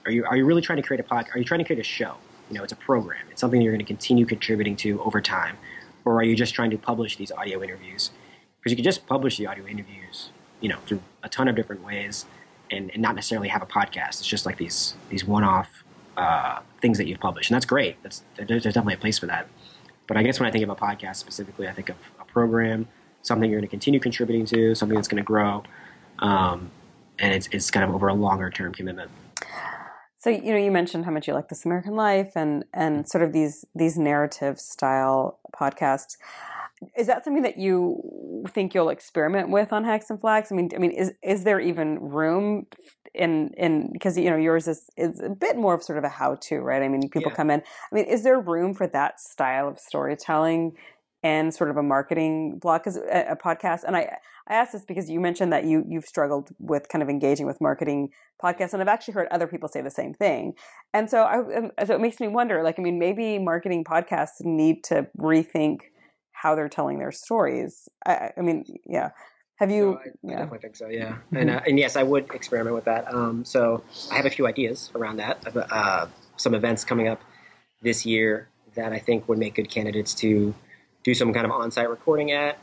are 0.04 0.10
you 0.10 0.24
are 0.24 0.37
you 0.37 0.44
really 0.44 0.62
trying 0.62 0.76
to 0.76 0.82
create 0.82 1.00
a 1.00 1.04
pod? 1.04 1.26
Are 1.34 1.38
you 1.38 1.44
trying 1.44 1.58
to 1.58 1.64
create 1.64 1.80
a 1.80 1.84
show? 1.84 2.16
You 2.50 2.56
know, 2.56 2.64
it's 2.64 2.72
a 2.72 2.76
program. 2.76 3.24
It's 3.30 3.40
something 3.40 3.60
you're 3.60 3.72
going 3.72 3.84
to 3.84 3.87
continue 3.87 4.26
contributing 4.26 4.76
to 4.76 5.00
over 5.02 5.20
time, 5.20 5.56
or 6.04 6.18
are 6.18 6.22
you 6.22 6.37
just 6.37 6.54
trying 6.54 6.70
to 6.70 6.78
publish 6.78 7.16
these 7.16 7.32
audio 7.32 7.62
interviews? 7.62 8.10
Because 8.58 8.72
you 8.72 8.76
could 8.76 8.84
just 8.84 9.06
publish 9.06 9.38
the 9.38 9.46
audio 9.46 9.66
interviews, 9.66 10.30
you 10.60 10.68
know, 10.68 10.78
through 10.87 11.00
a 11.22 11.28
ton 11.28 11.48
of 11.48 11.56
different 11.56 11.84
ways, 11.84 12.26
and, 12.70 12.90
and 12.90 13.00
not 13.00 13.14
necessarily 13.14 13.48
have 13.48 13.62
a 13.62 13.66
podcast. 13.66 14.20
It's 14.20 14.26
just 14.26 14.46
like 14.46 14.58
these 14.58 14.94
these 15.08 15.24
one-off 15.24 15.84
uh, 16.16 16.61
things 16.81 16.98
that 16.98 17.07
you've 17.07 17.20
published, 17.20 17.50
and 17.50 17.55
that's 17.55 17.66
great. 17.66 18.03
That's 18.03 18.22
there's 18.37 18.64
definitely 18.64 18.94
a 18.94 18.98
place 18.98 19.18
for 19.18 19.27
that. 19.27 19.48
But 20.07 20.16
I 20.16 20.22
guess 20.22 20.38
when 20.38 20.48
I 20.48 20.53
think 20.53 20.64
of 20.64 20.70
a 20.70 20.77
podcast 20.77 21.16
specifically, 21.16 21.66
I 21.68 21.72
think 21.72 21.88
of 21.88 21.96
a 22.20 22.24
program, 22.24 22.88
something 23.22 23.50
you're 23.50 23.61
going 23.61 23.68
to 23.68 23.70
continue 23.70 24.00
contributing 24.00 24.46
to, 24.46 24.74
something 24.74 24.96
that's 24.96 25.09
going 25.09 25.22
to 25.22 25.27
grow, 25.27 25.62
um, 26.18 26.70
and 27.18 27.33
it's 27.33 27.48
it's 27.53 27.70
kind 27.70 27.88
of 27.88 27.94
over 27.94 28.09
a 28.09 28.14
longer 28.14 28.50
term 28.50 28.72
commitment. 28.72 29.11
So 30.18 30.31
you 30.31 30.53
know, 30.53 30.59
you 30.59 30.70
mentioned 30.70 31.05
how 31.05 31.11
much 31.11 31.29
you 31.29 31.35
like 31.35 31.48
This 31.48 31.64
American 31.64 31.94
Life 31.96 32.33
and 32.35 32.64
and 32.72 33.09
sort 33.09 33.24
of 33.24 33.33
these 33.33 33.64
these 33.74 33.98
narrative 33.98 34.59
style 34.59 35.38
podcasts. 35.55 36.16
Is 36.97 37.07
that 37.07 37.25
something 37.25 37.42
that 37.42 37.59
you 37.59 38.44
think 38.49 38.75
you'll 38.75 38.90
experiment 38.90 39.51
with 39.51 39.73
on 39.73 39.85
Hacks 39.85 40.11
and 40.11 40.20
Flacks? 40.20 40.51
I 40.51 40.55
mean, 40.55 40.70
I 40.75 40.79
mean, 40.79 40.90
is 40.90 41.12
is 41.23 41.44
there 41.44 41.61
even 41.61 41.99
room 42.01 42.66
in 43.14 43.51
in 43.57 43.92
because 43.92 44.18
you 44.18 44.31
know 44.31 44.37
yours 44.37 44.66
is 44.66 44.90
is 44.97 45.20
a 45.20 45.31
bit 45.31 45.57
more 45.57 45.75
of 45.75 45.83
sort 45.83 45.99
of 45.99 46.05
a 46.05 46.09
how 46.09 46.37
to, 46.42 46.59
right? 46.59 46.83
I 46.83 46.88
mean, 46.88 47.09
people 47.09 47.31
yeah. 47.31 47.37
come 47.37 47.51
in. 47.51 47.61
I 47.61 47.94
mean, 47.94 48.05
is 48.07 48.25
there 48.25 48.40
room 48.40 48.75
for 48.75 48.87
that 48.88 49.20
style 49.20 49.68
of 49.68 49.79
storytelling 49.79 50.73
and 51.23 51.55
sort 51.55 51.70
of 51.70 51.77
a 51.77 51.83
marketing 51.83 52.59
block 52.59 52.87
as 52.87 52.97
a, 52.97 53.31
uh, 53.31 53.33
a 53.33 53.37
podcast? 53.37 53.85
And 53.85 53.97
I 53.97 54.18
I 54.49 54.55
ask 54.55 54.73
this 54.73 54.85
because 54.85 55.09
you 55.09 55.20
mentioned 55.20 55.53
that 55.53 55.64
you 55.64 55.85
you've 55.88 56.07
struggled 56.07 56.51
with 56.59 56.88
kind 56.88 57.03
of 57.03 57.09
engaging 57.09 57.47
with 57.47 57.61
marketing 57.61 58.11
podcasts, 58.42 58.73
and 58.73 58.83
I've 58.83 58.88
actually 58.88 59.14
heard 59.14 59.29
other 59.31 59.47
people 59.47 59.68
say 59.68 59.81
the 59.81 59.90
same 59.90 60.12
thing. 60.12 60.55
And 60.92 61.09
so 61.09 61.23
I 61.23 61.85
so 61.85 61.94
it 61.94 62.01
makes 62.01 62.20
me 62.20 62.29
wonder, 62.29 62.62
like, 62.62 62.79
I 62.79 62.83
mean, 62.83 62.99
maybe 62.99 63.38
marketing 63.38 63.85
podcasts 63.85 64.40
need 64.40 64.85
to 64.85 65.07
rethink 65.18 65.83
how 66.44 66.54
they're 66.54 66.68
telling 66.68 66.98
their 66.98 67.11
stories. 67.11 67.88
I, 68.04 68.30
I 68.37 68.42
mean, 68.42 68.66
yeah. 68.85 69.11
Have 69.57 69.70
you? 69.70 69.92
No, 69.92 69.98
I, 69.98 70.02
yeah. 70.22 70.30
I, 70.30 70.38
definitely 70.40 70.59
think 70.59 70.76
so. 70.76 70.88
Yeah, 70.88 71.12
mm-hmm. 71.12 71.37
and 71.37 71.50
uh, 71.50 71.61
and 71.66 71.78
yes, 71.78 71.96
I 71.96 72.02
would 72.02 72.30
experiment 72.35 72.76
with 72.76 72.85
that. 72.85 73.12
Um, 73.12 73.44
so 73.46 73.83
I 74.12 74.16
have 74.16 74.26
a 74.26 74.30
few 74.30 74.46
ideas 74.46 74.90
around 74.94 75.16
that. 75.16 75.38
Uh, 75.57 76.07
some 76.37 76.54
events 76.54 76.85
coming 76.85 77.09
up 77.09 77.22
this 77.80 78.04
year 78.04 78.48
that 78.74 78.92
I 78.92 78.98
think 78.98 79.26
would 79.28 79.38
make 79.38 79.54
good 79.54 79.70
candidates 79.70 80.12
to 80.16 80.54
do 81.02 81.14
some 81.14 81.33
kind 81.33 81.46
of 81.46 81.52
on-site 81.52 81.88
recording 81.88 82.33
at 82.33 82.59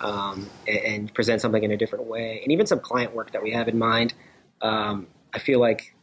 um, 0.00 0.48
and, 0.66 0.78
and, 0.78 1.14
present 1.14 1.40
something 1.42 1.62
in 1.62 1.72
a 1.72 1.76
different 1.76 2.06
way, 2.06 2.40
and 2.42 2.52
even 2.52 2.64
some 2.66 2.80
client 2.80 3.14
work 3.14 3.32
that 3.32 3.42
we 3.42 3.50
have 3.50 3.68
in 3.68 3.78
mind. 3.78 4.14
Um, 4.62 5.08
I 5.34 5.40
feel 5.40 5.60
like 5.60 5.94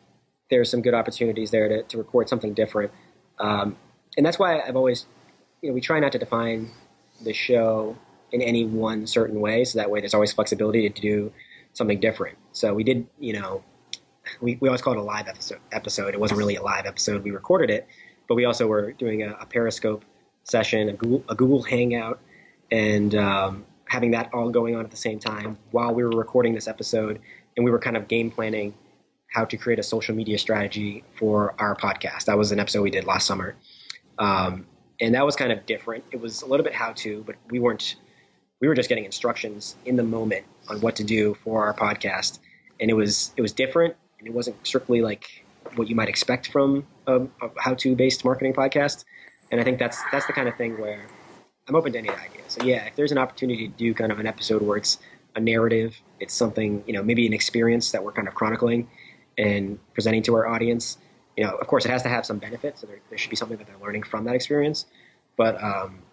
there's 0.51 0.69
some 0.69 0.83
good 0.83 0.93
opportunities 0.93 1.49
there 1.49 1.67
to, 1.67 1.83
to 1.83 1.97
record 1.97 2.29
something 2.29 2.53
different, 2.53 2.91
um, 3.39 3.75
and 4.17 4.25
that's 4.25 4.37
why 4.37 4.61
I've 4.61 4.75
always, 4.75 5.07
you 5.63 5.69
know, 5.69 5.73
we 5.73 5.81
try 5.81 5.99
not 5.99 6.11
to 6.11 6.19
define 6.19 6.69
the 7.23 7.33
show 7.33 7.95
in 8.31 8.41
any 8.41 8.65
one 8.65 9.05
certain 9.07 9.39
way. 9.39 9.63
So 9.63 9.79
that 9.79 9.89
way 9.89 9.99
there's 9.99 10.13
always 10.13 10.33
flexibility 10.33 10.89
to 10.89 11.01
do 11.01 11.31
something 11.73 11.99
different. 11.99 12.37
So 12.51 12.73
we 12.73 12.83
did, 12.83 13.07
you 13.19 13.33
know, 13.33 13.63
we, 14.41 14.57
we 14.59 14.67
always 14.69 14.81
call 14.81 14.93
it 14.93 14.99
a 14.99 15.03
live 15.03 15.27
episode, 15.27 15.59
episode. 15.71 16.13
It 16.13 16.19
wasn't 16.19 16.37
really 16.39 16.55
a 16.55 16.61
live 16.61 16.85
episode. 16.85 17.23
We 17.23 17.31
recorded 17.31 17.69
it, 17.69 17.87
but 18.27 18.35
we 18.35 18.45
also 18.45 18.67
were 18.67 18.91
doing 18.93 19.23
a, 19.23 19.33
a 19.39 19.45
Periscope 19.45 20.03
session, 20.43 20.89
a 20.89 20.93
Google, 20.93 21.23
a 21.29 21.35
Google 21.35 21.63
Hangout, 21.63 22.19
and 22.71 23.15
um, 23.15 23.65
having 23.87 24.11
that 24.11 24.29
all 24.33 24.49
going 24.49 24.75
on 24.75 24.83
at 24.83 24.91
the 24.91 24.97
same 24.97 25.19
time 25.19 25.57
while 25.71 25.93
we 25.93 26.03
were 26.03 26.11
recording 26.11 26.53
this 26.53 26.67
episode. 26.67 27.19
And 27.55 27.63
we 27.63 27.69
were 27.69 27.79
kind 27.79 27.95
of 27.95 28.07
game 28.07 28.31
planning 28.31 28.73
how 29.27 29.45
to 29.45 29.57
create 29.57 29.79
a 29.79 29.83
social 29.83 30.15
media 30.15 30.37
strategy 30.37 31.03
for 31.15 31.53
our 31.59 31.75
podcast. 31.75 32.25
That 32.25 32.37
was 32.37 32.51
an 32.51 32.59
episode 32.59 32.81
we 32.81 32.91
did 32.91 33.05
last 33.05 33.27
summer. 33.27 33.55
Um, 34.17 34.65
and 34.99 35.15
that 35.15 35.25
was 35.25 35.35
kind 35.35 35.51
of 35.51 35.65
different. 35.65 36.03
It 36.11 36.21
was 36.21 36.41
a 36.41 36.45
little 36.45 36.63
bit 36.63 36.73
how 36.73 36.93
to, 36.93 37.23
but 37.25 37.35
we 37.49 37.59
weren't. 37.59 37.95
We 38.61 38.67
were 38.67 38.75
just 38.75 38.87
getting 38.87 39.03
instructions 39.03 39.75
in 39.85 39.97
the 39.97 40.03
moment 40.03 40.45
on 40.69 40.79
what 40.79 40.95
to 40.95 41.03
do 41.03 41.33
for 41.33 41.65
our 41.65 41.73
podcast, 41.73 42.39
and 42.79 42.89
it 42.89 42.93
was 42.93 43.33
it 43.35 43.41
was 43.41 43.51
different, 43.51 43.95
and 44.19 44.27
it 44.27 44.33
wasn't 44.33 44.55
strictly 44.65 45.01
like 45.01 45.45
what 45.75 45.89
you 45.89 45.95
might 45.95 46.09
expect 46.09 46.51
from 46.51 46.85
a, 47.07 47.21
a 47.21 47.49
how-to 47.59 47.95
based 47.95 48.23
marketing 48.23 48.53
podcast. 48.53 49.05
And 49.51 49.59
I 49.59 49.63
think 49.63 49.79
that's 49.79 50.01
that's 50.11 50.25
the 50.27 50.33
kind 50.33 50.47
of 50.47 50.55
thing 50.55 50.79
where 50.79 51.05
I'm 51.67 51.75
open 51.75 51.93
to 51.93 51.99
any 51.99 52.09
idea. 52.09 52.41
So 52.47 52.63
yeah, 52.63 52.85
if 52.85 52.95
there's 52.95 53.11
an 53.11 53.17
opportunity 53.17 53.67
to 53.67 53.73
do 53.73 53.93
kind 53.93 54.11
of 54.11 54.19
an 54.19 54.27
episode 54.27 54.61
where 54.61 54.77
it's 54.77 54.99
a 55.35 55.39
narrative, 55.39 55.99
it's 56.19 56.33
something 56.33 56.83
you 56.87 56.93
know 56.93 57.03
maybe 57.03 57.25
an 57.25 57.33
experience 57.33 57.91
that 57.91 58.03
we're 58.03 58.11
kind 58.11 58.27
of 58.27 58.35
chronicling 58.35 58.89
and 59.37 59.79
presenting 59.93 60.21
to 60.23 60.35
our 60.35 60.47
audience 60.47 60.97
you 61.35 61.43
know, 61.43 61.55
of 61.55 61.67
course, 61.67 61.85
it 61.85 61.89
has 61.89 62.03
to 62.03 62.09
have 62.09 62.25
some 62.25 62.37
benefit, 62.37 62.77
so 62.77 62.87
there, 62.87 62.99
there 63.09 63.17
should 63.17 63.29
be 63.29 63.35
something 63.35 63.57
that 63.57 63.67
they're 63.67 63.77
learning 63.81 64.03
from 64.03 64.25
that 64.25 64.35
experience. 64.35 64.85
But 65.35 65.61
um, 65.63 66.03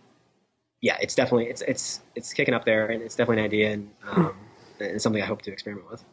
yeah, 0.81 0.97
it's 1.01 1.15
definitely 1.15 1.47
it's 1.47 1.63
it's 1.63 2.01
it's 2.15 2.33
kicking 2.33 2.55
up 2.55 2.65
there, 2.65 2.87
and 2.87 3.03
it's 3.03 3.15
definitely 3.15 3.43
an 3.43 3.47
idea 3.47 3.73
and, 3.73 3.91
um, 4.11 4.35
and 4.81 5.01
something 5.01 5.23
I 5.23 5.27
hope 5.27 5.43
to 5.43 5.53
experiment 5.53 5.91
with. 5.91 6.05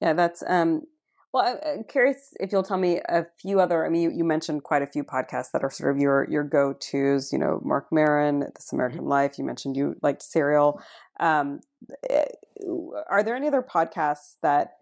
Yeah, 0.00 0.12
that's 0.12 0.42
um, 0.46 0.82
well. 1.32 1.58
I'm 1.64 1.84
curious 1.84 2.34
if 2.38 2.52
you'll 2.52 2.62
tell 2.62 2.76
me 2.76 3.00
a 3.08 3.24
few 3.40 3.58
other. 3.58 3.86
I 3.86 3.88
mean, 3.88 4.02
you, 4.02 4.10
you 4.10 4.24
mentioned 4.24 4.64
quite 4.64 4.82
a 4.82 4.86
few 4.86 5.02
podcasts 5.02 5.52
that 5.52 5.64
are 5.64 5.70
sort 5.70 5.94
of 5.94 6.00
your 6.00 6.26
your 6.30 6.44
go 6.44 6.74
tos. 6.74 7.32
You 7.32 7.38
know, 7.38 7.60
Marc 7.64 7.86
Maron, 7.90 8.40
This 8.54 8.72
American 8.72 9.00
mm-hmm. 9.00 9.08
Life. 9.08 9.38
You 9.38 9.44
mentioned 9.44 9.76
you 9.76 9.96
liked 10.02 10.22
Serial. 10.22 10.82
Um, 11.18 11.60
eh, 12.10 12.26
are 13.08 13.22
there 13.22 13.34
any 13.34 13.46
other 13.46 13.62
podcasts 13.62 14.34
that 14.42 14.72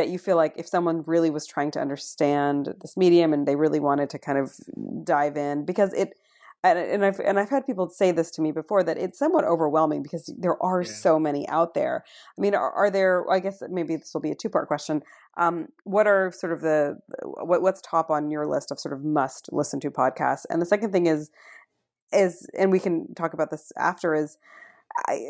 that 0.00 0.08
you 0.08 0.18
feel 0.18 0.36
like 0.36 0.54
if 0.56 0.66
someone 0.66 1.04
really 1.06 1.28
was 1.28 1.46
trying 1.46 1.70
to 1.70 1.78
understand 1.78 2.74
this 2.80 2.96
medium 2.96 3.34
and 3.34 3.46
they 3.46 3.54
really 3.54 3.80
wanted 3.80 4.08
to 4.08 4.18
kind 4.18 4.38
of 4.38 4.56
dive 5.04 5.36
in 5.36 5.66
because 5.66 5.92
it 5.92 6.14
and, 6.62 7.04
I've 7.04 7.20
and 7.20 7.38
I've 7.38 7.50
had 7.50 7.66
people 7.66 7.90
say 7.90 8.12
this 8.12 8.30
to 8.32 8.42
me 8.42 8.50
before 8.50 8.82
that 8.84 8.96
it's 8.96 9.18
somewhat 9.18 9.44
overwhelming 9.44 10.02
because 10.02 10.32
there 10.38 10.62
are 10.62 10.80
yeah. 10.80 10.90
so 10.90 11.18
many 11.18 11.46
out 11.48 11.74
there. 11.74 12.02
I 12.36 12.40
mean, 12.40 12.54
are, 12.54 12.70
are, 12.72 12.90
there? 12.90 13.30
I 13.30 13.40
guess 13.40 13.62
maybe 13.70 13.96
this 13.96 14.12
will 14.12 14.20
be 14.22 14.30
a 14.30 14.34
two 14.34 14.48
part 14.48 14.68
question. 14.68 15.02
Um, 15.36 15.68
what 15.84 16.06
are 16.06 16.32
sort 16.32 16.52
of 16.52 16.60
the 16.60 16.98
what, 17.22 17.62
what's 17.62 17.80
top 17.82 18.10
on 18.10 18.30
your 18.30 18.46
list 18.46 18.70
of 18.70 18.78
sort 18.78 18.94
of 18.94 19.04
must 19.04 19.50
listen 19.52 19.80
to 19.80 19.90
podcasts? 19.90 20.44
And 20.50 20.60
the 20.60 20.66
second 20.66 20.92
thing 20.92 21.06
is 21.06 21.30
is 22.12 22.46
and 22.58 22.70
we 22.70 22.78
can 22.78 23.14
talk 23.14 23.32
about 23.34 23.50
this 23.50 23.72
after 23.76 24.14
is 24.14 24.38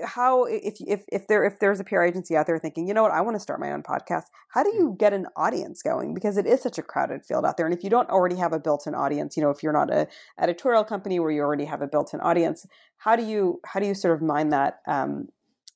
how 0.05 0.45
if 0.45 0.77
if 0.81 1.05
if 1.09 1.27
there 1.27 1.45
if 1.45 1.59
there's 1.59 1.81
a 1.81 1.85
PR 1.85 2.03
agency 2.03 2.37
out 2.37 2.47
there 2.47 2.59
thinking, 2.59 2.89
you 2.89 2.95
know 2.95 3.03
what, 3.03 3.13
I 3.13 3.21
want 3.21 3.37
to 3.37 3.41
start 3.41 3.61
my 3.61 3.73
own 3.73 3.83
podcast. 3.83 4.25
How 4.49 4.63
do 4.63 4.71
you 4.75 4.91
mm. 4.91 4.99
get 4.99 5.13
an 5.13 5.27
audience 5.37 5.83
going? 5.83 6.15
Because 6.15 6.37
it 6.37 6.47
is 6.47 6.63
such 6.63 6.79
a 6.79 6.83
crowded 6.83 7.25
field 7.25 7.45
out 7.45 7.57
there, 7.57 7.67
and 7.67 7.75
if 7.75 7.85
you 7.85 7.91
don't 7.91 8.09
already 8.09 8.37
have 8.37 8.53
a 8.53 8.59
built-in 8.59 8.95
audience, 8.95 9.37
you 9.37 9.43
know, 9.43 9.51
if 9.51 9.63
you're 9.63 9.73
not 9.73 9.91
a 9.91 10.09
editorial 10.39 10.85
company 10.85 11.21
where 11.21 11.31
you 11.31 11.41
already 11.41 11.67
have 11.67 11.83
a 11.83 11.87
built-in 11.87 12.21
audience, 12.21 12.67
how 12.99 13.17
do 13.17 13.23
you 13.23 13.61
how 13.65 13.81
do 13.81 13.87
you 13.87 13.95
sort 13.95 14.15
of 14.15 14.23
mine 14.23 14.49
that 14.51 14.81
um, 14.87 15.29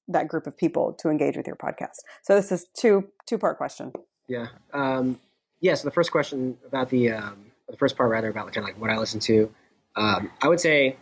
that 0.09 0.29
group 0.29 0.47
of 0.47 0.57
people 0.57 0.93
to 0.95 1.09
engage 1.09 1.37
with 1.37 1.47
your 1.47 1.57
podcast? 1.57 2.01
So 2.23 2.35
this 2.35 2.53
is 2.53 2.67
two 2.77 3.09
two 3.27 3.39
part 3.39 3.59
question. 3.59 3.93
Yeah, 4.29 4.47
um, 4.73 5.19
yeah. 5.61 5.75
So 5.75 5.87
the 5.87 5.95
first 5.95 6.11
question 6.11 6.57
about 6.67 6.91
the 6.91 7.13
um, 7.13 7.47
the 7.69 7.77
first 7.77 7.97
part 7.97 8.11
rather 8.11 8.29
about 8.29 8.53
kind 8.53 8.59
of 8.59 8.65
like 8.65 8.81
what 8.81 8.91
I 8.91 8.97
listen 8.99 9.21
to, 9.21 9.53
um, 9.97 10.31
I 10.43 10.49
would 10.49 10.61
say 10.61 10.97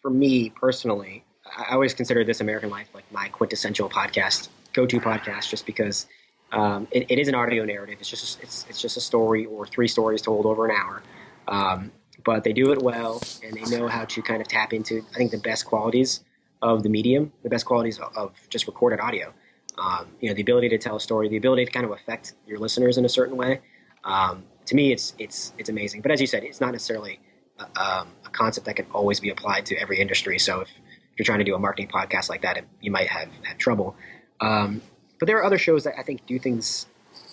for 0.00 0.10
me 0.10 0.50
personally 0.50 1.24
I 1.56 1.74
always 1.74 1.94
consider 1.94 2.24
This 2.24 2.40
American 2.40 2.70
Life 2.70 2.88
like 2.94 3.10
my 3.12 3.28
quintessential 3.28 3.88
podcast, 3.88 4.48
go-to 4.72 4.98
podcast, 5.00 5.48
just 5.48 5.66
because 5.66 6.06
um, 6.52 6.88
it, 6.90 7.06
it 7.08 7.18
is 7.18 7.28
an 7.28 7.34
audio 7.34 7.64
narrative. 7.64 7.96
It's 8.00 8.10
just 8.10 8.42
it's 8.42 8.66
it's 8.68 8.80
just 8.80 8.96
a 8.96 9.00
story 9.00 9.46
or 9.46 9.66
three 9.66 9.88
stories 9.88 10.22
told 10.22 10.46
over 10.46 10.66
an 10.66 10.76
hour, 10.76 11.02
um, 11.48 11.92
but 12.24 12.44
they 12.44 12.52
do 12.52 12.72
it 12.72 12.82
well 12.82 13.22
and 13.42 13.54
they 13.54 13.76
know 13.76 13.88
how 13.88 14.04
to 14.04 14.22
kind 14.22 14.40
of 14.40 14.48
tap 14.48 14.72
into 14.72 15.04
I 15.12 15.16
think 15.16 15.30
the 15.30 15.38
best 15.38 15.64
qualities 15.66 16.20
of 16.60 16.82
the 16.82 16.88
medium, 16.88 17.32
the 17.42 17.50
best 17.50 17.66
qualities 17.66 18.00
of, 18.16 18.32
just 18.48 18.66
recorded 18.66 18.98
audio. 18.98 19.32
Um, 19.76 20.06
you 20.20 20.28
know, 20.28 20.34
the 20.34 20.42
ability 20.42 20.68
to 20.70 20.78
tell 20.78 20.96
a 20.96 21.00
story, 21.00 21.28
the 21.28 21.36
ability 21.36 21.66
to 21.66 21.70
kind 21.70 21.84
of 21.84 21.92
affect 21.92 22.34
your 22.46 22.58
listeners 22.58 22.96
in 22.96 23.04
a 23.04 23.08
certain 23.08 23.36
way. 23.36 23.60
Um, 24.04 24.44
to 24.66 24.74
me, 24.74 24.92
it's 24.92 25.14
it's 25.18 25.52
it's 25.58 25.68
amazing. 25.68 26.00
But 26.00 26.10
as 26.10 26.20
you 26.20 26.26
said, 26.26 26.42
it's 26.42 26.60
not 26.60 26.72
necessarily 26.72 27.20
a, 27.58 27.64
um, 27.80 28.08
a 28.24 28.30
concept 28.30 28.66
that 28.66 28.76
can 28.76 28.86
always 28.92 29.20
be 29.20 29.30
applied 29.30 29.66
to 29.66 29.76
every 29.76 30.00
industry. 30.00 30.38
So 30.38 30.60
if 30.60 30.70
you're 31.16 31.24
trying 31.24 31.38
to 31.38 31.44
do 31.44 31.54
a 31.54 31.58
marketing 31.58 31.88
podcast 31.88 32.28
like 32.28 32.42
that, 32.42 32.64
you 32.80 32.90
might 32.90 33.08
have, 33.08 33.28
have 33.42 33.58
trouble. 33.58 33.96
Um, 34.40 34.82
but 35.18 35.26
there 35.26 35.38
are 35.38 35.44
other 35.44 35.58
shows 35.58 35.84
that 35.84 35.98
I 35.98 36.02
think 36.02 36.26
do 36.26 36.38
things 36.38 36.86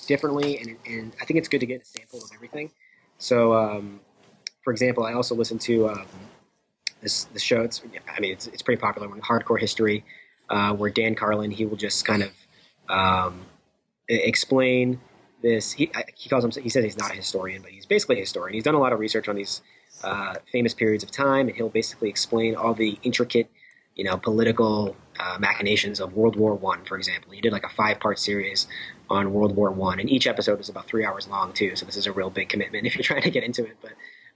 differently, 0.08 0.58
and, 0.58 0.78
and 0.86 1.14
I 1.22 1.26
think 1.26 1.38
it's 1.40 1.48
good 1.48 1.60
to 1.60 1.66
get 1.66 1.82
a 1.82 1.86
sample 1.86 2.20
of 2.20 2.30
everything. 2.34 2.72
So, 3.18 3.54
um, 3.54 4.00
for 4.64 4.72
example, 4.72 5.04
I 5.04 5.14
also 5.14 5.36
listen 5.36 5.58
to 5.60 5.90
um, 5.90 6.08
this 7.02 7.28
show. 7.38 7.62
It's 7.62 7.82
I 8.16 8.20
mean 8.20 8.34
it's, 8.34 8.48
it's 8.48 8.62
pretty 8.62 8.80
popular 8.80 9.10
one, 9.10 9.22
Hardcore 9.22 9.60
History, 9.60 10.04
uh, 10.50 10.74
where 10.74 10.90
Dan 10.90 11.16
Carlin 11.16 11.52
he 11.52 11.66
will 11.66 11.78
just 11.78 12.06
kind 12.06 12.24
of 12.24 12.32
um, 12.90 13.46
explain 14.08 15.00
this. 15.42 15.72
He, 15.72 15.92
he 16.16 16.30
calls 16.30 16.46
him. 16.46 16.64
He 16.64 16.70
says 16.70 16.84
he's 16.84 16.98
not 16.98 17.12
a 17.12 17.16
historian, 17.16 17.62
but 17.62 17.72
he's 17.72 17.86
basically 17.86 18.18
a 18.18 18.22
historian. 18.22 18.54
He's 18.54 18.64
done 18.64 18.76
a 18.76 18.80
lot 18.80 18.94
of 18.94 19.00
research 19.00 19.28
on 19.28 19.36
these 19.36 19.62
uh, 20.04 20.36
famous 20.52 20.74
periods 20.74 21.04
of 21.04 21.12
time, 21.12 21.48
and 21.48 21.56
he'll 21.56 21.70
basically 21.70 22.10
explain 22.10 22.56
all 22.56 22.74
the 22.74 23.00
intricate 23.04 23.50
you 24.02 24.06
know, 24.10 24.18
political 24.18 24.96
uh, 25.20 25.38
machinations 25.40 26.00
of 26.00 26.16
World 26.16 26.36
War 26.36 26.56
One, 26.56 26.84
for 26.86 26.98
example. 26.98 27.34
He 27.34 27.40
did 27.40 27.54
like 27.54 27.64
a 27.64 27.70
five-part 27.70 28.18
series 28.18 28.66
on 29.12 29.32
World 29.32 29.56
War 29.56 29.70
One, 29.70 30.00
and 30.00 30.10
each 30.10 30.26
episode 30.26 30.58
was 30.58 30.70
about 30.70 30.88
three 30.88 31.06
hours 31.06 31.28
long 31.28 31.54
too. 31.54 31.76
So 31.76 31.86
this 31.86 31.96
is 31.96 32.08
a 32.08 32.12
real 32.12 32.32
big 32.32 32.50
commitment 32.50 32.84
if 32.88 32.96
you're 32.96 33.04
trying 33.04 33.22
to 33.22 33.30
get 33.30 33.44
into 33.44 33.64
it. 33.64 33.78
But 33.80 33.92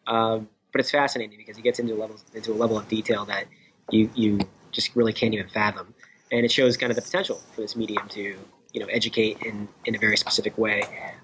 um, 0.06 0.50
but 0.72 0.82
it's 0.82 0.92
fascinating 0.92 1.40
because 1.40 1.58
he 1.58 1.64
gets 1.64 1.80
into 1.80 1.96
levels 1.96 2.24
into 2.36 2.54
a 2.54 2.60
level 2.64 2.78
of 2.78 2.88
detail 2.88 3.26
that 3.26 3.46
you 3.90 4.08
you 4.14 4.40
just 4.72 4.96
really 4.96 5.14
can't 5.14 5.34
even 5.34 5.50
fathom, 5.50 5.96
and 6.32 6.46
it 6.46 6.52
shows 6.52 6.78
kind 6.78 6.92
of 6.92 6.96
the 6.96 7.02
potential 7.02 7.42
for 7.56 7.62
this 7.62 7.76
medium 7.76 8.08
to 8.10 8.38
you 8.72 8.80
know 8.80 8.86
educate 8.92 9.42
in 9.42 9.68
in 9.86 9.96
a 9.96 9.98
very 9.98 10.16
specific 10.16 10.60
way. 10.60 10.84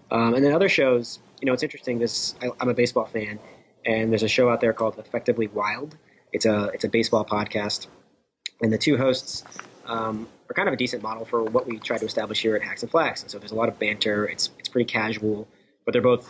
Um, 0.10 0.34
and 0.34 0.44
then 0.44 0.52
other 0.52 0.68
shows, 0.68 1.20
you 1.42 1.46
know, 1.46 1.54
it's 1.54 1.62
interesting. 1.62 2.00
This 2.00 2.34
I, 2.42 2.50
I'm 2.60 2.70
a 2.70 2.74
baseball 2.74 3.06
fan, 3.06 3.38
and 3.86 4.12
there's 4.12 4.24
a 4.24 4.28
show 4.28 4.50
out 4.50 4.62
there 4.62 4.74
called 4.74 4.98
Effectively 4.98 5.46
Wild. 5.46 5.96
It's 6.34 6.48
a 6.48 6.72
it's 6.74 6.86
a 6.86 6.90
baseball 6.90 7.24
podcast 7.24 7.86
and 8.62 8.72
the 8.72 8.78
two 8.78 8.98
hosts 8.98 9.44
um, 9.86 10.28
are 10.50 10.54
kind 10.54 10.68
of 10.68 10.74
a 10.74 10.78
decent 10.78 11.02
model 11.02 11.26
for 11.26 11.44
what 11.44 11.68
we 11.68 11.80
try 11.80 11.98
to 11.98 12.06
establish 12.06 12.42
here 12.42 12.56
at 12.56 12.62
Hacks 12.62 12.84
and 12.84 12.92
Flacks. 12.92 13.22
And 13.22 13.32
so 13.32 13.40
there's 13.40 13.52
a 13.52 13.56
lot 13.56 13.70
of 13.70 13.80
banter. 13.80 14.26
It's 14.26 14.50
it's 14.60 14.70
pretty 14.70 14.92
casual, 14.92 15.48
but 15.86 15.92
they're 15.94 16.02
both 16.02 16.30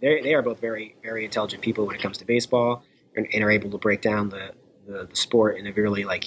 they 0.00 0.20
they 0.20 0.34
are 0.34 0.42
both 0.42 0.60
very 0.60 0.94
very 1.02 1.24
intelligent 1.24 1.62
people 1.62 1.86
when 1.86 1.96
it 1.96 2.02
comes 2.02 2.18
to 2.18 2.24
baseball, 2.24 2.84
and, 3.16 3.26
and 3.32 3.42
are 3.42 3.50
able 3.50 3.70
to 3.70 3.78
break 3.78 4.00
down 4.00 4.28
the, 4.28 4.52
the, 4.86 5.06
the 5.06 5.16
sport 5.16 5.58
in 5.58 5.66
a 5.66 5.72
really 5.72 6.04
like 6.04 6.26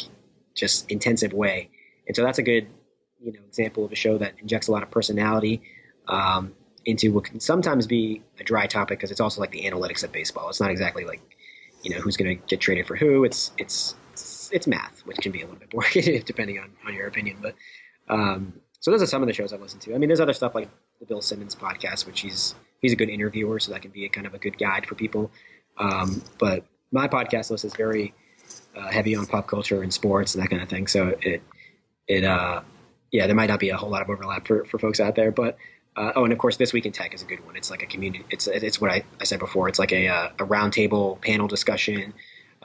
just 0.53 0.89
intensive 0.91 1.33
way. 1.33 1.69
And 2.07 2.15
so 2.15 2.23
that's 2.23 2.37
a 2.37 2.43
good, 2.43 2.67
you 3.21 3.33
know, 3.33 3.39
example 3.47 3.85
of 3.85 3.91
a 3.91 3.95
show 3.95 4.17
that 4.17 4.33
injects 4.39 4.67
a 4.67 4.71
lot 4.71 4.83
of 4.83 4.91
personality 4.91 5.61
um, 6.07 6.53
into 6.85 7.11
what 7.11 7.25
can 7.25 7.39
sometimes 7.39 7.87
be 7.87 8.21
a 8.39 8.43
dry 8.43 8.67
topic 8.67 8.99
because 8.99 9.11
it's 9.11 9.19
also 9.19 9.41
like 9.41 9.51
the 9.51 9.63
analytics 9.63 10.03
of 10.03 10.11
baseball. 10.11 10.49
It's 10.49 10.61
not 10.61 10.69
exactly 10.69 11.03
like, 11.03 11.21
you 11.83 11.93
know, 11.93 11.99
who's 11.99 12.15
going 12.17 12.37
to 12.37 12.45
get 12.47 12.61
traded 12.61 12.87
for 12.87 12.95
who. 12.95 13.23
It's 13.23 13.51
it's 13.57 13.95
it's 14.55 14.67
math, 14.67 15.01
which 15.05 15.17
can 15.17 15.33
be 15.33 15.41
a 15.41 15.45
little 15.45 15.59
bit 15.59 15.69
boring 15.69 16.23
depending 16.25 16.57
on, 16.59 16.71
on 16.87 16.93
your 16.93 17.07
opinion. 17.07 17.37
But 17.41 17.55
um, 18.07 18.53
so 18.79 18.89
those 18.89 19.01
are 19.01 19.05
some 19.05 19.21
of 19.21 19.27
the 19.27 19.33
shows 19.33 19.51
I've 19.51 19.61
listened 19.61 19.81
to. 19.83 19.93
I 19.93 19.97
mean, 19.97 20.07
there's 20.07 20.21
other 20.21 20.33
stuff 20.33 20.55
like 20.55 20.69
the 20.99 21.05
Bill 21.05 21.21
Simmons 21.21 21.55
podcast, 21.55 22.05
which 22.05 22.21
he's 22.21 22.55
he's 22.81 22.93
a 22.93 22.95
good 22.95 23.09
interviewer, 23.09 23.59
so 23.59 23.73
that 23.73 23.81
can 23.81 23.91
be 23.91 24.05
a 24.05 24.09
kind 24.09 24.25
of 24.25 24.33
a 24.33 24.39
good 24.39 24.57
guide 24.57 24.85
for 24.85 24.95
people. 24.95 25.29
Um, 25.77 26.23
but 26.39 26.65
my 26.91 27.07
podcast 27.07 27.51
list 27.51 27.65
is 27.65 27.75
very 27.75 28.13
uh, 28.77 28.89
heavy 28.89 29.13
on 29.15 29.25
pop 29.25 29.47
culture 29.47 29.83
and 29.83 29.93
sports 29.93 30.33
and 30.33 30.43
that 30.43 30.49
kind 30.49 30.61
of 30.61 30.69
thing. 30.69 30.87
So 30.87 31.15
it 31.21 31.43
it 32.07 32.23
uh, 32.23 32.61
yeah, 33.11 33.27
there 33.27 33.35
might 33.35 33.49
not 33.49 33.59
be 33.59 33.69
a 33.69 33.77
whole 33.77 33.89
lot 33.89 34.01
of 34.01 34.09
overlap 34.09 34.47
for, 34.47 34.63
for 34.65 34.79
folks 34.79 35.01
out 35.01 35.15
there, 35.15 35.31
but 35.31 35.57
uh, 35.97 36.11
oh, 36.15 36.23
and 36.23 36.33
of 36.33 36.39
course, 36.39 36.57
this 36.57 36.73
week 36.73 36.85
in 36.85 36.91
tech 36.91 37.13
is 37.13 37.21
a 37.21 37.25
good 37.25 37.45
one. 37.45 37.55
It's 37.55 37.71
like 37.71 37.83
a 37.83 37.85
community. 37.85 38.25
It's 38.29 38.47
it's 38.47 38.79
what 38.79 38.91
I, 38.91 39.03
I 39.19 39.25
said 39.25 39.39
before. 39.39 39.67
It's 39.67 39.79
like 39.79 39.91
a 39.91 40.07
uh, 40.07 40.29
a 40.39 40.45
roundtable 40.45 41.19
panel 41.21 41.47
discussion. 41.47 42.13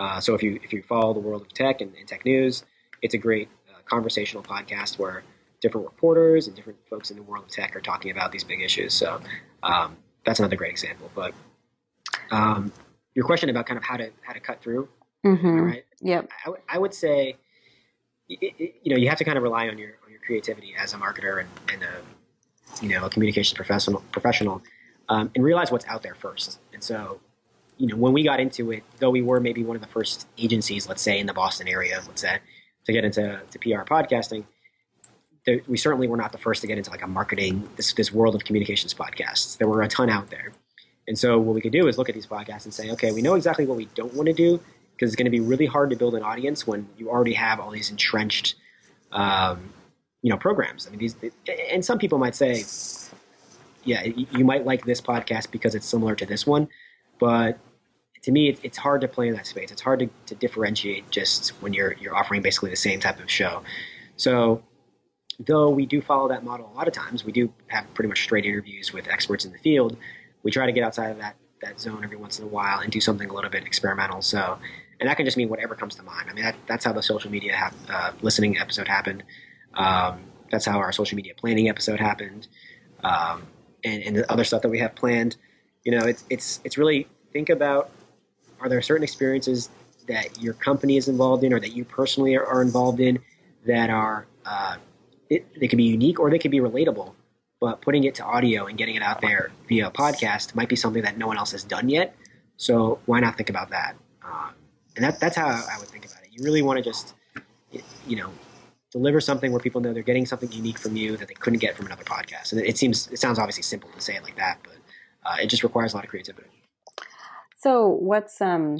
Uh, 0.00 0.18
so 0.18 0.34
if 0.34 0.42
you 0.42 0.58
if 0.64 0.72
you 0.72 0.82
follow 0.82 1.12
the 1.14 1.20
world 1.20 1.42
of 1.42 1.48
tech 1.52 1.80
and, 1.82 1.92
and 1.98 2.08
tech 2.08 2.24
news, 2.24 2.64
it's 3.02 3.14
a 3.14 3.18
great 3.18 3.48
uh, 3.70 3.78
conversational 3.84 4.42
podcast 4.42 4.98
where 4.98 5.22
different 5.60 5.86
reporters 5.86 6.46
and 6.46 6.56
different 6.56 6.78
folks 6.88 7.10
in 7.10 7.16
the 7.16 7.22
world 7.22 7.44
of 7.44 7.50
tech 7.50 7.76
are 7.76 7.80
talking 7.82 8.10
about 8.10 8.32
these 8.32 8.42
big 8.42 8.60
issues. 8.62 8.94
So 8.94 9.20
um, 9.62 9.96
that's 10.24 10.38
another 10.40 10.56
great 10.56 10.70
example. 10.70 11.10
But 11.14 11.32
um, 12.30 12.72
your 13.14 13.24
question 13.26 13.50
about 13.50 13.66
kind 13.66 13.76
of 13.78 13.84
how 13.84 13.96
to 13.98 14.10
how 14.22 14.32
to 14.32 14.40
cut 14.40 14.60
through, 14.62 14.88
Mm-hmm. 15.26 15.60
right? 15.60 15.84
Yep. 16.00 16.30
I, 16.70 16.78
would- 16.78 16.94
say, 16.94 17.36
y- 18.30 18.36
y- 18.40 18.72
you 18.82 18.90
know, 18.94 18.96
you 18.96 19.08
have 19.10 19.18
to 19.18 19.24
kind 19.24 19.36
of 19.36 19.42
rely 19.42 19.68
on 19.68 19.76
your 19.76 19.90
on 20.04 20.10
your 20.10 20.20
creativity 20.24 20.74
as 20.82 20.94
a 20.94 20.96
marketer 20.96 21.40
and, 21.40 21.48
and 21.72 21.82
a 21.82 22.82
you 22.82 22.88
know 22.88 23.04
a 23.04 23.10
communications 23.10 23.52
professional 23.54 24.02
professional, 24.12 24.62
um, 25.10 25.30
and 25.34 25.44
realize 25.44 25.70
what's 25.70 25.84
out 25.88 26.02
there 26.02 26.14
first. 26.14 26.58
And 26.72 26.82
so, 26.82 27.20
you 27.80 27.86
know, 27.86 27.96
when 27.96 28.12
we 28.12 28.22
got 28.22 28.40
into 28.40 28.70
it, 28.72 28.84
though 28.98 29.08
we 29.08 29.22
were 29.22 29.40
maybe 29.40 29.64
one 29.64 29.74
of 29.74 29.80
the 29.80 29.88
first 29.88 30.28
agencies, 30.36 30.86
let's 30.86 31.00
say 31.00 31.18
in 31.18 31.26
the 31.26 31.32
Boston 31.32 31.66
area, 31.66 31.98
let's 32.06 32.20
say, 32.20 32.38
to 32.84 32.92
get 32.92 33.04
into 33.06 33.40
to 33.50 33.58
PR 33.58 33.84
podcasting, 33.90 34.44
there, 35.46 35.60
we 35.66 35.78
certainly 35.78 36.06
were 36.06 36.18
not 36.18 36.30
the 36.30 36.38
first 36.38 36.60
to 36.60 36.66
get 36.66 36.76
into 36.76 36.90
like 36.90 37.02
a 37.02 37.06
marketing 37.06 37.66
this 37.76 37.94
this 37.94 38.12
world 38.12 38.34
of 38.34 38.44
communications 38.44 38.92
podcasts. 38.92 39.56
There 39.56 39.66
were 39.66 39.80
a 39.80 39.88
ton 39.88 40.10
out 40.10 40.28
there. 40.28 40.52
And 41.08 41.18
so 41.18 41.38
what 41.38 41.54
we 41.54 41.62
could 41.62 41.72
do 41.72 41.88
is 41.88 41.96
look 41.96 42.10
at 42.10 42.14
these 42.14 42.26
podcasts 42.26 42.66
and 42.66 42.74
say, 42.74 42.90
okay, 42.90 43.12
we 43.12 43.22
know 43.22 43.34
exactly 43.34 43.64
what 43.64 43.78
we 43.78 43.86
don't 43.94 44.12
want 44.12 44.26
to 44.26 44.34
do 44.34 44.60
because 44.92 45.10
it's 45.10 45.16
going 45.16 45.24
to 45.24 45.30
be 45.30 45.40
really 45.40 45.66
hard 45.66 45.88
to 45.88 45.96
build 45.96 46.14
an 46.14 46.22
audience 46.22 46.66
when 46.66 46.86
you 46.98 47.08
already 47.08 47.32
have 47.32 47.58
all 47.58 47.70
these 47.70 47.90
entrenched, 47.90 48.56
um, 49.10 49.72
you 50.20 50.28
know, 50.28 50.36
programs. 50.36 50.86
I 50.86 50.90
mean, 50.90 50.98
these, 50.98 51.16
and 51.70 51.82
some 51.82 51.98
people 51.98 52.18
might 52.18 52.34
say, 52.34 52.62
yeah, 53.84 54.04
you 54.04 54.44
might 54.44 54.66
like 54.66 54.84
this 54.84 55.00
podcast 55.00 55.50
because 55.50 55.74
it's 55.74 55.86
similar 55.86 56.14
to 56.14 56.26
this 56.26 56.46
one, 56.46 56.68
but 57.18 57.58
to 58.22 58.32
me, 58.32 58.56
it's, 58.62 58.76
hard 58.76 59.00
to 59.00 59.08
play 59.08 59.28
in 59.28 59.34
that 59.34 59.46
space. 59.46 59.70
It's 59.70 59.80
hard 59.80 60.00
to, 60.00 60.10
to 60.26 60.34
differentiate 60.34 61.10
just 61.10 61.50
when 61.62 61.72
you're 61.72 61.94
you're 61.94 62.14
offering 62.14 62.42
basically 62.42 62.70
the 62.70 62.76
same 62.76 63.00
type 63.00 63.18
of 63.18 63.30
show. 63.30 63.62
So, 64.16 64.62
though 65.38 65.70
we 65.70 65.86
do 65.86 66.02
follow 66.02 66.28
that 66.28 66.44
model 66.44 66.70
a 66.72 66.74
lot 66.76 66.86
of 66.86 66.92
times, 66.92 67.24
we 67.24 67.32
do 67.32 67.52
have 67.68 67.92
pretty 67.94 68.08
much 68.08 68.22
straight 68.22 68.44
interviews 68.44 68.92
with 68.92 69.08
experts 69.08 69.44
in 69.44 69.52
the 69.52 69.58
field. 69.58 69.96
We 70.42 70.50
try 70.50 70.66
to 70.66 70.72
get 70.72 70.84
outside 70.84 71.10
of 71.10 71.18
that 71.18 71.36
that 71.62 71.80
zone 71.80 72.04
every 72.04 72.16
once 72.16 72.38
in 72.38 72.44
a 72.44 72.48
while 72.48 72.80
and 72.80 72.90
do 72.90 73.00
something 73.00 73.28
a 73.28 73.34
little 73.34 73.50
bit 73.50 73.64
experimental. 73.64 74.22
So, 74.22 74.58
and 74.98 75.08
that 75.08 75.16
can 75.16 75.26
just 75.26 75.36
mean 75.36 75.48
whatever 75.48 75.74
comes 75.74 75.94
to 75.96 76.02
mind. 76.02 76.28
I 76.30 76.34
mean, 76.34 76.44
that, 76.44 76.56
that's 76.66 76.84
how 76.84 76.92
the 76.92 77.02
social 77.02 77.30
media 77.30 77.54
hap- 77.54 77.74
uh, 77.88 78.12
listening 78.22 78.58
episode 78.58 78.88
happened. 78.88 79.22
Um, 79.74 80.20
that's 80.50 80.64
how 80.66 80.78
our 80.78 80.92
social 80.92 81.16
media 81.16 81.34
planning 81.36 81.68
episode 81.68 82.00
happened, 82.00 82.48
um, 83.04 83.46
and, 83.84 84.02
and 84.02 84.16
the 84.16 84.32
other 84.32 84.44
stuff 84.44 84.62
that 84.62 84.68
we 84.68 84.80
have 84.80 84.94
planned. 84.94 85.36
You 85.84 85.92
know, 85.92 86.06
it's 86.06 86.24
it's 86.28 86.60
it's 86.64 86.76
really 86.76 87.06
think 87.32 87.48
about 87.48 87.90
are 88.60 88.68
there 88.68 88.82
certain 88.82 89.02
experiences 89.02 89.70
that 90.08 90.40
your 90.40 90.54
company 90.54 90.96
is 90.96 91.08
involved 91.08 91.44
in 91.44 91.52
or 91.52 91.60
that 91.60 91.72
you 91.72 91.84
personally 91.84 92.34
are, 92.34 92.44
are 92.44 92.62
involved 92.62 93.00
in 93.00 93.18
that 93.66 93.90
are 93.90 94.26
uh, 94.46 94.76
it, 95.28 95.46
they 95.58 95.68
can 95.68 95.76
be 95.76 95.84
unique 95.84 96.18
or 96.18 96.30
they 96.30 96.38
can 96.38 96.50
be 96.50 96.58
relatable 96.58 97.12
but 97.60 97.82
putting 97.82 98.04
it 98.04 98.14
to 98.14 98.24
audio 98.24 98.66
and 98.66 98.78
getting 98.78 98.94
it 98.94 99.02
out 99.02 99.20
there 99.20 99.50
via 99.68 99.88
a 99.88 99.90
podcast 99.90 100.54
might 100.54 100.68
be 100.68 100.76
something 100.76 101.02
that 101.02 101.18
no 101.18 101.26
one 101.26 101.36
else 101.36 101.52
has 101.52 101.62
done 101.62 101.88
yet. 101.90 102.16
So 102.56 102.98
why 103.04 103.20
not 103.20 103.36
think 103.36 103.50
about 103.50 103.70
that? 103.70 103.96
Um, 104.24 104.54
and 104.96 105.04
that, 105.04 105.20
that's 105.20 105.36
how 105.36 105.48
i 105.48 105.78
would 105.78 105.88
think 105.88 106.06
about 106.06 106.22
it. 106.24 106.30
You 106.32 106.42
really 106.42 106.62
want 106.62 106.78
to 106.78 106.82
just 106.82 107.14
you 108.06 108.16
know 108.16 108.30
deliver 108.90 109.20
something 109.20 109.52
where 109.52 109.60
people 109.60 109.80
know 109.80 109.92
they're 109.92 110.02
getting 110.02 110.26
something 110.26 110.50
unique 110.50 110.78
from 110.78 110.96
you 110.96 111.16
that 111.16 111.28
they 111.28 111.34
couldn't 111.34 111.60
get 111.60 111.76
from 111.76 111.86
another 111.86 112.02
podcast. 112.02 112.52
And 112.52 112.60
it, 112.60 112.70
it 112.70 112.78
seems 112.78 113.08
it 113.08 113.18
sounds 113.18 113.38
obviously 113.38 113.62
simple 113.62 113.90
to 113.90 114.00
say 114.00 114.16
it 114.16 114.22
like 114.22 114.36
that 114.36 114.58
but 114.62 114.74
uh, 115.24 115.36
it 115.40 115.46
just 115.46 115.62
requires 115.62 115.92
a 115.92 115.96
lot 115.96 116.04
of 116.04 116.10
creativity 116.10 116.48
So 117.62 117.88
what's 117.88 118.40
um 118.40 118.78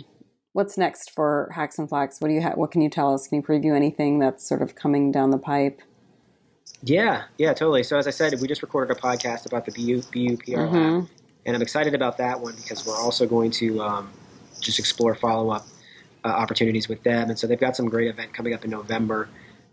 what's 0.53 0.79
next 0.79 1.11
for 1.11 1.51
Hacks 1.55 1.79
and 1.79 1.89
Flacks? 1.89 2.21
What 2.21 2.29
do 2.29 2.35
you 2.35 2.41
ha- 2.43 2.55
what 2.55 2.71
can 2.71 2.81
you 2.81 2.89
tell 2.89 3.13
us? 3.13 3.29
Can 3.29 3.37
you 3.37 3.43
preview 3.43 3.77
anything 3.77 4.19
that's 4.19 4.47
sort 4.49 4.63
of 4.63 4.75
coming 4.75 5.13
down 5.13 5.31
the 5.31 5.39
pipe? 5.39 5.81
Yeah, 6.83 7.25
yeah, 7.37 7.53
totally. 7.53 7.83
So 7.83 7.99
as 7.99 8.07
I 8.07 8.11
said, 8.11 8.33
we 8.41 8.49
just 8.49 8.63
recorded 8.63 8.97
a 8.97 8.99
podcast 8.99 9.45
about 9.45 9.67
the 9.67 9.73
BU, 9.73 10.01
BUPR 10.11 10.57
lab, 10.57 10.71
Mhm. 10.73 11.09
and 11.45 11.57
I'm 11.57 11.61
excited 11.61 11.95
about 11.95 12.17
that 12.17 12.41
one 12.41 12.55
because 12.57 12.87
we're 12.87 12.97
also 12.97 13.27
going 13.27 13.51
to 13.53 13.83
um, 13.83 14.11
just 14.61 14.79
explore 14.79 15.15
follow 15.15 15.51
up 15.51 15.67
uh, 16.25 16.29
opportunities 16.29 16.89
with 16.89 17.03
them. 17.03 17.29
And 17.29 17.39
so 17.39 17.47
they've 17.47 17.61
got 17.61 17.77
some 17.77 17.89
great 17.89 18.09
event 18.09 18.33
coming 18.33 18.55
up 18.55 18.65
in 18.65 18.71
November, 18.71 19.29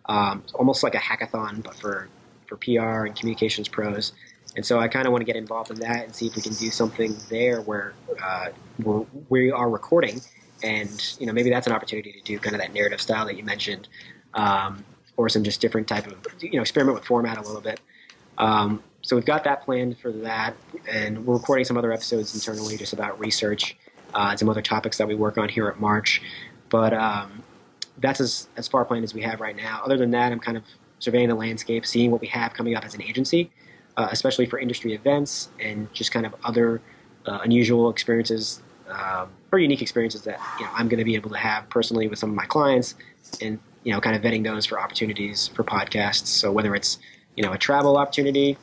um, 0.07 0.43
almost 0.53 0.83
like 0.83 0.95
a 0.95 0.99
hackathon, 0.99 1.63
but 1.63 1.75
for 1.75 2.09
for 2.45 2.57
PR 2.57 3.05
and 3.05 3.15
communications 3.15 3.69
pros. 3.69 4.11
And 4.57 4.65
so 4.65 4.79
I 4.79 4.89
kind 4.89 5.05
of 5.05 5.13
want 5.13 5.21
to 5.21 5.25
get 5.25 5.37
involved 5.37 5.71
in 5.71 5.79
that 5.79 6.03
and 6.03 6.13
see 6.13 6.27
if 6.27 6.35
we 6.35 6.41
can 6.41 6.53
do 6.53 6.69
something 6.71 7.15
there 7.29 7.61
where 7.61 7.93
uh, 8.21 8.47
we're, 8.83 9.05
we 9.29 9.51
are 9.51 9.69
recording, 9.69 10.19
and 10.63 11.15
you 11.19 11.27
know 11.27 11.31
maybe 11.31 11.49
that's 11.49 11.67
an 11.67 11.73
opportunity 11.73 12.11
to 12.11 12.21
do 12.21 12.39
kind 12.39 12.55
of 12.55 12.61
that 12.61 12.73
narrative 12.73 12.99
style 12.99 13.25
that 13.27 13.37
you 13.37 13.43
mentioned. 13.43 13.87
Um, 14.33 14.83
or 15.15 15.29
some 15.29 15.43
just 15.43 15.59
different 15.59 15.87
type 15.87 16.07
of 16.07 16.15
you 16.39 16.53
know 16.53 16.61
experiment 16.61 16.95
with 16.95 17.05
format 17.05 17.37
a 17.37 17.41
little 17.41 17.61
bit. 17.61 17.79
Um, 18.37 18.83
so 19.01 19.15
we've 19.15 19.25
got 19.25 19.43
that 19.45 19.63
planned 19.63 19.97
for 19.97 20.11
that, 20.11 20.55
and 20.87 21.25
we're 21.25 21.35
recording 21.35 21.65
some 21.65 21.77
other 21.77 21.91
episodes 21.91 22.33
internally 22.33 22.77
just 22.77 22.93
about 22.93 23.19
research 23.19 23.75
uh, 24.13 24.27
and 24.29 24.39
some 24.39 24.49
other 24.49 24.61
topics 24.61 24.97
that 24.97 25.07
we 25.07 25.15
work 25.15 25.37
on 25.37 25.49
here 25.49 25.67
at 25.67 25.79
March. 25.79 26.21
But 26.69 26.93
um, 26.93 27.43
that's 27.97 28.21
as 28.21 28.47
as 28.57 28.67
far 28.67 28.85
planned 28.85 29.03
as 29.03 29.13
we 29.13 29.21
have 29.21 29.39
right 29.39 29.55
now. 29.55 29.81
Other 29.83 29.97
than 29.97 30.11
that, 30.11 30.31
I'm 30.31 30.39
kind 30.39 30.57
of 30.57 30.63
surveying 30.99 31.29
the 31.29 31.35
landscape, 31.35 31.85
seeing 31.85 32.11
what 32.11 32.21
we 32.21 32.27
have 32.27 32.53
coming 32.53 32.75
up 32.75 32.85
as 32.85 32.93
an 32.93 33.01
agency, 33.01 33.51
uh, 33.97 34.07
especially 34.11 34.45
for 34.45 34.59
industry 34.59 34.93
events 34.93 35.49
and 35.59 35.91
just 35.93 36.11
kind 36.11 36.25
of 36.25 36.33
other 36.43 36.81
uh, 37.25 37.39
unusual 37.43 37.89
experiences 37.89 38.61
um, 38.89 39.29
or 39.51 39.59
unique 39.59 39.81
experiences 39.81 40.21
that 40.21 40.39
you 40.59 40.65
know 40.65 40.71
I'm 40.73 40.87
going 40.87 40.99
to 40.99 41.05
be 41.05 41.15
able 41.15 41.29
to 41.31 41.37
have 41.37 41.69
personally 41.69 42.07
with 42.07 42.19
some 42.19 42.29
of 42.29 42.35
my 42.35 42.45
clients, 42.45 42.95
and 43.41 43.59
you 43.83 43.91
know, 43.91 43.99
kind 43.99 44.15
of 44.15 44.21
vetting 44.21 44.43
those 44.43 44.65
for 44.65 44.79
opportunities 44.79 45.47
for 45.49 45.63
podcasts. 45.63 46.27
So 46.27 46.51
whether 46.51 46.75
it's 46.75 46.99
you 47.35 47.43
know 47.43 47.53
a 47.53 47.57
travel 47.57 47.97
opportunity, 47.97 48.57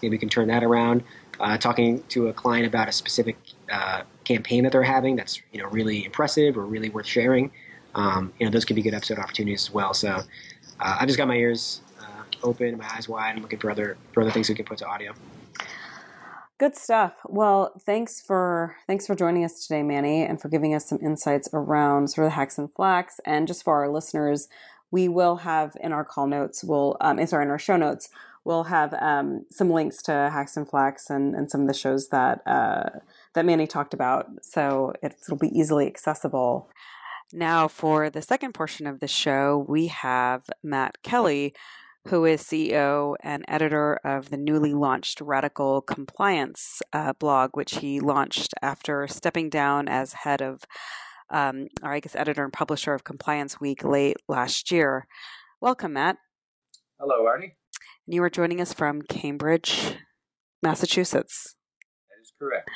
maybe 0.00 0.14
we 0.14 0.18
can 0.18 0.28
turn 0.28 0.48
that 0.48 0.64
around. 0.64 1.04
Uh, 1.40 1.56
talking 1.56 2.02
to 2.04 2.28
a 2.28 2.32
client 2.32 2.66
about 2.66 2.88
a 2.88 2.92
specific 2.92 3.36
uh, 3.70 4.02
campaign 4.24 4.62
that 4.62 4.70
they're 4.70 4.82
having 4.82 5.16
that's 5.16 5.40
you 5.52 5.60
know 5.60 5.68
really 5.68 6.04
impressive 6.04 6.56
or 6.56 6.64
really 6.64 6.90
worth 6.90 7.06
sharing. 7.06 7.50
Um, 7.94 8.32
you 8.38 8.46
know, 8.46 8.52
those 8.52 8.64
could 8.64 8.76
be 8.76 8.82
good 8.82 8.94
episode 8.94 9.18
opportunities 9.18 9.64
as 9.64 9.70
well. 9.72 9.92
So 9.94 10.22
uh, 10.80 10.96
I 11.00 11.06
just 11.06 11.18
got 11.18 11.28
my 11.28 11.36
ears 11.36 11.80
open, 12.42 12.76
my 12.78 12.88
eyes 12.94 13.08
wide, 13.08 13.34
and 13.34 13.42
looking 13.42 13.58
for 13.58 13.70
other 13.70 13.96
for 14.12 14.22
other 14.22 14.30
things 14.30 14.48
we 14.48 14.54
can 14.54 14.64
put 14.64 14.78
to 14.78 14.86
audio. 14.86 15.14
Good 16.58 16.76
stuff. 16.76 17.14
Well, 17.26 17.72
thanks 17.84 18.20
for 18.20 18.76
thanks 18.86 19.06
for 19.06 19.14
joining 19.16 19.44
us 19.44 19.66
today, 19.66 19.82
Manny, 19.82 20.22
and 20.22 20.40
for 20.40 20.48
giving 20.48 20.74
us 20.74 20.88
some 20.88 20.98
insights 21.02 21.48
around 21.52 22.08
sort 22.08 22.26
of 22.26 22.30
the 22.30 22.36
hacks 22.36 22.56
and 22.56 22.72
Flacks. 22.72 23.18
And 23.26 23.48
just 23.48 23.64
for 23.64 23.82
our 23.82 23.88
listeners, 23.88 24.48
we 24.90 25.08
will 25.08 25.36
have 25.36 25.76
in 25.80 25.92
our 25.92 26.04
call 26.04 26.26
notes, 26.26 26.62
we'll 26.62 26.96
um, 27.00 27.24
sorry, 27.26 27.44
in 27.44 27.50
our 27.50 27.58
show 27.58 27.76
notes, 27.76 28.10
we'll 28.44 28.64
have 28.64 28.94
um, 28.94 29.44
some 29.50 29.70
links 29.70 30.02
to 30.02 30.12
hacks 30.12 30.56
and 30.56 30.68
Flacks 30.68 31.10
and, 31.10 31.34
and 31.34 31.50
some 31.50 31.62
of 31.62 31.66
the 31.66 31.74
shows 31.74 32.08
that 32.08 32.46
uh, 32.46 32.90
that 33.34 33.44
Manny 33.44 33.66
talked 33.66 33.94
about, 33.94 34.26
so 34.42 34.92
it'll 35.02 35.36
be 35.36 35.48
easily 35.48 35.86
accessible. 35.86 36.68
Now, 37.32 37.66
for 37.66 38.10
the 38.10 38.20
second 38.20 38.52
portion 38.52 38.86
of 38.86 39.00
the 39.00 39.08
show, 39.08 39.64
we 39.66 39.86
have 39.86 40.50
Matt 40.62 41.02
Kelly, 41.02 41.54
who 42.08 42.24
is 42.24 42.42
CEO 42.42 43.14
and 43.20 43.44
editor 43.46 44.00
of 44.04 44.30
the 44.30 44.36
newly 44.36 44.74
launched 44.74 45.20
Radical 45.20 45.80
Compliance 45.80 46.82
uh, 46.92 47.12
blog, 47.12 47.56
which 47.56 47.76
he 47.76 48.00
launched 48.00 48.54
after 48.60 49.06
stepping 49.06 49.48
down 49.48 49.88
as 49.88 50.12
head 50.12 50.42
of, 50.42 50.62
um, 51.30 51.68
or 51.82 51.92
I 51.92 52.00
guess, 52.00 52.16
editor 52.16 52.44
and 52.44 52.52
publisher 52.52 52.94
of 52.94 53.04
Compliance 53.04 53.60
Week 53.60 53.84
late 53.84 54.16
last 54.28 54.70
year. 54.70 55.06
Welcome, 55.60 55.92
Matt. 55.92 56.16
Hello, 56.98 57.24
Arnie. 57.24 57.52
And 58.06 58.14
you 58.14 58.22
are 58.22 58.30
joining 58.30 58.60
us 58.60 58.72
from 58.72 59.02
Cambridge, 59.02 59.96
Massachusetts. 60.62 61.54
That 62.10 62.20
is 62.20 62.32
correct. 62.38 62.68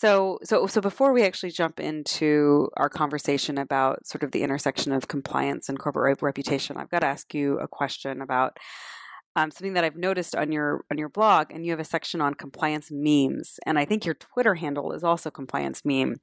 So, 0.00 0.38
so, 0.42 0.66
so 0.66 0.80
before 0.80 1.12
we 1.12 1.24
actually 1.24 1.50
jump 1.50 1.78
into 1.78 2.70
our 2.78 2.88
conversation 2.88 3.58
about 3.58 4.06
sort 4.06 4.22
of 4.22 4.30
the 4.30 4.42
intersection 4.42 4.92
of 4.92 5.08
compliance 5.08 5.68
and 5.68 5.78
corporate 5.78 6.22
reputation, 6.22 6.78
I've 6.78 6.88
got 6.88 7.00
to 7.00 7.06
ask 7.06 7.34
you 7.34 7.58
a 7.58 7.68
question 7.68 8.22
about 8.22 8.56
um, 9.36 9.50
something 9.50 9.74
that 9.74 9.84
I've 9.84 9.98
noticed 9.98 10.34
on 10.34 10.52
your 10.52 10.86
on 10.90 10.96
your 10.96 11.10
blog, 11.10 11.52
and 11.52 11.66
you 11.66 11.72
have 11.72 11.80
a 11.80 11.84
section 11.84 12.22
on 12.22 12.32
compliance 12.32 12.88
memes, 12.90 13.60
and 13.66 13.78
I 13.78 13.84
think 13.84 14.06
your 14.06 14.14
Twitter 14.14 14.54
handle 14.54 14.92
is 14.92 15.04
also 15.04 15.30
compliance 15.30 15.82
meme. 15.84 16.16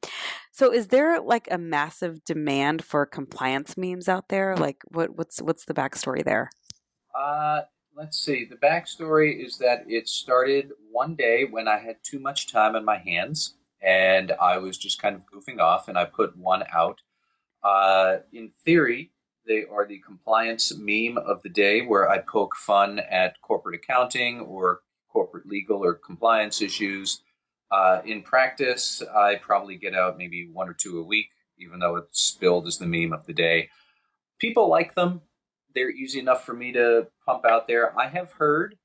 So, 0.51 0.73
is 0.73 0.87
there 0.87 1.21
like 1.21 1.47
a 1.51 1.59
massive 1.59 2.23
demand 2.23 2.83
for 2.83 3.05
compliance 3.05 3.77
memes 3.77 4.09
out 4.09 4.29
there? 4.29 4.57
Like, 4.57 4.77
what 4.87 5.15
what's 5.15 5.39
what's 5.39 5.65
the 5.65 5.75
backstory 5.75 6.25
there? 6.25 6.49
Uh, 7.15 7.61
let's 7.95 8.19
see. 8.19 8.43
The 8.43 8.55
backstory 8.55 9.45
is 9.45 9.59
that 9.59 9.83
it 9.87 10.07
started 10.07 10.71
one 10.91 11.13
day 11.13 11.45
when 11.47 11.67
I 11.67 11.77
had 11.77 11.97
too 12.01 12.19
much 12.19 12.51
time 12.51 12.75
on 12.75 12.83
my 12.83 12.97
hands 12.97 13.53
and 13.81 14.31
I 14.41 14.57
was 14.57 14.77
just 14.77 15.01
kind 15.01 15.15
of 15.15 15.25
goofing 15.25 15.59
off, 15.59 15.87
and 15.87 15.97
I 15.97 16.05
put 16.05 16.37
one 16.37 16.63
out. 16.73 17.01
Uh, 17.63 18.17
in 18.33 18.49
theory, 18.65 19.11
they 19.47 19.65
are 19.71 19.87
the 19.87 19.99
compliance 19.99 20.73
meme 20.77 21.17
of 21.17 21.41
the 21.41 21.49
day, 21.49 21.81
where 21.81 22.09
I 22.09 22.19
poke 22.19 22.55
fun 22.55 22.99
at 22.99 23.41
corporate 23.41 23.75
accounting 23.75 24.41
or 24.41 24.81
corporate 25.09 25.47
legal 25.47 25.83
or 25.83 25.93
compliance 25.93 26.61
issues. 26.61 27.21
Uh, 27.71 28.01
in 28.05 28.21
practice, 28.21 29.01
I 29.15 29.35
probably 29.35 29.75
get 29.75 29.95
out 29.95 30.17
maybe 30.17 30.49
one 30.51 30.69
or 30.69 30.73
two 30.73 30.99
a 30.99 31.03
week, 31.03 31.29
even 31.57 31.79
though 31.79 31.95
it's 31.97 32.37
billed 32.39 32.67
as 32.67 32.77
the 32.77 32.85
meme 32.85 33.13
of 33.13 33.25
the 33.25 33.33
day. 33.33 33.69
People 34.39 34.69
like 34.69 34.95
them. 34.95 35.21
They're 35.73 35.89
easy 35.91 36.19
enough 36.19 36.45
for 36.45 36.53
me 36.53 36.71
to 36.73 37.07
pump 37.25 37.45
out 37.45 37.67
there. 37.67 37.97
I 37.99 38.07
have 38.07 38.31
heard 38.33 38.77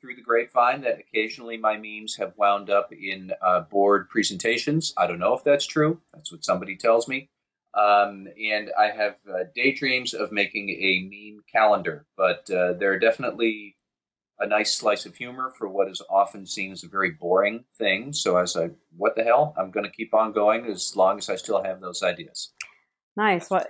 through 0.00 0.16
the 0.16 0.22
grapevine 0.22 0.80
that 0.82 0.98
occasionally 0.98 1.56
my 1.56 1.76
memes 1.76 2.16
have 2.16 2.32
wound 2.36 2.70
up 2.70 2.92
in 2.92 3.32
uh, 3.42 3.60
board 3.60 4.08
presentations. 4.08 4.92
I 4.96 5.06
don't 5.06 5.18
know 5.18 5.34
if 5.34 5.44
that's 5.44 5.66
true. 5.66 6.00
That's 6.14 6.32
what 6.32 6.44
somebody 6.44 6.76
tells 6.76 7.08
me. 7.08 7.28
Um, 7.74 8.26
and 8.42 8.70
I 8.78 8.86
have 8.86 9.16
uh, 9.28 9.44
daydreams 9.54 10.14
of 10.14 10.32
making 10.32 10.70
a 10.70 11.08
meme 11.08 11.44
calendar, 11.52 12.06
but 12.16 12.50
uh, 12.50 12.72
they're 12.72 12.98
definitely 12.98 13.76
a 14.40 14.46
nice 14.46 14.74
slice 14.74 15.06
of 15.06 15.14
humor 15.14 15.52
for 15.56 15.68
what 15.68 15.88
is 15.88 16.02
often 16.08 16.46
seen 16.46 16.72
as 16.72 16.82
a 16.82 16.88
very 16.88 17.10
boring 17.10 17.64
thing. 17.76 18.12
So 18.12 18.36
I 18.36 18.40
was 18.40 18.56
like, 18.56 18.74
what 18.96 19.14
the 19.14 19.22
hell? 19.22 19.54
I'm 19.56 19.70
going 19.70 19.84
to 19.84 19.92
keep 19.92 20.14
on 20.14 20.32
going 20.32 20.66
as 20.66 20.96
long 20.96 21.18
as 21.18 21.28
I 21.28 21.36
still 21.36 21.62
have 21.62 21.80
those 21.80 22.02
ideas. 22.02 22.52
Nice. 23.16 23.50
What? 23.50 23.68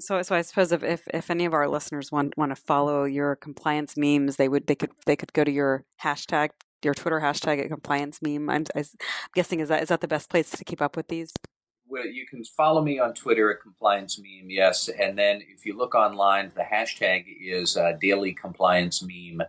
So, 0.00 0.22
so 0.22 0.34
I 0.34 0.42
suppose 0.42 0.70
if, 0.72 0.82
if, 0.82 1.08
if 1.12 1.30
any 1.30 1.44
of 1.44 1.54
our 1.54 1.68
listeners 1.68 2.12
want 2.12 2.36
want 2.36 2.50
to 2.50 2.56
follow 2.56 3.04
your 3.04 3.34
compliance 3.36 3.96
memes, 3.96 4.36
they 4.36 4.48
would 4.48 4.66
they 4.66 4.74
could 4.74 4.90
they 5.06 5.16
could 5.16 5.32
go 5.32 5.44
to 5.44 5.50
your 5.50 5.84
hashtag 6.02 6.50
your 6.84 6.94
Twitter 6.94 7.20
hashtag 7.20 7.60
at 7.60 7.68
compliance 7.68 8.20
meme. 8.22 8.48
I'm, 8.48 8.64
I'm 8.74 8.84
guessing 9.34 9.60
is 9.60 9.68
that 9.68 9.82
is 9.82 9.88
that 9.88 10.00
the 10.00 10.08
best 10.08 10.30
place 10.30 10.50
to 10.50 10.64
keep 10.64 10.80
up 10.80 10.96
with 10.96 11.08
these? 11.08 11.32
Well, 11.90 12.06
you 12.06 12.26
can 12.26 12.44
follow 12.44 12.82
me 12.82 12.98
on 12.98 13.14
Twitter 13.14 13.50
at 13.50 13.62
compliance 13.62 14.18
meme, 14.18 14.50
yes, 14.50 14.88
and 14.88 15.18
then 15.18 15.40
if 15.48 15.64
you 15.64 15.76
look 15.76 15.94
online, 15.94 16.52
the 16.54 16.62
hashtag 16.62 17.24
is 17.40 17.76
uh, 17.76 17.92
daily 17.98 18.34
compliance 18.34 19.02
meme. 19.02 19.46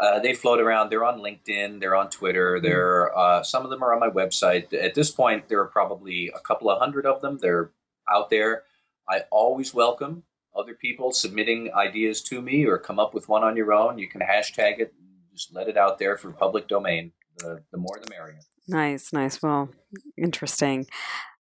Uh, 0.00 0.18
they 0.18 0.34
float 0.34 0.60
around. 0.60 0.90
They're 0.90 1.04
on 1.04 1.20
LinkedIn. 1.20 1.80
They're 1.80 1.96
on 1.96 2.10
Twitter. 2.10 2.58
Hmm. 2.58 2.64
They're 2.64 3.16
uh, 3.16 3.42
some 3.42 3.64
of 3.64 3.70
them 3.70 3.82
are 3.82 3.92
on 3.92 4.00
my 4.00 4.08
website. 4.08 4.72
At 4.72 4.94
this 4.94 5.10
point, 5.10 5.48
there 5.48 5.60
are 5.60 5.68
probably 5.68 6.32
a 6.34 6.40
couple 6.40 6.70
of 6.70 6.78
hundred 6.78 7.06
of 7.06 7.20
them. 7.20 7.38
They're 7.40 7.70
out 8.10 8.30
there. 8.30 8.64
I 9.08 9.22
always 9.30 9.72
welcome 9.74 10.24
other 10.56 10.74
people 10.74 11.12
submitting 11.12 11.72
ideas 11.74 12.22
to 12.22 12.40
me 12.40 12.66
or 12.66 12.78
come 12.78 12.98
up 12.98 13.14
with 13.14 13.28
one 13.28 13.44
on 13.44 13.56
your 13.56 13.72
own. 13.72 13.98
You 13.98 14.08
can 14.08 14.22
hashtag 14.22 14.80
it, 14.80 14.94
just 15.34 15.54
let 15.54 15.68
it 15.68 15.76
out 15.76 15.98
there 15.98 16.16
for 16.16 16.32
public 16.32 16.66
domain. 16.68 17.12
The, 17.38 17.62
the 17.70 17.76
more 17.76 18.00
the 18.02 18.08
merrier. 18.08 18.38
Nice, 18.66 19.12
nice. 19.12 19.42
Well, 19.42 19.68
interesting. 20.16 20.86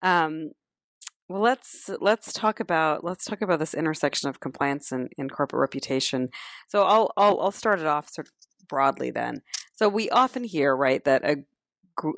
Um, 0.04 0.52
well, 1.28 1.42
let's 1.42 1.90
let's 2.00 2.32
talk 2.32 2.60
about 2.60 3.04
let's 3.04 3.26
talk 3.26 3.42
about 3.42 3.58
this 3.58 3.74
intersection 3.74 4.30
of 4.30 4.40
compliance 4.40 4.92
and, 4.92 5.12
and 5.18 5.32
corporate 5.32 5.62
reputation. 5.62 6.30
So 6.68 6.84
I'll, 6.84 7.12
I'll 7.18 7.40
I'll 7.40 7.52
start 7.52 7.80
it 7.80 7.88
off 7.88 8.10
sort 8.10 8.28
of 8.28 8.34
broadly 8.68 9.10
then. 9.10 9.42
So 9.74 9.90
we 9.90 10.10
often 10.10 10.44
hear 10.44 10.76
right 10.76 11.04
that 11.06 11.26
a 11.26 11.44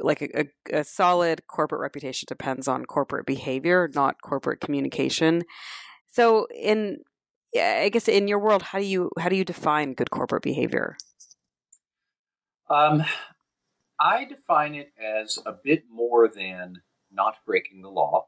like 0.02 0.22
a, 0.22 0.42
a, 0.42 0.80
a, 0.80 0.84
solid 0.84 1.48
corporate 1.48 1.82
reputation 1.82 2.26
depends 2.28 2.68
on 2.68 2.86
corporate 2.86 3.26
behavior, 3.26 3.90
not 3.94 4.22
corporate 4.22 4.60
communication. 4.60 5.44
So, 6.10 6.48
in 6.56 7.00
I 7.56 7.90
guess 7.90 8.08
in 8.08 8.28
your 8.28 8.40
world, 8.40 8.62
how 8.62 8.80
do 8.80 8.86
you 8.86 9.12
how 9.20 9.30
do 9.30 9.36
you 9.36 9.46
define 9.46 9.94
good 9.94 10.12
corporate 10.12 10.44
behavior? 10.44 10.96
Um, 12.70 13.04
I 14.00 14.26
define 14.26 14.76
it 14.76 14.92
as 14.98 15.38
a 15.46 15.54
bit 15.54 15.84
more 15.92 16.28
than 16.28 16.82
not 17.12 17.36
breaking 17.46 17.82
the 17.82 17.90
law, 17.90 18.28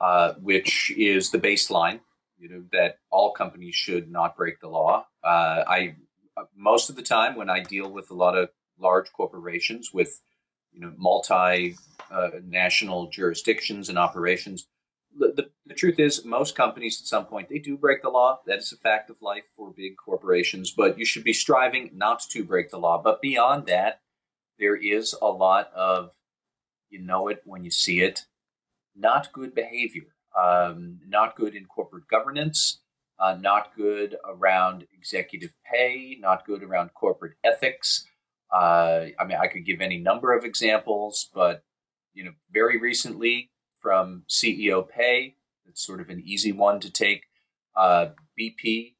uh, 0.00 0.32
which 0.40 0.92
is 0.96 1.30
the 1.30 1.38
baseline. 1.38 2.00
You 2.38 2.48
know 2.48 2.64
that 2.72 2.98
all 3.10 3.32
companies 3.32 3.74
should 3.74 4.10
not 4.10 4.36
break 4.36 4.60
the 4.60 4.68
law. 4.68 5.06
Uh, 5.22 5.64
I 5.66 5.96
most 6.56 6.90
of 6.90 6.96
the 6.96 7.02
time 7.02 7.36
when 7.36 7.50
I 7.50 7.60
deal 7.60 7.90
with 7.90 8.10
a 8.10 8.14
lot 8.14 8.36
of 8.36 8.48
large 8.78 9.12
corporations 9.12 9.90
with 9.92 10.20
you 10.74 10.80
know 10.80 10.92
multi 10.96 11.76
uh, 12.10 12.30
jurisdictions 13.10 13.88
and 13.88 13.98
operations. 13.98 14.66
The, 15.16 15.32
the, 15.36 15.50
the, 15.66 15.74
truth 15.74 16.00
is, 16.00 16.24
most 16.24 16.56
companies 16.56 17.00
at 17.00 17.06
some 17.06 17.26
point 17.26 17.48
they 17.48 17.60
do 17.60 17.76
break 17.76 18.02
the 18.02 18.10
law. 18.10 18.40
That 18.46 18.58
is 18.58 18.72
a 18.72 18.76
fact 18.76 19.10
of 19.10 19.22
life 19.22 19.44
for 19.56 19.72
big 19.72 19.96
corporations. 19.96 20.72
But 20.72 20.98
you 20.98 21.04
should 21.04 21.24
be 21.24 21.32
striving 21.32 21.90
not 21.94 22.20
to 22.30 22.44
break 22.44 22.70
the 22.70 22.78
law. 22.78 23.00
But 23.02 23.22
beyond 23.22 23.66
that, 23.66 24.00
there 24.58 24.76
is 24.76 25.14
a 25.22 25.28
lot 25.28 25.70
of 25.74 26.10
you 26.90 27.00
know 27.00 27.28
it 27.28 27.42
when 27.44 27.64
you 27.64 27.70
see 27.70 28.00
it. 28.00 28.26
Not 28.96 29.32
good 29.32 29.54
behavior. 29.54 30.14
Um, 30.36 30.98
not 31.06 31.36
good 31.36 31.54
in 31.54 31.66
corporate 31.66 32.08
governance. 32.08 32.80
Uh, 33.16 33.36
not 33.40 33.76
good 33.76 34.16
around 34.28 34.84
executive 34.92 35.54
pay. 35.72 36.16
Not 36.20 36.44
good 36.44 36.64
around 36.64 36.92
corporate 36.94 37.34
ethics 37.44 38.04
uh, 38.52 39.06
I 39.18 39.24
mean, 39.26 39.38
I 39.40 39.46
could 39.48 39.64
give 39.64 39.80
any 39.80 39.98
number 39.98 40.32
of 40.32 40.44
examples, 40.44 41.28
but 41.34 41.64
you 42.12 42.24
know, 42.24 42.32
very 42.52 42.78
recently 42.78 43.50
from 43.80 44.22
CEO 44.28 44.88
pay, 44.88 45.34
it's 45.68 45.84
sort 45.84 46.00
of 46.00 46.08
an 46.08 46.22
easy 46.24 46.52
one 46.52 46.80
to 46.80 46.90
take. 46.90 47.24
Uh, 47.76 48.08
BP 48.38 48.94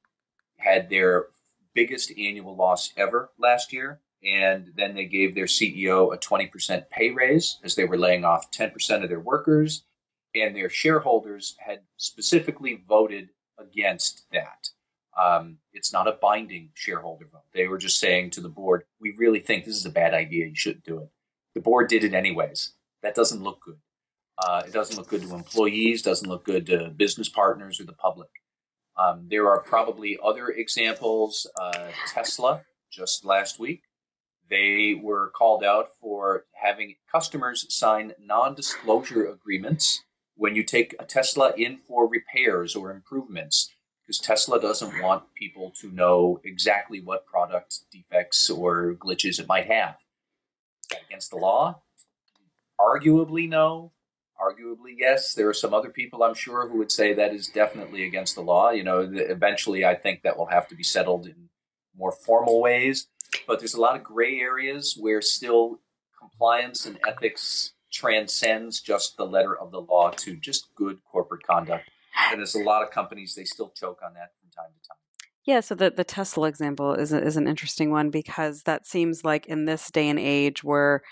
had 0.58 0.90
their 0.90 1.26
biggest 1.74 2.10
annual 2.18 2.56
loss 2.56 2.92
ever 2.96 3.30
last 3.38 3.72
year, 3.72 4.00
and 4.24 4.72
then 4.76 4.94
they 4.94 5.04
gave 5.04 5.34
their 5.34 5.46
CEO 5.46 6.14
a 6.14 6.18
20% 6.18 6.88
pay 6.90 7.10
raise 7.10 7.58
as 7.62 7.74
they 7.74 7.84
were 7.84 7.98
laying 7.98 8.24
off 8.24 8.50
10% 8.50 9.02
of 9.02 9.08
their 9.08 9.20
workers, 9.20 9.84
and 10.34 10.56
their 10.56 10.70
shareholders 10.70 11.56
had 11.58 11.80
specifically 11.96 12.82
voted 12.88 13.28
against 13.58 14.26
that. 14.32 14.70
Um, 15.20 15.58
it's 15.72 15.92
not 15.92 16.08
a 16.08 16.18
binding 16.20 16.70
shareholder 16.74 17.26
vote. 17.30 17.42
They 17.52 17.66
were 17.66 17.78
just 17.78 18.00
saying 18.00 18.30
to 18.30 18.40
the 18.40 18.48
board, 18.48 18.84
we 19.00 19.14
really 19.16 19.40
think 19.40 19.64
this 19.64 19.76
is 19.76 19.86
a 19.86 19.90
bad 19.90 20.14
idea. 20.14 20.46
You 20.46 20.54
shouldn't 20.54 20.84
do 20.84 20.98
it. 20.98 21.08
The 21.54 21.60
board 21.60 21.88
did 21.88 22.04
it 22.04 22.14
anyways. 22.14 22.72
That 23.02 23.14
doesn't 23.14 23.42
look 23.42 23.60
good. 23.60 23.78
Uh, 24.38 24.62
it 24.66 24.72
doesn't 24.72 24.96
look 24.96 25.08
good 25.08 25.22
to 25.22 25.34
employees, 25.34 26.02
doesn't 26.02 26.28
look 26.28 26.44
good 26.44 26.66
to 26.66 26.90
business 26.90 27.28
partners 27.28 27.80
or 27.80 27.84
the 27.84 27.92
public. 27.92 28.30
Um, 28.96 29.26
there 29.28 29.48
are 29.48 29.60
probably 29.60 30.18
other 30.24 30.48
examples. 30.48 31.46
Uh, 31.60 31.88
Tesla, 32.12 32.62
just 32.90 33.24
last 33.24 33.58
week, 33.58 33.82
they 34.50 34.98
were 35.00 35.32
called 35.36 35.64
out 35.64 35.88
for 36.00 36.46
having 36.52 36.96
customers 37.10 37.66
sign 37.68 38.12
non 38.20 38.54
disclosure 38.54 39.26
agreements 39.26 40.02
when 40.36 40.54
you 40.54 40.64
take 40.64 40.94
a 40.98 41.04
Tesla 41.04 41.52
in 41.56 41.78
for 41.86 42.08
repairs 42.08 42.74
or 42.74 42.90
improvements 42.90 43.73
because 44.04 44.18
Tesla 44.18 44.60
doesn't 44.60 45.02
want 45.02 45.22
people 45.34 45.72
to 45.80 45.90
know 45.90 46.40
exactly 46.44 47.00
what 47.00 47.26
product 47.26 47.80
defects 47.90 48.50
or 48.50 48.94
glitches 48.94 49.40
it 49.40 49.48
might 49.48 49.66
have. 49.66 49.96
Against 51.08 51.30
the 51.30 51.36
law? 51.36 51.82
Arguably, 52.78 53.48
no. 53.48 53.92
Arguably, 54.40 54.94
yes. 54.98 55.32
There 55.32 55.48
are 55.48 55.54
some 55.54 55.72
other 55.72 55.88
people, 55.88 56.22
I'm 56.22 56.34
sure, 56.34 56.68
who 56.68 56.78
would 56.78 56.92
say 56.92 57.14
that 57.14 57.32
is 57.32 57.48
definitely 57.48 58.04
against 58.04 58.34
the 58.34 58.42
law. 58.42 58.70
You 58.70 58.84
know, 58.84 59.08
eventually, 59.10 59.84
I 59.84 59.94
think 59.94 60.22
that 60.22 60.36
will 60.36 60.46
have 60.46 60.68
to 60.68 60.74
be 60.74 60.82
settled 60.82 61.26
in 61.26 61.48
more 61.96 62.12
formal 62.12 62.60
ways. 62.60 63.06
But 63.46 63.58
there's 63.58 63.74
a 63.74 63.80
lot 63.80 63.96
of 63.96 64.04
gray 64.04 64.38
areas 64.40 64.96
where 65.00 65.22
still 65.22 65.80
compliance 66.20 66.84
and 66.84 66.98
ethics 67.08 67.72
transcends 67.92 68.80
just 68.80 69.16
the 69.16 69.26
letter 69.26 69.56
of 69.58 69.70
the 69.70 69.80
law 69.80 70.10
to 70.10 70.36
just 70.36 70.74
good 70.74 70.98
corporate 71.10 71.46
conduct 71.46 71.88
and 72.30 72.40
there's 72.40 72.54
a 72.54 72.62
lot 72.62 72.82
of 72.82 72.90
companies 72.90 73.34
they 73.34 73.44
still 73.44 73.70
choke 73.70 74.00
on 74.04 74.14
that 74.14 74.30
from 74.38 74.50
time 74.50 74.70
to 74.80 74.88
time. 74.88 74.96
Yeah, 75.44 75.60
so 75.60 75.74
the, 75.74 75.90
the 75.90 76.04
Tesla 76.04 76.48
example 76.48 76.94
is, 76.94 77.12
a, 77.12 77.22
is 77.22 77.36
an 77.36 77.46
interesting 77.46 77.90
one 77.90 78.08
because 78.08 78.62
that 78.62 78.86
seems 78.86 79.24
like 79.24 79.46
in 79.46 79.66
this 79.66 79.90
day 79.90 80.08
and 80.08 80.18
age 80.18 80.64
where, 80.64 81.02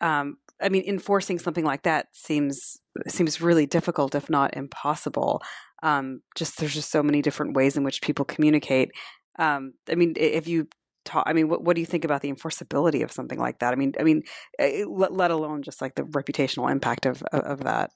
um, 0.00 0.38
I 0.60 0.70
mean, 0.70 0.82
enforcing 0.86 1.38
something 1.38 1.64
like 1.64 1.82
that 1.82 2.08
seems 2.12 2.78
seems 3.06 3.40
really 3.42 3.66
difficult, 3.66 4.14
if 4.14 4.30
not 4.30 4.56
impossible. 4.56 5.42
Um, 5.82 6.22
just 6.34 6.58
there's 6.58 6.74
just 6.74 6.90
so 6.90 7.02
many 7.02 7.22
different 7.22 7.54
ways 7.54 7.76
in 7.76 7.84
which 7.84 8.00
people 8.00 8.24
communicate. 8.24 8.90
Um, 9.38 9.74
I 9.88 9.94
mean, 9.94 10.14
if 10.16 10.48
you 10.48 10.66
talk? 11.06 11.24
I 11.26 11.32
mean, 11.32 11.48
what, 11.48 11.62
what 11.62 11.74
do 11.74 11.80
you 11.80 11.86
think 11.86 12.04
about 12.04 12.22
the 12.22 12.32
enforceability 12.32 13.02
of 13.02 13.12
something 13.12 13.38
like 13.38 13.60
that? 13.60 13.72
I 13.72 13.76
mean, 13.76 13.92
I 13.98 14.02
mean, 14.02 14.22
eh, 14.58 14.84
let, 14.86 15.12
let 15.12 15.30
alone 15.30 15.62
just 15.62 15.80
like 15.80 15.94
the 15.94 16.02
reputational 16.02 16.70
impact 16.70 17.06
of 17.06 17.22
of 17.32 17.64
that. 17.64 17.90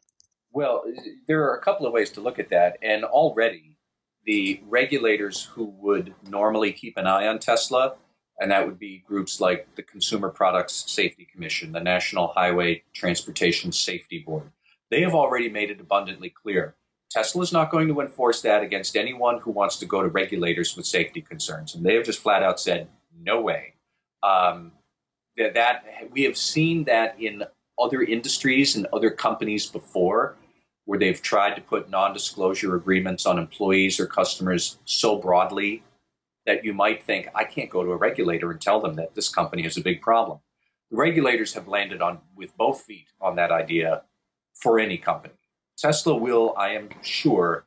Well, 0.52 0.84
there 1.26 1.44
are 1.44 1.56
a 1.56 1.62
couple 1.62 1.86
of 1.86 1.92
ways 1.92 2.10
to 2.10 2.20
look 2.20 2.38
at 2.38 2.50
that, 2.50 2.78
and 2.82 3.04
already 3.04 3.76
the 4.24 4.60
regulators 4.66 5.44
who 5.44 5.64
would 5.80 6.14
normally 6.28 6.72
keep 6.72 6.96
an 6.96 7.06
eye 7.06 7.26
on 7.26 7.38
Tesla, 7.38 7.94
and 8.40 8.50
that 8.50 8.66
would 8.66 8.78
be 8.78 9.04
groups 9.06 9.40
like 9.40 9.68
the 9.76 9.82
Consumer 9.82 10.30
Products 10.30 10.84
Safety 10.90 11.26
Commission, 11.30 11.72
the 11.72 11.80
National 11.80 12.28
Highway 12.28 12.82
Transportation 12.92 13.70
Safety 13.70 14.18
Board, 14.26 14.50
they 14.90 15.02
have 15.02 15.14
already 15.14 15.48
made 15.48 15.70
it 15.70 15.80
abundantly 15.80 16.30
clear 16.30 16.74
Tesla 17.10 17.42
is 17.42 17.52
not 17.52 17.70
going 17.70 17.88
to 17.88 18.00
enforce 18.00 18.40
that 18.42 18.62
against 18.62 18.96
anyone 18.96 19.40
who 19.40 19.50
wants 19.50 19.76
to 19.78 19.86
go 19.86 20.00
to 20.00 20.08
regulators 20.08 20.76
with 20.76 20.86
safety 20.86 21.20
concerns. 21.20 21.74
And 21.74 21.84
they 21.84 21.94
have 21.96 22.04
just 22.04 22.20
flat 22.20 22.42
out 22.42 22.60
said, 22.60 22.88
no 23.20 23.40
way. 23.40 23.74
Um, 24.22 24.72
that, 25.36 25.54
that 25.54 25.84
we 26.12 26.22
have 26.22 26.36
seen 26.36 26.84
that 26.84 27.20
in 27.20 27.42
other 27.80 28.02
industries 28.02 28.76
and 28.76 28.86
other 28.92 29.10
companies 29.10 29.66
before 29.66 30.36
where 30.84 30.98
they've 30.98 31.22
tried 31.22 31.54
to 31.54 31.62
put 31.62 31.90
non-disclosure 31.90 32.74
agreements 32.74 33.26
on 33.26 33.38
employees 33.38 34.00
or 34.00 34.06
customers 34.06 34.78
so 34.84 35.16
broadly 35.16 35.82
that 36.46 36.64
you 36.64 36.72
might 36.72 37.04
think 37.04 37.28
I 37.34 37.44
can't 37.44 37.70
go 37.70 37.84
to 37.84 37.92
a 37.92 37.96
regulator 37.96 38.50
and 38.50 38.60
tell 38.60 38.80
them 38.80 38.96
that 38.96 39.14
this 39.14 39.28
company 39.28 39.62
has 39.62 39.76
a 39.76 39.82
big 39.82 40.00
problem. 40.00 40.40
The 40.90 40.96
regulators 40.96 41.54
have 41.54 41.68
landed 41.68 42.02
on 42.02 42.18
with 42.34 42.56
both 42.56 42.82
feet 42.82 43.06
on 43.20 43.36
that 43.36 43.52
idea 43.52 44.02
for 44.54 44.80
any 44.80 44.98
company. 44.98 45.34
Tesla 45.78 46.16
will, 46.16 46.54
I 46.56 46.70
am 46.70 46.88
sure, 47.02 47.66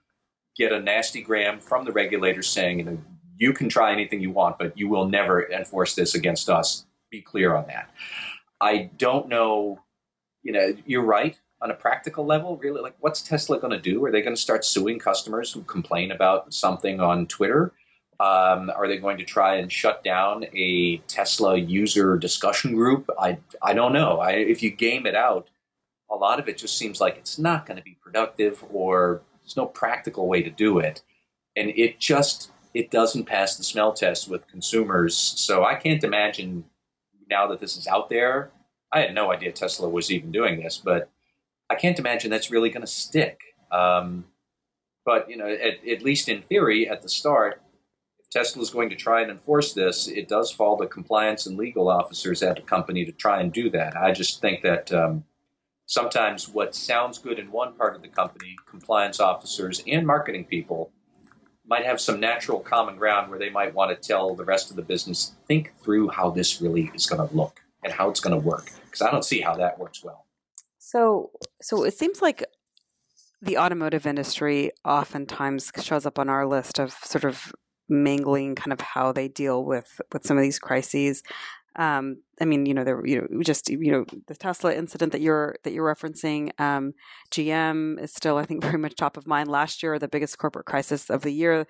get 0.57 0.71
a 0.71 0.79
nasty 0.79 1.21
gram 1.21 1.59
from 1.59 1.85
the 1.85 1.91
regulators 1.91 2.47
saying, 2.47 2.79
you 2.79 2.85
know, 2.85 2.97
you 3.37 3.53
can 3.53 3.69
try 3.69 3.91
anything 3.91 4.21
you 4.21 4.31
want, 4.31 4.59
but 4.59 4.77
you 4.77 4.87
will 4.87 5.07
never 5.07 5.49
enforce 5.49 5.95
this 5.95 6.13
against 6.13 6.49
us. 6.49 6.85
Be 7.09 7.21
clear 7.21 7.55
on 7.55 7.67
that. 7.67 7.89
I 8.61 8.89
don't 8.97 9.27
know, 9.27 9.79
you 10.43 10.51
know, 10.51 10.75
you're 10.85 11.03
right 11.03 11.39
on 11.61 11.71
a 11.71 11.75
practical 11.75 12.25
level, 12.25 12.57
really, 12.57 12.81
like 12.81 12.95
what's 12.99 13.21
Tesla 13.21 13.59
going 13.59 13.71
to 13.71 13.79
do? 13.79 14.03
Are 14.03 14.11
they 14.11 14.21
going 14.21 14.35
to 14.35 14.41
start 14.41 14.65
suing 14.65 14.99
customers 14.99 15.51
who 15.51 15.63
complain 15.63 16.11
about 16.11 16.53
something 16.53 16.99
on 16.99 17.25
Twitter? 17.27 17.73
Um, 18.19 18.69
are 18.75 18.87
they 18.87 18.97
going 18.97 19.17
to 19.17 19.23
try 19.23 19.55
and 19.55 19.71
shut 19.71 20.03
down 20.03 20.45
a 20.53 20.97
Tesla 21.07 21.57
user 21.57 22.17
discussion 22.17 22.75
group? 22.75 23.09
I, 23.19 23.37
I 23.61 23.73
don't 23.73 23.93
know. 23.93 24.19
I, 24.19 24.33
if 24.33 24.61
you 24.61 24.71
game 24.71 25.05
it 25.05 25.15
out, 25.15 25.49
a 26.11 26.15
lot 26.15 26.39
of 26.39 26.47
it 26.47 26.57
just 26.57 26.77
seems 26.77 27.01
like 27.01 27.17
it's 27.17 27.39
not 27.39 27.65
going 27.65 27.77
to 27.77 27.83
be 27.83 27.97
productive 28.01 28.63
or 28.71 29.23
there's 29.41 29.57
no 29.57 29.65
practical 29.65 30.27
way 30.27 30.43
to 30.43 30.49
do 30.49 30.79
it. 30.79 31.01
And 31.55 31.69
it 31.69 31.99
just 31.99 32.51
it 32.73 32.91
doesn't 32.91 33.25
pass 33.25 33.55
the 33.55 33.63
smell 33.63 33.93
test 33.93 34.27
with 34.27 34.47
consumers. 34.47 35.15
So 35.15 35.63
I 35.63 35.75
can't 35.75 36.03
imagine 36.03 36.65
now 37.29 37.47
that 37.47 37.59
this 37.59 37.77
is 37.77 37.87
out 37.87 38.09
there. 38.09 38.51
I 38.93 38.99
had 38.99 39.15
no 39.15 39.31
idea 39.31 39.51
Tesla 39.51 39.89
was 39.89 40.11
even 40.11 40.31
doing 40.31 40.61
this, 40.61 40.77
but 40.77 41.09
I 41.69 41.75
can't 41.75 41.97
imagine 41.97 42.29
that's 42.29 42.51
really 42.51 42.69
going 42.69 42.85
to 42.85 42.87
stick. 42.87 43.41
Um, 43.71 44.25
but 45.03 45.27
you 45.29 45.35
know, 45.35 45.47
at, 45.47 45.85
at, 45.87 46.03
least 46.03 46.29
in 46.29 46.43
theory, 46.43 46.87
at 46.87 47.01
the 47.01 47.09
start, 47.09 47.61
if 48.19 48.29
Tesla 48.29 48.61
is 48.61 48.69
going 48.69 48.91
to 48.91 48.95
try 48.95 49.21
and 49.21 49.31
enforce 49.31 49.73
this, 49.73 50.07
it 50.07 50.29
does 50.29 50.51
fall 50.51 50.77
to 50.77 50.85
compliance 50.85 51.47
and 51.47 51.57
legal 51.57 51.89
officers 51.89 52.43
at 52.43 52.59
a 52.59 52.61
company 52.61 53.03
to 53.03 53.11
try 53.11 53.41
and 53.41 53.51
do 53.51 53.71
that. 53.71 53.97
I 53.97 54.11
just 54.11 54.41
think 54.41 54.61
that 54.61 54.93
um, 54.93 55.23
sometimes 55.87 56.47
what 56.47 56.75
sounds 56.75 57.17
good 57.17 57.39
in 57.39 57.51
one 57.51 57.73
part 57.73 57.95
of 57.95 58.03
the 58.03 58.07
company, 58.07 58.55
compliance 58.69 59.19
officers 59.19 59.83
and 59.87 60.05
marketing 60.05 60.45
people 60.45 60.91
might 61.65 61.85
have 61.85 61.99
some 61.99 62.19
natural 62.19 62.59
common 62.59 62.97
ground 62.97 63.29
where 63.31 63.39
they 63.39 63.49
might 63.49 63.73
want 63.73 63.89
to 63.89 64.07
tell 64.07 64.35
the 64.35 64.45
rest 64.45 64.69
of 64.69 64.75
the 64.75 64.81
business, 64.83 65.33
think 65.47 65.73
through 65.81 66.09
how 66.09 66.29
this 66.29 66.61
really 66.61 66.91
is 66.93 67.07
going 67.07 67.27
to 67.27 67.35
look 67.35 67.62
and 67.83 67.93
how 67.93 68.09
it's 68.09 68.19
going 68.19 68.39
to 68.39 68.47
work. 68.47 68.71
Because 68.85 69.01
I 69.01 69.11
don't 69.11 69.25
see 69.25 69.41
how 69.41 69.55
that 69.55 69.79
works 69.79 70.03
well. 70.03 70.25
So, 70.79 71.31
so 71.61 71.83
it 71.83 71.97
seems 71.97 72.21
like 72.21 72.43
the 73.41 73.57
automotive 73.57 74.05
industry 74.05 74.71
oftentimes 74.85 75.71
shows 75.81 76.05
up 76.05 76.19
on 76.19 76.29
our 76.29 76.45
list 76.45 76.79
of 76.79 76.91
sort 76.91 77.23
of 77.23 77.53
mangling 77.89 78.55
kind 78.55 78.71
of 78.71 78.79
how 78.79 79.11
they 79.11 79.27
deal 79.27 79.63
with 79.63 79.99
with 80.13 80.25
some 80.25 80.37
of 80.37 80.43
these 80.43 80.57
crises 80.57 81.21
um, 81.75 82.17
I 82.39 82.45
mean, 82.45 82.65
you 82.65 82.73
know, 82.73 82.83
there, 82.83 83.05
you 83.05 83.21
know, 83.21 83.41
just 83.41 83.69
you 83.69 83.91
know, 83.91 84.05
the 84.27 84.35
Tesla 84.35 84.73
incident 84.73 85.11
that 85.11 85.21
you're 85.21 85.55
that 85.63 85.73
you're 85.73 85.93
referencing. 85.93 86.59
Um, 86.59 86.93
GM 87.31 88.01
is 88.01 88.13
still, 88.13 88.37
I 88.37 88.45
think, 88.45 88.61
very 88.63 88.77
much 88.77 88.95
top 88.95 89.17
of 89.17 89.25
mind. 89.25 89.49
Last 89.49 89.81
year, 89.81 89.97
the 89.97 90.07
biggest 90.07 90.37
corporate 90.37 90.65
crisis 90.65 91.09
of 91.09 91.21
the 91.21 91.33
year 91.33 91.65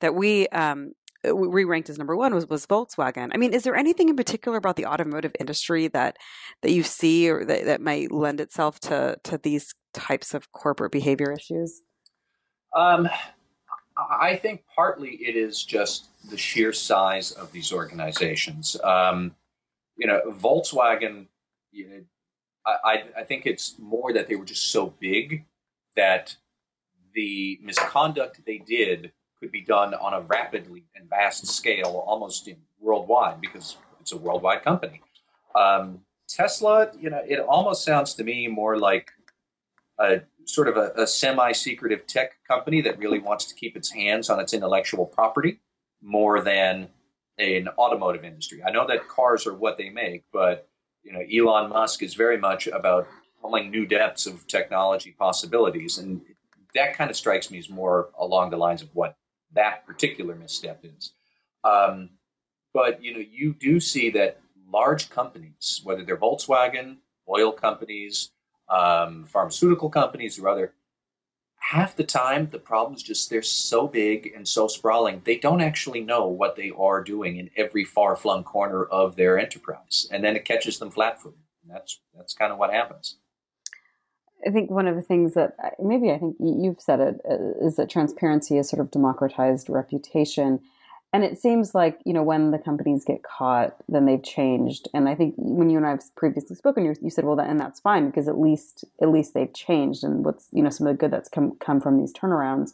that 0.00 0.14
we 0.14 0.46
um, 0.48 0.92
we 1.32 1.64
ranked 1.64 1.90
as 1.90 1.98
number 1.98 2.16
one 2.16 2.34
was 2.34 2.46
was 2.48 2.66
Volkswagen. 2.66 3.30
I 3.32 3.36
mean, 3.36 3.52
is 3.52 3.62
there 3.62 3.76
anything 3.76 4.08
in 4.08 4.16
particular 4.16 4.58
about 4.58 4.76
the 4.76 4.86
automotive 4.86 5.32
industry 5.40 5.88
that 5.88 6.16
that 6.62 6.72
you 6.72 6.82
see 6.82 7.28
or 7.28 7.44
that, 7.44 7.64
that 7.64 7.80
might 7.80 8.12
lend 8.12 8.40
itself 8.40 8.80
to 8.80 9.18
to 9.24 9.38
these 9.38 9.74
types 9.92 10.34
of 10.34 10.52
corporate 10.52 10.92
behavior 10.92 11.32
issues? 11.32 11.82
Um, 12.74 13.08
I 13.98 14.36
think 14.36 14.62
partly 14.74 15.16
it 15.16 15.36
is 15.36 15.64
just 15.64 16.08
the 16.30 16.36
sheer 16.36 16.72
size 16.72 17.32
of 17.32 17.50
these 17.52 17.72
organizations. 17.72 18.76
Um, 18.84 19.34
you 19.96 20.06
know, 20.06 20.20
Volkswagen, 20.28 21.26
you 21.72 21.88
know, 21.88 22.00
I, 22.66 23.04
I 23.16 23.24
think 23.24 23.46
it's 23.46 23.76
more 23.78 24.12
that 24.12 24.28
they 24.28 24.36
were 24.36 24.44
just 24.44 24.70
so 24.70 24.94
big 25.00 25.46
that 25.96 26.36
the 27.14 27.58
misconduct 27.62 28.40
they 28.46 28.58
did 28.58 29.12
could 29.40 29.52
be 29.52 29.62
done 29.62 29.94
on 29.94 30.14
a 30.14 30.20
rapidly 30.22 30.84
and 30.96 31.08
vast 31.08 31.46
scale, 31.46 32.04
almost 32.06 32.48
worldwide, 32.80 33.40
because 33.40 33.76
it's 34.00 34.12
a 34.12 34.16
worldwide 34.16 34.62
company. 34.62 35.00
Um, 35.54 36.00
Tesla, 36.28 36.90
you 36.98 37.10
know, 37.10 37.22
it 37.26 37.40
almost 37.40 37.84
sounds 37.84 38.14
to 38.14 38.24
me 38.24 38.48
more 38.48 38.78
like 38.78 39.10
a 39.98 40.20
sort 40.44 40.68
of 40.68 40.76
a, 40.76 40.92
a 40.96 41.06
semi-secretive 41.06 42.06
tech 42.06 42.32
company 42.46 42.80
that 42.82 42.98
really 42.98 43.18
wants 43.18 43.44
to 43.46 43.54
keep 43.54 43.76
its 43.76 43.90
hands 43.90 44.30
on 44.30 44.40
its 44.40 44.52
intellectual 44.52 45.06
property 45.06 45.60
more 46.02 46.40
than 46.40 46.88
an 47.38 47.68
automotive 47.78 48.24
industry. 48.24 48.62
I 48.66 48.70
know 48.70 48.86
that 48.86 49.08
cars 49.08 49.46
are 49.46 49.54
what 49.54 49.78
they 49.78 49.90
make, 49.90 50.24
but 50.32 50.68
you 51.02 51.12
know, 51.12 51.20
Elon 51.20 51.70
Musk 51.70 52.02
is 52.02 52.14
very 52.14 52.38
much 52.38 52.66
about 52.66 53.06
pulling 53.40 53.70
new 53.70 53.86
depths 53.86 54.26
of 54.26 54.46
technology 54.46 55.14
possibilities, 55.18 55.98
and 55.98 56.20
that 56.74 56.94
kind 56.94 57.10
of 57.10 57.16
strikes 57.16 57.50
me 57.50 57.58
as 57.58 57.70
more 57.70 58.10
along 58.18 58.50
the 58.50 58.56
lines 58.56 58.82
of 58.82 58.88
what 58.94 59.16
that 59.54 59.86
particular 59.86 60.34
misstep 60.34 60.84
is. 60.84 61.12
Um, 61.64 62.10
but 62.74 63.02
you 63.02 63.14
know, 63.14 63.24
you 63.30 63.54
do 63.54 63.80
see 63.80 64.10
that 64.10 64.40
large 64.70 65.10
companies, 65.10 65.80
whether 65.84 66.04
they're 66.04 66.16
Volkswagen, 66.16 66.98
oil 67.28 67.52
companies, 67.52 68.30
um, 68.68 69.24
pharmaceutical 69.24 69.90
companies, 69.90 70.38
or 70.38 70.48
other, 70.48 70.74
half 71.56 71.96
the 71.96 72.04
time 72.04 72.48
the 72.50 72.58
problem's 72.58 73.02
just 73.02 73.28
they're 73.28 73.42
so 73.42 73.86
big 73.88 74.32
and 74.34 74.46
so 74.46 74.68
sprawling 74.68 75.20
they 75.24 75.36
don't 75.36 75.60
actually 75.60 76.00
know 76.00 76.26
what 76.26 76.56
they 76.56 76.70
are 76.78 77.02
doing 77.02 77.36
in 77.36 77.50
every 77.56 77.84
far-flung 77.84 78.44
corner 78.44 78.84
of 78.84 79.16
their 79.16 79.38
enterprise. 79.38 80.06
And 80.10 80.22
then 80.22 80.36
it 80.36 80.44
catches 80.44 80.78
them 80.78 80.90
flat-footed. 80.90 81.40
That's 81.66 82.00
that's 82.16 82.34
kind 82.34 82.52
of 82.52 82.58
what 82.58 82.72
happens 82.72 83.16
i 84.46 84.50
think 84.50 84.70
one 84.70 84.86
of 84.86 84.96
the 84.96 85.02
things 85.02 85.34
that 85.34 85.54
maybe 85.78 86.10
i 86.10 86.18
think 86.18 86.36
you've 86.40 86.80
said 86.80 87.00
it 87.00 87.20
uh, 87.28 87.68
that 87.76 87.88
transparency 87.90 88.56
has 88.56 88.68
sort 88.68 88.80
of 88.80 88.90
democratized 88.90 89.68
reputation. 89.68 90.60
And 91.10 91.24
it 91.24 91.38
seems 91.38 91.74
like 91.74 92.00
you 92.04 92.12
know 92.12 92.22
when 92.22 92.50
the 92.50 92.58
companies 92.58 93.02
get 93.04 93.22
caught 93.22 93.76
then 93.88 94.04
they've 94.04 94.22
changed. 94.22 94.88
And 94.92 95.08
i 95.08 95.14
think 95.14 95.34
when 95.38 95.70
you 95.70 95.78
and 95.78 95.86
i've 95.86 96.14
previously 96.16 96.54
spoken 96.54 96.84
you, 96.84 96.94
you 97.00 97.10
said 97.10 97.24
well 97.24 97.36
that, 97.36 97.48
and 97.48 97.58
that's 97.58 97.80
fine 97.80 98.06
because 98.06 98.28
at 98.28 98.38
least 98.38 98.84
at 99.00 99.08
least 99.08 99.32
they've 99.32 99.52
changed 99.54 100.04
and 100.04 100.24
what's 100.24 100.48
you 100.52 100.62
know 100.62 100.70
some 100.70 100.86
of 100.86 100.92
the 100.92 100.98
good 100.98 101.10
that's 101.10 101.28
come 101.28 101.56
come 101.56 101.80
from 101.80 101.98
these 101.98 102.12
turnarounds. 102.12 102.72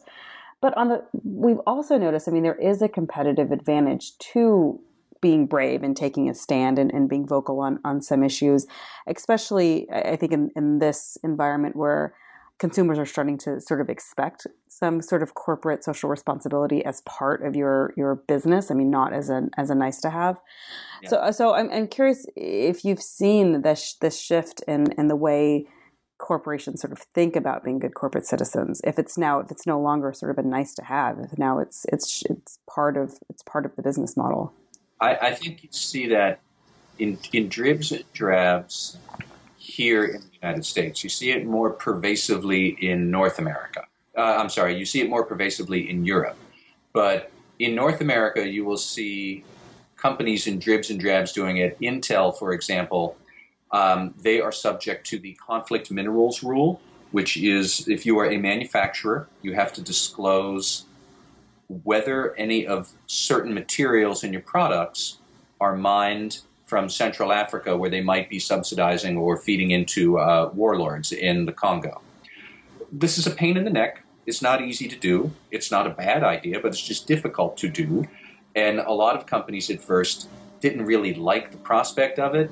But 0.61 0.75
on 0.75 0.89
the 0.89 1.05
we've 1.23 1.61
also 1.65 1.97
noticed 1.97 2.27
i 2.27 2.31
mean 2.31 2.43
there 2.43 2.55
is 2.55 2.81
a 2.81 2.89
competitive 2.89 3.51
advantage 3.51 4.17
to 4.33 4.81
being 5.27 5.47
brave 5.47 5.81
and 5.81 5.97
taking 5.97 6.29
a 6.29 6.35
stand 6.35 6.77
and, 6.77 6.89
and 6.93 7.09
being 7.09 7.25
vocal 7.35 7.59
on 7.59 7.79
on 7.83 8.01
some 8.09 8.21
issues 8.23 8.67
especially 9.07 9.71
i 9.91 10.15
think 10.15 10.31
in, 10.31 10.51
in 10.55 10.79
this 10.79 11.17
environment 11.23 11.75
where 11.75 12.13
consumers 12.57 12.97
are 12.97 13.05
starting 13.05 13.37
to 13.37 13.59
sort 13.59 13.81
of 13.81 13.89
expect 13.89 14.47
some 14.67 15.01
sort 15.01 15.21
of 15.21 15.33
corporate 15.33 15.83
social 15.83 16.09
responsibility 16.09 16.83
as 16.85 17.01
part 17.01 17.43
of 17.45 17.55
your 17.55 17.93
your 17.97 18.15
business. 18.15 18.71
I 18.71 18.75
mean, 18.75 18.89
not 18.89 19.13
as 19.13 19.29
a 19.29 19.49
as 19.57 19.69
a 19.69 19.75
nice 19.75 19.99
to 20.01 20.09
have. 20.09 20.39
Yeah. 21.01 21.09
So 21.09 21.31
so 21.31 21.53
I'm, 21.53 21.69
I'm 21.71 21.87
curious 21.87 22.25
if 22.35 22.85
you've 22.85 23.01
seen 23.01 23.61
this 23.61 23.95
this 24.01 24.19
shift 24.19 24.61
in 24.67 24.91
in 24.97 25.07
the 25.07 25.15
way 25.15 25.67
corporations 26.17 26.79
sort 26.79 26.93
of 26.93 26.99
think 27.13 27.35
about 27.35 27.63
being 27.63 27.79
good 27.79 27.93
corporate 27.93 28.25
citizens. 28.25 28.81
If 28.83 28.97
it's 28.97 29.17
now 29.17 29.39
if 29.39 29.51
it's 29.51 29.67
no 29.67 29.79
longer 29.79 30.13
sort 30.13 30.31
of 30.31 30.37
a 30.43 30.47
nice 30.47 30.73
to 30.75 30.83
have, 30.83 31.19
if 31.19 31.37
now 31.37 31.59
it's 31.59 31.85
it's 31.91 32.23
it's 32.29 32.59
part 32.69 32.95
of 32.95 33.19
it's 33.29 33.43
part 33.43 33.65
of 33.65 33.75
the 33.75 33.81
business 33.81 34.15
model. 34.15 34.53
I, 34.99 35.15
I 35.15 35.33
think 35.33 35.63
you 35.63 35.69
see 35.71 36.07
that 36.07 36.39
in 36.99 37.17
in 37.33 37.49
dribs 37.49 37.91
and 37.91 38.03
drabs 38.13 38.97
here 39.57 40.05
in 40.05 40.21
the 40.21 40.37
United 40.41 40.65
States. 40.65 41.03
You 41.03 41.09
see 41.09 41.31
it 41.31 41.45
more 41.45 41.71
pervasively 41.71 42.77
in 42.79 43.09
North 43.09 43.39
America. 43.39 43.85
Uh, 44.17 44.37
I'm 44.39 44.49
sorry, 44.49 44.77
you 44.77 44.85
see 44.85 45.01
it 45.01 45.09
more 45.09 45.25
pervasively 45.25 45.89
in 45.89 46.05
Europe. 46.05 46.37
But 46.93 47.31
in 47.59 47.75
North 47.75 47.99
America, 47.99 48.47
you 48.47 48.63
will 48.63 48.77
see 48.77 49.43
companies 49.97 50.47
in 50.47 50.59
dribs 50.59 50.89
and 50.89 50.99
drabs 50.99 51.33
doing 51.33 51.57
it. 51.57 51.77
Intel, 51.79 52.37
for 52.37 52.53
example, 52.53 53.17
um, 53.71 54.13
they 54.21 54.39
are 54.39 54.51
subject 54.51 55.05
to 55.07 55.19
the 55.19 55.33
conflict 55.33 55.91
minerals 55.91 56.43
rule, 56.43 56.79
which 57.11 57.35
is 57.35 57.87
if 57.87 58.05
you 58.05 58.17
are 58.19 58.29
a 58.29 58.37
manufacturer, 58.37 59.27
you 59.41 59.53
have 59.53 59.73
to 59.73 59.81
disclose 59.81 60.84
whether 61.67 62.35
any 62.35 62.65
of 62.65 62.91
certain 63.07 63.53
materials 63.53 64.23
in 64.23 64.31
your 64.31 64.41
products 64.41 65.17
are 65.59 65.75
mined 65.75 66.39
from 66.65 66.89
Central 66.89 67.31
Africa, 67.31 67.77
where 67.77 67.89
they 67.89 68.01
might 68.01 68.29
be 68.29 68.39
subsidizing 68.39 69.17
or 69.17 69.37
feeding 69.37 69.71
into 69.71 70.17
uh, 70.17 70.49
warlords 70.53 71.11
in 71.11 71.45
the 71.45 71.53
Congo. 71.53 72.01
This 72.91 73.17
is 73.17 73.27
a 73.27 73.31
pain 73.31 73.55
in 73.57 73.63
the 73.63 73.69
neck. 73.69 74.03
It's 74.25 74.41
not 74.41 74.61
easy 74.61 74.87
to 74.87 74.97
do. 74.97 75.31
It's 75.51 75.69
not 75.69 75.85
a 75.85 75.91
bad 75.91 76.23
idea, 76.23 76.59
but 76.59 76.69
it's 76.69 76.81
just 76.81 77.07
difficult 77.07 77.57
to 77.57 77.69
do. 77.69 78.07
And 78.55 78.79
a 78.79 78.91
lot 78.91 79.15
of 79.15 79.25
companies 79.25 79.69
at 79.69 79.81
first 79.81 80.27
didn't 80.59 80.85
really 80.85 81.13
like 81.13 81.51
the 81.51 81.57
prospect 81.57 82.17
of 82.17 82.33
it. 82.33 82.49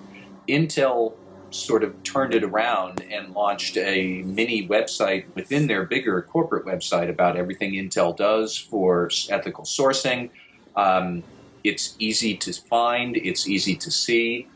Intel 0.47 1.13
sort 1.53 1.83
of 1.83 2.01
turned 2.03 2.33
it 2.33 2.43
around 2.43 3.01
and 3.11 3.33
launched 3.33 3.77
a 3.77 4.23
mini 4.23 4.67
website 4.67 5.25
within 5.35 5.67
their 5.67 5.85
bigger 5.85 6.21
corporate 6.21 6.65
website 6.65 7.09
about 7.09 7.37
everything 7.37 7.73
Intel 7.73 8.15
does 8.15 8.57
for 8.57 9.09
ethical 9.29 9.63
sourcing. 9.63 10.29
Um, 10.75 11.23
it's 11.63 11.95
easy 11.99 12.35
to 12.37 12.53
find, 12.53 13.15
it's 13.17 13.47
easy 13.47 13.75
to 13.75 13.91
see. 13.91 14.47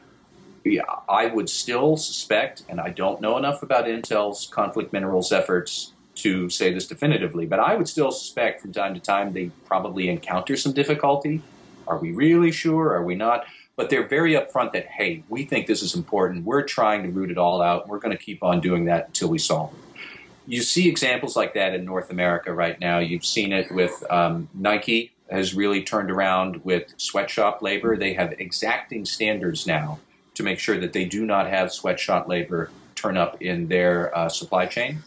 Yeah, 0.66 0.84
I 1.08 1.28
would 1.28 1.50
still 1.50 1.96
suspect, 1.96 2.64
and 2.68 2.82
I 2.82 2.90
don't 2.90 3.22
know 3.22 3.38
enough 3.38 3.64
about 3.64 3.86
Intel's 3.86 4.48
conflict 4.48 4.92
minerals 4.92 5.32
efforts 5.32 5.94
to 6.16 6.50
say 6.50 6.74
this 6.74 6.88
definitively, 6.88 7.46
but 7.46 7.60
I 7.60 7.76
would 7.76 7.88
still 7.88 8.12
suspect 8.12 8.62
from 8.62 8.74
time 8.74 8.94
to 8.96 9.00
time 9.00 9.34
they 9.34 9.52
probably 9.66 10.10
encounter 10.10 10.58
some 10.58 10.74
difficulty. 10.74 11.42
Are 11.88 12.00
we 12.00 12.12
really 12.12 12.52
sure? 12.52 12.94
Are 12.94 13.04
we 13.04 13.16
not? 13.16 13.46
But 13.78 13.90
they're 13.90 14.08
very 14.08 14.34
upfront 14.34 14.74
that, 14.74 14.88
hey, 14.88 15.24
we 15.30 15.46
think 15.46 15.68
this 15.68 15.82
is 15.82 15.96
important. 15.96 16.44
We're 16.44 16.64
trying 16.64 17.04
to 17.04 17.10
root 17.10 17.32
it 17.32 17.38
all 17.38 17.62
out. 17.62 17.88
We're 17.88 18.00
going 18.00 18.16
to 18.18 18.22
keep 18.22 18.44
on 18.44 18.60
doing 18.60 18.86
that 18.86 19.08
until 19.08 19.30
we 19.30 19.38
solve 19.38 19.74
it. 19.74 20.02
You 20.48 20.62
see 20.62 20.90
examples 20.90 21.36
like 21.36 21.54
that 21.54 21.74
in 21.76 21.86
North 21.86 22.10
America 22.10 22.54
right 22.54 22.80
now. 22.80 23.00
You've 23.00 23.26
seen 23.26 23.54
it 23.54 23.72
with 23.72 24.04
um, 24.12 24.50
Nike 24.54 25.12
has 25.30 25.54
really 25.54 25.84
turned 25.84 26.10
around 26.10 26.64
with 26.66 26.94
sweatshop 26.98 27.62
labor. 27.62 27.98
They 27.98 28.14
have 28.14 28.34
exacting 28.40 29.06
standards 29.06 29.68
now 29.68 30.00
to 30.36 30.44
make 30.44 30.60
sure 30.60 30.80
that 30.80 30.94
they 30.94 31.06
do 31.06 31.26
not 31.26 31.48
have 31.48 31.72
sweatshop 31.72 32.28
labor 32.28 32.72
turn 32.96 33.18
up 33.18 33.42
in 33.42 33.68
their 33.68 34.16
uh, 34.18 34.30
supply 34.30 34.66
chain. 34.66 35.04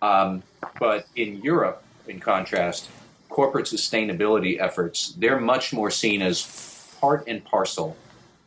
Um, 0.00 0.42
but 0.78 1.06
in 1.16 1.42
Europe, 1.42 1.82
in 2.06 2.20
contrast, 2.20 2.88
corporate 3.28 3.66
sustainability 3.66 4.60
efforts, 4.60 5.12
they're 5.18 5.40
much 5.40 5.72
more 5.72 5.90
seen 5.90 6.22
as 6.22 6.40
part 7.00 7.24
and 7.26 7.44
parcel 7.44 7.96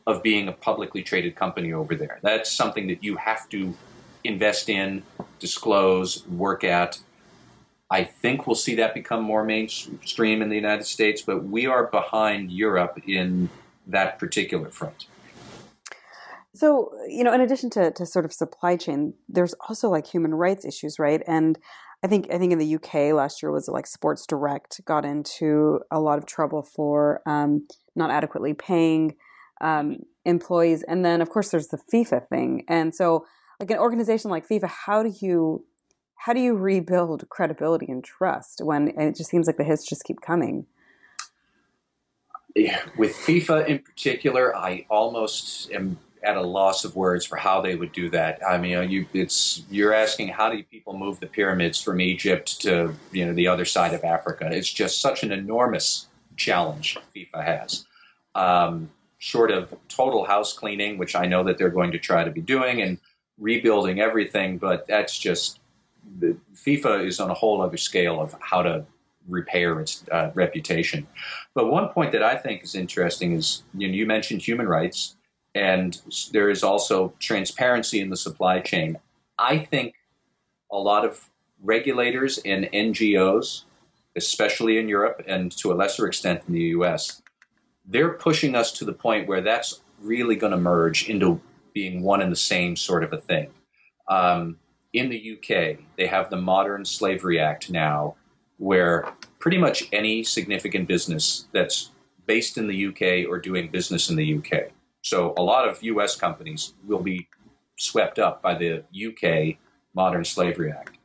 of 0.08 0.24
being 0.24 0.48
a 0.48 0.52
publicly 0.52 1.04
traded 1.04 1.36
company 1.36 1.74
over 1.74 1.96
there. 1.96 2.20
That's 2.22 2.52
something 2.52 2.88
that 2.88 3.04
you 3.04 3.18
have 3.18 3.48
to 3.50 3.76
invest 4.24 4.70
in, 4.70 5.04
disclose, 5.40 6.26
work 6.28 6.64
at. 6.64 7.00
I 7.90 8.04
think 8.04 8.48
we'll 8.48 8.56
see 8.56 8.76
that 8.76 8.94
become 8.94 9.24
more 9.24 9.44
mainstream 9.44 10.42
in 10.42 10.50
the 10.50 10.56
United 10.56 10.86
States, 10.86 11.22
but 11.22 11.44
we 11.44 11.66
are 11.66 11.88
behind 11.88 12.52
Europe 12.52 13.00
in 13.06 13.50
that 13.88 14.18
particular 14.18 14.70
front. 14.70 15.08
So, 16.54 16.92
you 17.08 17.24
know, 17.24 17.34
in 17.34 17.42
addition 17.42 17.70
to, 17.72 17.92
to 17.92 18.06
sort 18.06 18.26
of 18.26 18.34
supply 18.34 18.76
chain, 18.76 19.14
there's 19.28 19.54
also 19.68 19.90
like 19.90 20.08
human 20.08 20.34
rights 20.34 20.66
issues, 20.66 21.00
right? 21.00 21.22
And 21.28 21.58
I 22.04 22.08
think 22.08 22.28
I 22.32 22.38
think 22.38 22.52
in 22.52 22.60
the 22.60 22.76
UK 22.76 23.14
last 23.14 23.44
year 23.44 23.52
was 23.52 23.68
like 23.68 23.86
Sports 23.86 24.26
Direct 24.26 24.82
got 24.86 25.06
into 25.06 25.82
a 25.92 26.00
lot 26.00 26.18
of 26.18 26.26
trouble 26.26 26.64
for 26.64 27.22
um, 27.26 27.68
not 27.96 28.12
adequately 28.12 28.54
paying 28.54 29.16
um, 29.62 29.98
employees, 30.26 30.84
and 30.84 31.04
then 31.06 31.22
of 31.22 31.30
course 31.30 31.50
there's 31.50 31.68
the 31.68 31.80
FIFA 31.94 32.28
thing. 32.28 32.64
And 32.68 32.94
so, 32.94 33.26
like 33.60 33.72
an 33.72 33.78
organization 33.78 34.32
like 34.32 34.48
FIFA, 34.48 34.68
how 34.68 35.04
do 35.04 35.14
you 35.22 35.66
how 36.16 36.34
do 36.34 36.40
you 36.40 36.56
rebuild 36.56 37.28
credibility 37.30 37.88
and 37.90 38.04
trust 38.04 38.62
when 38.64 38.90
it 38.90 39.16
just 39.16 39.30
seems 39.30 39.48
like 39.48 39.58
the 39.58 39.64
hits 39.64 39.88
just 39.88 40.04
keep 40.04 40.22
coming? 40.22 40.68
Yeah, 42.56 42.80
with 42.98 43.16
FIFA 43.16 43.68
in 43.68 43.80
particular, 43.80 44.56
I 44.56 44.86
almost 44.90 45.72
am 45.72 45.98
at 46.24 46.38
a 46.38 46.42
loss 46.42 46.86
of 46.86 46.96
words 46.96 47.26
for 47.26 47.38
how 47.38 47.62
they 47.62 47.76
would 47.76 47.92
do 47.92 48.10
that. 48.12 48.40
I 48.48 48.58
mean, 48.58 48.92
you, 48.92 49.08
it's 49.14 49.64
you're 49.70 49.94
asking 49.94 50.28
how 50.28 50.52
do 50.52 50.62
people 50.64 50.96
move 50.96 51.20
the 51.20 51.28
pyramids 51.28 51.82
from 51.82 52.00
Egypt 52.00 52.62
to 52.62 52.94
you 53.12 53.26
know 53.26 53.34
the 53.34 53.48
other 53.48 53.66
side 53.66 53.94
of 53.94 54.04
Africa? 54.04 54.50
It's 54.52 54.72
just 54.72 55.02
such 55.02 55.24
an 55.24 55.32
enormous 55.32 56.08
challenge 56.42 56.98
FIFA 57.16 57.44
has. 57.46 57.86
Um, 58.36 58.90
short 59.20 59.52
of 59.52 59.74
total 59.88 60.26
house 60.26 60.54
cleaning, 60.54 60.98
which 60.98 61.16
I 61.16 61.26
know 61.26 61.44
that 61.44 61.58
they're 61.58 61.70
going 61.70 61.92
to 61.92 62.00
try 62.00 62.24
to 62.24 62.32
be 62.32 62.42
doing, 62.42 62.82
and 62.82 62.98
rebuilding 63.38 64.00
everything, 64.00 64.58
but 64.58 64.88
that's 64.88 65.18
just 65.18 65.60
FIFA 66.56 67.06
is 67.06 67.20
on 67.20 67.30
a 67.30 67.34
whole 67.34 67.62
other 67.62 67.78
scale 67.78 68.20
of 68.20 68.36
how 68.40 68.62
to 68.64 68.86
repair 69.28 69.80
its 69.80 70.04
uh, 70.12 70.32
reputation. 70.34 71.08
But 71.54 71.72
one 71.72 71.90
point 71.90 72.12
that 72.14 72.24
I 72.24 72.36
think 72.36 72.64
is 72.64 72.76
interesting 72.76 73.34
is 73.34 73.64
you, 73.78 73.88
know, 73.88 73.94
you 73.94 74.06
mentioned 74.06 74.42
human 74.42 74.68
rights 74.68 75.16
and 75.54 76.00
there 76.32 76.50
is 76.50 76.64
also 76.64 77.14
transparency 77.20 78.00
in 78.00 78.10
the 78.10 78.18
supply 78.18 78.60
chain. 78.62 78.98
I 79.38 79.60
think 79.60 79.96
a 80.72 80.78
lot 80.78 81.06
of 81.06 81.30
regulators 81.62 82.40
and 82.46 82.66
NGOs, 82.74 83.64
especially 84.16 84.78
in 84.78 84.88
Europe 84.88 85.24
and 85.28 85.52
to 85.58 85.72
a 85.72 85.76
lesser 85.76 86.08
extent 86.08 86.44
in 86.48 86.54
the 86.54 86.76
US, 86.78 87.22
they're 87.86 88.14
pushing 88.14 88.56
us 88.56 88.72
to 88.74 88.86
the 88.86 88.94
point 88.94 89.28
where 89.28 89.42
that's 89.42 89.82
really 90.00 90.36
going 90.36 90.52
to 90.52 90.58
merge 90.58 91.08
into 91.10 91.42
being 91.74 92.02
one 92.02 92.22
and 92.22 92.32
the 92.32 92.36
same 92.36 92.76
sort 92.76 93.04
of 93.04 93.14
a 93.14 93.18
thing. 93.18 93.50
Um, 94.08 94.58
in 94.94 95.10
the 95.10 95.38
UK, 95.38 95.80
they 95.98 96.08
have 96.08 96.30
the 96.30 96.38
Modern 96.38 96.84
Slavery 96.84 97.40
Act 97.40 97.70
now, 97.70 98.16
where 98.58 99.14
pretty 99.40 99.58
much 99.58 99.88
any 99.94 100.24
significant 100.24 100.88
business 100.88 101.48
that's 101.54 101.92
based 102.26 102.58
in 102.58 102.68
the 102.68 102.88
UK 102.88 103.30
or 103.30 103.40
doing 103.40 103.70
business 103.72 104.10
in 104.10 104.16
the 104.16 104.38
UK 104.38 104.72
so 105.02 105.34
a 105.38 105.42
lot 105.42 105.68
of 105.68 105.82
U.S. 105.84 106.16
companies 106.16 106.74
will 106.86 107.02
be 107.02 107.28
swept 107.78 108.20
up 108.20 108.42
by 108.42 108.56
the 108.56 108.84
UK 108.94 109.58
Modern 109.96 110.24
Slavery 110.24 110.72
Act. 110.72 110.98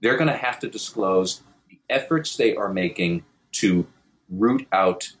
They're 0.00 0.16
going 0.16 0.28
to 0.28 0.36
have 0.36 0.58
to 0.60 0.68
disclose 0.68 1.42
efforts 1.90 2.36
they 2.36 2.54
are 2.54 2.72
making 2.72 3.24
to 3.52 3.86
root 4.28 4.66
out 4.72 5.12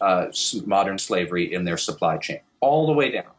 uh, 0.00 0.26
modern 0.66 0.98
slavery 0.98 1.52
in 1.52 1.64
their 1.64 1.76
supply 1.76 2.18
chain, 2.18 2.40
all 2.60 2.86
the 2.86 2.92
way 2.92 3.10
down. 3.10 3.32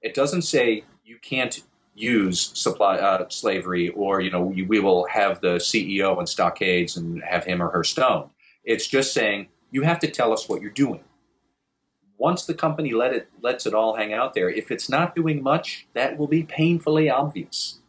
It 0.00 0.14
doesn't 0.14 0.42
say 0.42 0.84
you 1.04 1.18
can't 1.18 1.62
use 1.94 2.50
supply 2.54 2.96
uh, 2.96 3.26
slavery, 3.28 3.90
or 3.90 4.20
you 4.20 4.30
know 4.30 4.42
we, 4.42 4.80
will 4.80 5.06
have 5.06 5.40
the 5.40 5.56
CEO 5.56 6.18
in 6.20 6.26
stockades 6.26 6.96
and 6.96 7.22
have 7.22 7.44
him 7.44 7.62
or 7.62 7.70
her 7.70 7.84
stoned. 7.84 8.30
It's 8.64 8.86
just 8.86 9.12
saying 9.12 9.48
you 9.70 9.82
have 9.82 9.98
to 10.00 10.10
tell 10.10 10.32
us 10.32 10.48
what 10.48 10.62
you're 10.62 10.70
doing 10.70 11.04
once 12.18 12.46
the 12.46 12.54
company 12.54 12.92
let 12.92 13.12
it 13.12 13.28
lets 13.42 13.66
it 13.66 13.74
all 13.74 13.96
hang 13.96 14.12
out 14.12 14.34
there, 14.34 14.48
if 14.48 14.70
it's 14.70 14.88
not 14.88 15.14
doing 15.14 15.42
much, 15.42 15.86
that 15.94 16.16
will 16.16 16.26
be 16.26 16.42
painfully 16.42 17.10
obvious. 17.10 17.80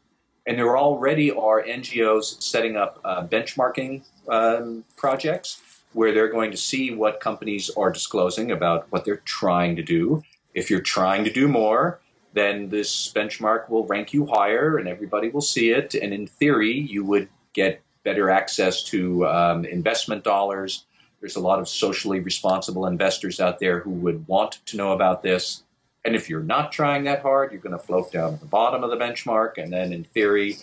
And 0.47 0.57
there 0.57 0.77
already 0.77 1.31
are 1.31 1.63
NGOs 1.63 2.41
setting 2.41 2.77
up 2.77 2.99
uh, 3.03 3.25
benchmarking 3.25 4.03
um, 4.29 4.83
projects 4.95 5.61
where 5.93 6.13
they're 6.13 6.31
going 6.31 6.51
to 6.51 6.57
see 6.57 6.93
what 6.93 7.19
companies 7.19 7.69
are 7.77 7.91
disclosing 7.91 8.51
about 8.51 8.85
what 8.91 9.05
they're 9.05 9.23
trying 9.25 9.75
to 9.77 9.81
do. 9.81 10.23
If 10.53 10.69
you're 10.69 10.81
trying 10.81 11.23
to 11.23 11.31
do 11.31 11.47
more, 11.47 11.99
then 12.33 12.69
this 12.69 13.11
benchmark 13.13 13.69
will 13.69 13.87
rank 13.87 14.13
you 14.13 14.25
higher 14.27 14.77
and 14.77 14.87
everybody 14.87 15.29
will 15.29 15.41
see 15.41 15.71
it. 15.71 15.95
And 15.95 16.13
in 16.13 16.27
theory, 16.27 16.73
you 16.73 17.03
would 17.05 17.29
get 17.53 17.81
better 18.03 18.29
access 18.29 18.83
to 18.83 19.25
um, 19.27 19.65
investment 19.65 20.23
dollars 20.23 20.85
there's 21.25 21.35
a 21.35 21.41
lot 21.41 21.57
of 21.57 21.67
socially 21.67 22.19
responsible 22.19 22.85
investors 22.85 23.39
out 23.39 23.57
there 23.57 23.79
who 23.79 23.89
would 23.89 24.27
want 24.27 24.59
to 24.67 24.77
know 24.77 24.91
about 24.91 25.23
this. 25.23 25.63
And 26.05 26.15
if 26.15 26.29
you're 26.29 26.43
not 26.43 26.71
trying 26.71 27.03
that 27.05 27.21
hard, 27.23 27.51
you're 27.51 27.59
going 27.59 27.77
to 27.77 27.83
float 27.83 28.11
down 28.11 28.35
at 28.35 28.39
the 28.39 28.45
bottom 28.45 28.83
of 28.83 28.91
the 28.91 28.95
benchmark. 28.95 29.57
And 29.57 29.73
then, 29.73 29.91
in 29.91 30.03
theory, 30.03 30.57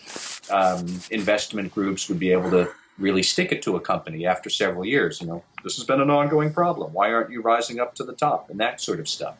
um, 0.50 0.86
investment 1.10 1.74
groups 1.74 2.08
would 2.08 2.20
be 2.20 2.30
able 2.30 2.50
to 2.52 2.70
really 2.96 3.24
stick 3.24 3.50
it 3.50 3.60
to 3.62 3.74
a 3.74 3.80
company 3.80 4.24
after 4.24 4.48
several 4.48 4.84
years. 4.84 5.20
You 5.20 5.26
know, 5.26 5.44
this 5.64 5.76
has 5.76 5.84
been 5.84 6.00
an 6.00 6.10
ongoing 6.10 6.52
problem. 6.52 6.92
Why 6.92 7.12
aren't 7.12 7.30
you 7.30 7.42
rising 7.42 7.80
up 7.80 7.96
to 7.96 8.04
the 8.04 8.12
top? 8.12 8.50
And 8.50 8.60
that 8.60 8.80
sort 8.80 9.00
of 9.00 9.08
stuff. 9.08 9.36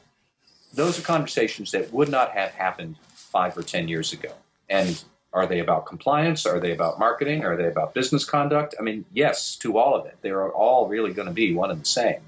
Those 0.74 0.98
are 0.98 1.02
conversations 1.02 1.70
that 1.70 1.92
would 1.92 2.08
not 2.08 2.32
have 2.32 2.50
happened 2.52 2.96
five 3.14 3.56
or 3.56 3.62
ten 3.62 3.86
years 3.86 4.12
ago. 4.12 4.32
And 4.68 5.04
are 5.32 5.46
they 5.46 5.60
about 5.60 5.86
compliance? 5.86 6.44
Are 6.46 6.58
they 6.58 6.72
about 6.72 6.98
marketing? 6.98 7.44
Are 7.44 7.56
they 7.56 7.68
about 7.68 7.94
business 7.94 8.24
conduct? 8.24 8.74
I 8.78 8.82
mean, 8.82 9.04
yes, 9.12 9.54
to 9.56 9.78
all 9.78 9.94
of 9.94 10.06
it. 10.06 10.16
They 10.20 10.30
are 10.30 10.50
all 10.50 10.88
really 10.88 11.12
going 11.12 11.28
to 11.28 11.34
be 11.34 11.54
one 11.54 11.70
and 11.70 11.80
the 11.80 11.86
same. 11.86 12.22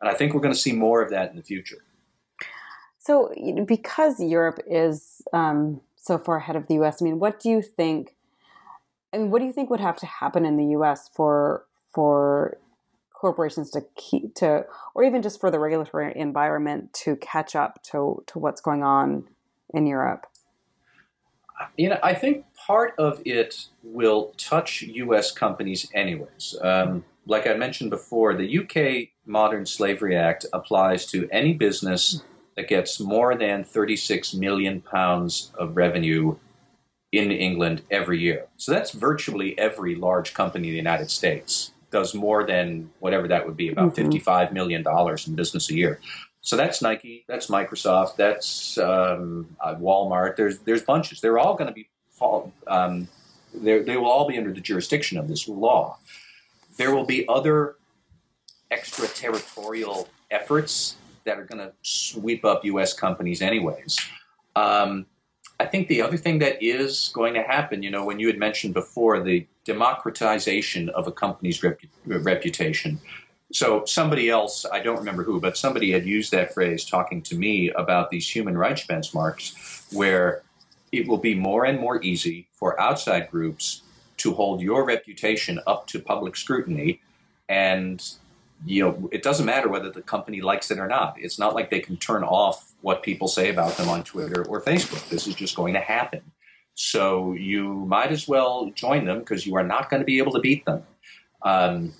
And 0.00 0.08
I 0.08 0.14
think 0.14 0.32
we're 0.32 0.40
going 0.40 0.54
to 0.54 0.58
see 0.58 0.72
more 0.72 1.02
of 1.02 1.10
that 1.10 1.30
in 1.30 1.36
the 1.36 1.42
future. 1.42 1.78
So, 3.04 3.34
because 3.66 4.20
Europe 4.20 4.60
is 4.64 5.22
um, 5.32 5.80
so 5.96 6.18
far 6.18 6.36
ahead 6.36 6.54
of 6.54 6.68
the 6.68 6.74
U.S., 6.74 7.02
I 7.02 7.04
mean, 7.04 7.18
what 7.18 7.40
do 7.40 7.48
you 7.48 7.60
think? 7.60 8.14
I 9.12 9.18
mean, 9.18 9.32
what 9.32 9.40
do 9.40 9.44
you 9.44 9.52
think 9.52 9.70
would 9.70 9.80
have 9.80 9.96
to 9.98 10.06
happen 10.06 10.46
in 10.46 10.56
the 10.56 10.66
U.S. 10.66 11.10
for 11.12 11.66
for 11.92 12.58
corporations 13.12 13.70
to 13.72 13.84
keep 13.96 14.36
to, 14.36 14.66
or 14.94 15.02
even 15.02 15.20
just 15.20 15.40
for 15.40 15.50
the 15.50 15.58
regulatory 15.58 16.12
environment 16.14 16.92
to 16.92 17.16
catch 17.16 17.56
up 17.56 17.82
to 17.90 18.22
to 18.28 18.38
what's 18.38 18.60
going 18.60 18.84
on 18.84 19.24
in 19.74 19.84
Europe? 19.88 20.26
You 21.76 21.88
know, 21.88 21.98
I 22.04 22.14
think 22.14 22.44
part 22.54 22.94
of 22.98 23.20
it 23.24 23.66
will 23.82 24.32
touch 24.36 24.82
U.S. 24.82 25.32
companies 25.32 25.90
anyways. 25.92 26.56
Um, 26.62 27.04
like 27.26 27.48
I 27.48 27.54
mentioned 27.54 27.90
before, 27.90 28.34
the 28.34 28.58
UK 28.60 29.08
Modern 29.26 29.66
Slavery 29.66 30.16
Act 30.16 30.46
applies 30.52 31.04
to 31.06 31.28
any 31.32 31.52
business 31.52 32.22
that 32.56 32.68
gets 32.68 33.00
more 33.00 33.34
than 33.34 33.64
36 33.64 34.34
million 34.34 34.80
pounds 34.80 35.52
of 35.58 35.76
revenue 35.76 36.36
in 37.12 37.30
England 37.30 37.82
every 37.90 38.20
year. 38.20 38.46
So 38.56 38.72
that's 38.72 38.92
virtually 38.92 39.58
every 39.58 39.94
large 39.94 40.34
company 40.34 40.68
in 40.68 40.72
the 40.72 40.78
United 40.78 41.10
States 41.10 41.72
does 41.90 42.14
more 42.14 42.44
than 42.46 42.90
whatever 43.00 43.28
that 43.28 43.46
would 43.46 43.56
be, 43.56 43.68
about 43.68 43.94
mm-hmm. 43.94 44.10
$55 44.10 44.52
million 44.52 44.84
in 45.26 45.34
business 45.34 45.70
a 45.70 45.74
year. 45.74 46.00
So 46.40 46.56
that's 46.56 46.82
Nike, 46.82 47.24
that's 47.28 47.46
Microsoft, 47.46 48.16
that's 48.16 48.76
um, 48.78 49.56
uh, 49.60 49.76
Walmart. 49.76 50.36
There's 50.36 50.58
there's 50.60 50.82
bunches. 50.82 51.20
They're 51.20 51.38
all 51.38 51.54
going 51.54 51.68
to 51.68 51.74
be 51.74 51.88
um, 52.66 53.08
they 53.54 53.96
will 53.96 54.10
all 54.10 54.28
be 54.28 54.38
under 54.38 54.52
the 54.52 54.60
jurisdiction 54.60 55.18
of 55.18 55.28
this 55.28 55.48
law. 55.48 55.98
There 56.76 56.94
will 56.94 57.04
be 57.04 57.26
other 57.28 57.76
extraterritorial 58.70 60.08
efforts 60.30 60.96
that 61.24 61.38
are 61.38 61.44
going 61.44 61.60
to 61.60 61.72
sweep 61.82 62.44
up 62.44 62.64
U.S. 62.64 62.92
companies, 62.92 63.42
anyways. 63.42 63.98
Um, 64.56 65.06
I 65.60 65.66
think 65.66 65.88
the 65.88 66.02
other 66.02 66.16
thing 66.16 66.38
that 66.40 66.62
is 66.62 67.10
going 67.14 67.34
to 67.34 67.42
happen, 67.42 67.82
you 67.82 67.90
know, 67.90 68.04
when 68.04 68.18
you 68.18 68.26
had 68.26 68.38
mentioned 68.38 68.74
before 68.74 69.22
the 69.22 69.46
democratization 69.64 70.88
of 70.90 71.06
a 71.06 71.12
company's 71.12 71.60
repu- 71.60 71.88
reputation. 72.06 73.00
So 73.52 73.84
somebody 73.84 74.28
else, 74.28 74.66
I 74.72 74.80
don't 74.80 74.96
remember 74.96 75.22
who, 75.22 75.40
but 75.40 75.56
somebody 75.56 75.92
had 75.92 76.04
used 76.06 76.32
that 76.32 76.52
phrase 76.52 76.84
talking 76.84 77.22
to 77.22 77.36
me 77.36 77.70
about 77.70 78.10
these 78.10 78.28
human 78.28 78.56
rights 78.58 78.86
benchmarks, 78.86 79.92
where 79.94 80.42
it 80.90 81.06
will 81.06 81.18
be 81.18 81.34
more 81.34 81.64
and 81.64 81.78
more 81.78 82.02
easy 82.02 82.48
for 82.54 82.80
outside 82.80 83.30
groups 83.30 83.82
to 84.18 84.34
hold 84.34 84.60
your 84.60 84.84
reputation 84.84 85.60
up 85.66 85.86
to 85.88 86.00
public 86.00 86.36
scrutiny 86.36 87.00
and 87.48 88.14
you 88.64 88.82
know 88.82 89.08
it 89.12 89.22
doesn't 89.22 89.46
matter 89.46 89.68
whether 89.68 89.90
the 89.90 90.02
company 90.02 90.40
likes 90.40 90.70
it 90.70 90.78
or 90.78 90.86
not. 90.86 91.16
It's 91.18 91.38
not 91.38 91.54
like 91.54 91.70
they 91.70 91.80
can 91.80 91.96
turn 91.96 92.24
off 92.24 92.72
what 92.80 93.02
people 93.02 93.28
say 93.28 93.50
about 93.50 93.76
them 93.76 93.88
on 93.88 94.04
twitter 94.04 94.44
or 94.44 94.60
facebook. 94.60 95.08
This 95.08 95.26
is 95.26 95.34
just 95.34 95.56
going 95.56 95.74
to 95.74 95.80
happen. 95.80 96.22
So 96.74 97.32
you 97.32 97.84
might 97.86 98.12
as 98.12 98.26
well 98.26 98.70
join 98.74 99.04
them 99.04 99.20
because 99.20 99.46
you 99.46 99.56
are 99.56 99.62
not 99.62 99.90
going 99.90 100.00
to 100.00 100.06
be 100.06 100.18
able 100.18 100.32
to 100.32 100.40
beat 100.40 100.64
them. 100.64 100.84
Um, 101.42 101.94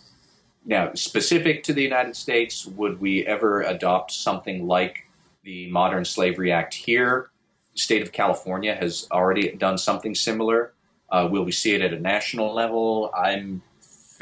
now 0.64 0.94
specific 0.94 1.64
to 1.64 1.72
the 1.72 1.82
united 1.82 2.14
states 2.14 2.66
would 2.66 3.00
we 3.00 3.26
ever 3.26 3.62
adopt 3.62 4.12
something 4.12 4.66
like 4.68 5.08
the 5.42 5.68
modern 5.70 6.04
slavery 6.04 6.52
act 6.52 6.74
here? 6.74 7.30
The 7.74 7.80
state 7.80 8.02
of 8.02 8.12
California 8.12 8.74
has 8.74 9.08
already 9.10 9.52
done 9.52 9.78
something 9.78 10.14
similar. 10.14 10.72
Uh, 11.10 11.28
will 11.30 11.44
we 11.44 11.52
see 11.52 11.74
it 11.74 11.82
at 11.82 11.92
a 11.92 11.98
national 11.98 12.54
level? 12.54 13.10
I'm 13.16 13.62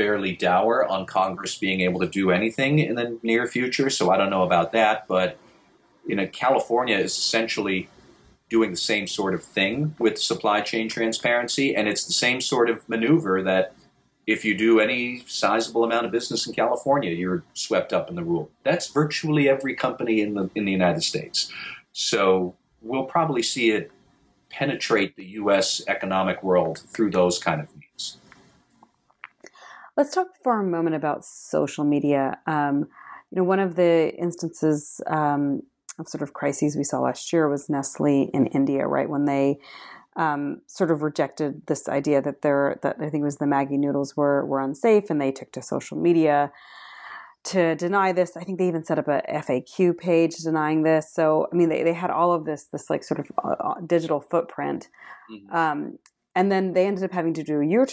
fairly 0.00 0.32
dour 0.32 0.86
on 0.86 1.04
Congress 1.04 1.58
being 1.58 1.82
able 1.82 2.00
to 2.00 2.06
do 2.06 2.30
anything 2.30 2.78
in 2.78 2.94
the 2.94 3.18
near 3.22 3.46
future, 3.46 3.90
so 3.90 4.10
I 4.10 4.16
don't 4.16 4.30
know 4.30 4.44
about 4.44 4.72
that. 4.72 5.06
But 5.06 5.36
you 6.06 6.16
know, 6.16 6.26
California 6.26 6.96
is 6.96 7.12
essentially 7.18 7.90
doing 8.48 8.70
the 8.70 8.78
same 8.78 9.06
sort 9.06 9.34
of 9.34 9.44
thing 9.44 9.94
with 9.98 10.18
supply 10.18 10.62
chain 10.62 10.88
transparency, 10.88 11.76
and 11.76 11.86
it's 11.86 12.06
the 12.06 12.14
same 12.14 12.40
sort 12.40 12.70
of 12.70 12.88
maneuver 12.88 13.42
that 13.42 13.74
if 14.26 14.42
you 14.42 14.56
do 14.56 14.80
any 14.80 15.22
sizable 15.26 15.84
amount 15.84 16.06
of 16.06 16.12
business 16.12 16.46
in 16.46 16.54
California, 16.54 17.10
you're 17.10 17.44
swept 17.52 17.92
up 17.92 18.08
in 18.08 18.16
the 18.16 18.24
rule. 18.24 18.50
That's 18.64 18.88
virtually 18.88 19.50
every 19.50 19.74
company 19.74 20.22
in 20.22 20.32
the 20.32 20.48
in 20.54 20.64
the 20.64 20.72
United 20.72 21.02
States. 21.02 21.52
So 21.92 22.56
we'll 22.80 23.04
probably 23.04 23.42
see 23.42 23.72
it 23.72 23.92
penetrate 24.48 25.16
the 25.16 25.26
U.S. 25.40 25.82
economic 25.88 26.42
world 26.42 26.78
through 26.88 27.10
those 27.10 27.38
kind 27.38 27.60
of. 27.60 27.68
Let's 30.00 30.14
talk 30.14 30.28
for 30.42 30.58
a 30.58 30.64
moment 30.64 30.96
about 30.96 31.26
social 31.26 31.84
media. 31.84 32.38
Um, 32.46 32.88
you 33.30 33.36
know, 33.36 33.44
one 33.44 33.58
of 33.58 33.76
the 33.76 34.14
instances 34.16 35.02
um, 35.06 35.64
of 35.98 36.08
sort 36.08 36.22
of 36.22 36.32
crises 36.32 36.74
we 36.74 36.84
saw 36.84 37.00
last 37.00 37.34
year 37.34 37.50
was 37.50 37.68
Nestle 37.68 38.30
in 38.32 38.46
India, 38.46 38.86
right? 38.86 39.10
When 39.10 39.26
they 39.26 39.58
um, 40.16 40.62
sort 40.66 40.90
of 40.90 41.02
rejected 41.02 41.66
this 41.66 41.86
idea 41.86 42.22
that 42.22 42.40
their 42.40 42.78
that 42.82 42.96
I 42.98 43.10
think 43.10 43.20
it 43.20 43.24
was 43.24 43.36
the 43.36 43.44
Maggi 43.44 43.78
noodles 43.78 44.16
were 44.16 44.42
were 44.46 44.60
unsafe, 44.60 45.10
and 45.10 45.20
they 45.20 45.32
took 45.32 45.52
to 45.52 45.60
social 45.60 45.98
media 45.98 46.50
to 47.42 47.74
deny 47.74 48.12
this. 48.12 48.38
I 48.38 48.44
think 48.44 48.58
they 48.58 48.68
even 48.68 48.82
set 48.82 48.98
up 48.98 49.06
a 49.06 49.20
FAQ 49.28 49.98
page 49.98 50.36
denying 50.38 50.82
this. 50.82 51.12
So, 51.12 51.46
I 51.52 51.54
mean, 51.54 51.68
they, 51.68 51.82
they 51.82 51.92
had 51.92 52.10
all 52.10 52.32
of 52.32 52.46
this, 52.46 52.64
this 52.72 52.88
like 52.88 53.04
sort 53.04 53.20
of 53.20 53.30
uh, 53.44 53.48
uh 53.48 53.80
digital 53.86 54.20
footprint. 54.20 54.88
Mm-hmm. 55.30 55.54
Um, 55.54 55.98
and 56.34 56.50
then 56.50 56.74
they 56.74 56.86
ended 56.86 57.04
up 57.04 57.12
having 57.12 57.34
to 57.34 57.42
do 57.42 57.60
a 57.60 57.66
U, 57.66 57.86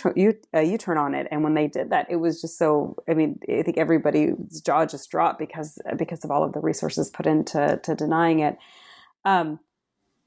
a 0.54 0.64
U-turn 0.64 0.98
on 0.98 1.16
it. 1.16 1.28
And 1.32 1.44
when 1.44 1.56
they 1.56 1.68
did 1.68 1.90
that, 1.90 2.06
it 2.10 2.18
was 2.18 2.40
just 2.40 2.58
so, 2.58 2.96
I 3.10 3.16
mean, 3.16 3.40
I 3.50 3.64
think 3.64 3.78
everybody's 3.78 4.62
jaw 4.62 4.86
just 4.86 5.10
dropped 5.10 5.40
because, 5.40 5.80
because 5.98 6.24
of 6.24 6.30
all 6.30 6.44
of 6.44 6.54
the 6.54 6.60
resources 6.60 7.10
put 7.10 7.26
into, 7.26 7.80
to 7.82 7.96
denying 7.96 8.40
it. 8.40 8.58
Um, 9.26 9.60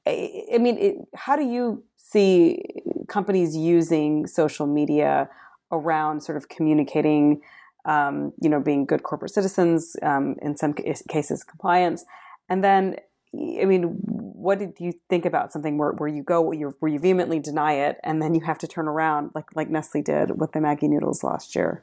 I, 0.06 0.46
I 0.54 0.58
mean, 0.58 0.78
it, 0.78 0.96
how 1.14 1.36
do 1.36 1.44
you 1.44 1.84
see 1.96 2.64
companies 3.06 3.56
using 3.56 4.26
social 4.26 4.66
media 4.66 5.28
around 5.70 6.22
sort 6.22 6.36
of 6.36 6.48
communicating, 6.48 7.40
um, 7.84 8.32
you 8.40 8.48
know, 8.48 8.60
being 8.60 8.86
good 8.86 9.04
corporate 9.04 9.32
citizens, 9.32 9.94
um, 10.02 10.34
in 10.42 10.56
some 10.56 10.74
cases, 10.74 11.44
compliance. 11.44 12.04
And 12.48 12.64
then, 12.64 12.96
I 13.32 13.64
mean, 13.64 13.84
what 13.84 14.58
did 14.58 14.74
you 14.78 14.92
think 15.08 15.24
about 15.24 15.52
something 15.52 15.78
where, 15.78 15.92
where 15.92 16.08
you 16.08 16.22
go, 16.22 16.40
where 16.40 16.58
you, 16.58 16.74
where 16.80 16.90
you 16.90 16.98
vehemently 16.98 17.38
deny 17.38 17.74
it, 17.74 17.98
and 18.02 18.20
then 18.20 18.34
you 18.34 18.40
have 18.40 18.58
to 18.58 18.66
turn 18.66 18.88
around, 18.88 19.30
like 19.34 19.54
like 19.54 19.70
Nestle 19.70 20.02
did 20.02 20.40
with 20.40 20.52
the 20.52 20.58
Maggi 20.58 20.88
noodles 20.88 21.22
last 21.22 21.54
year? 21.54 21.82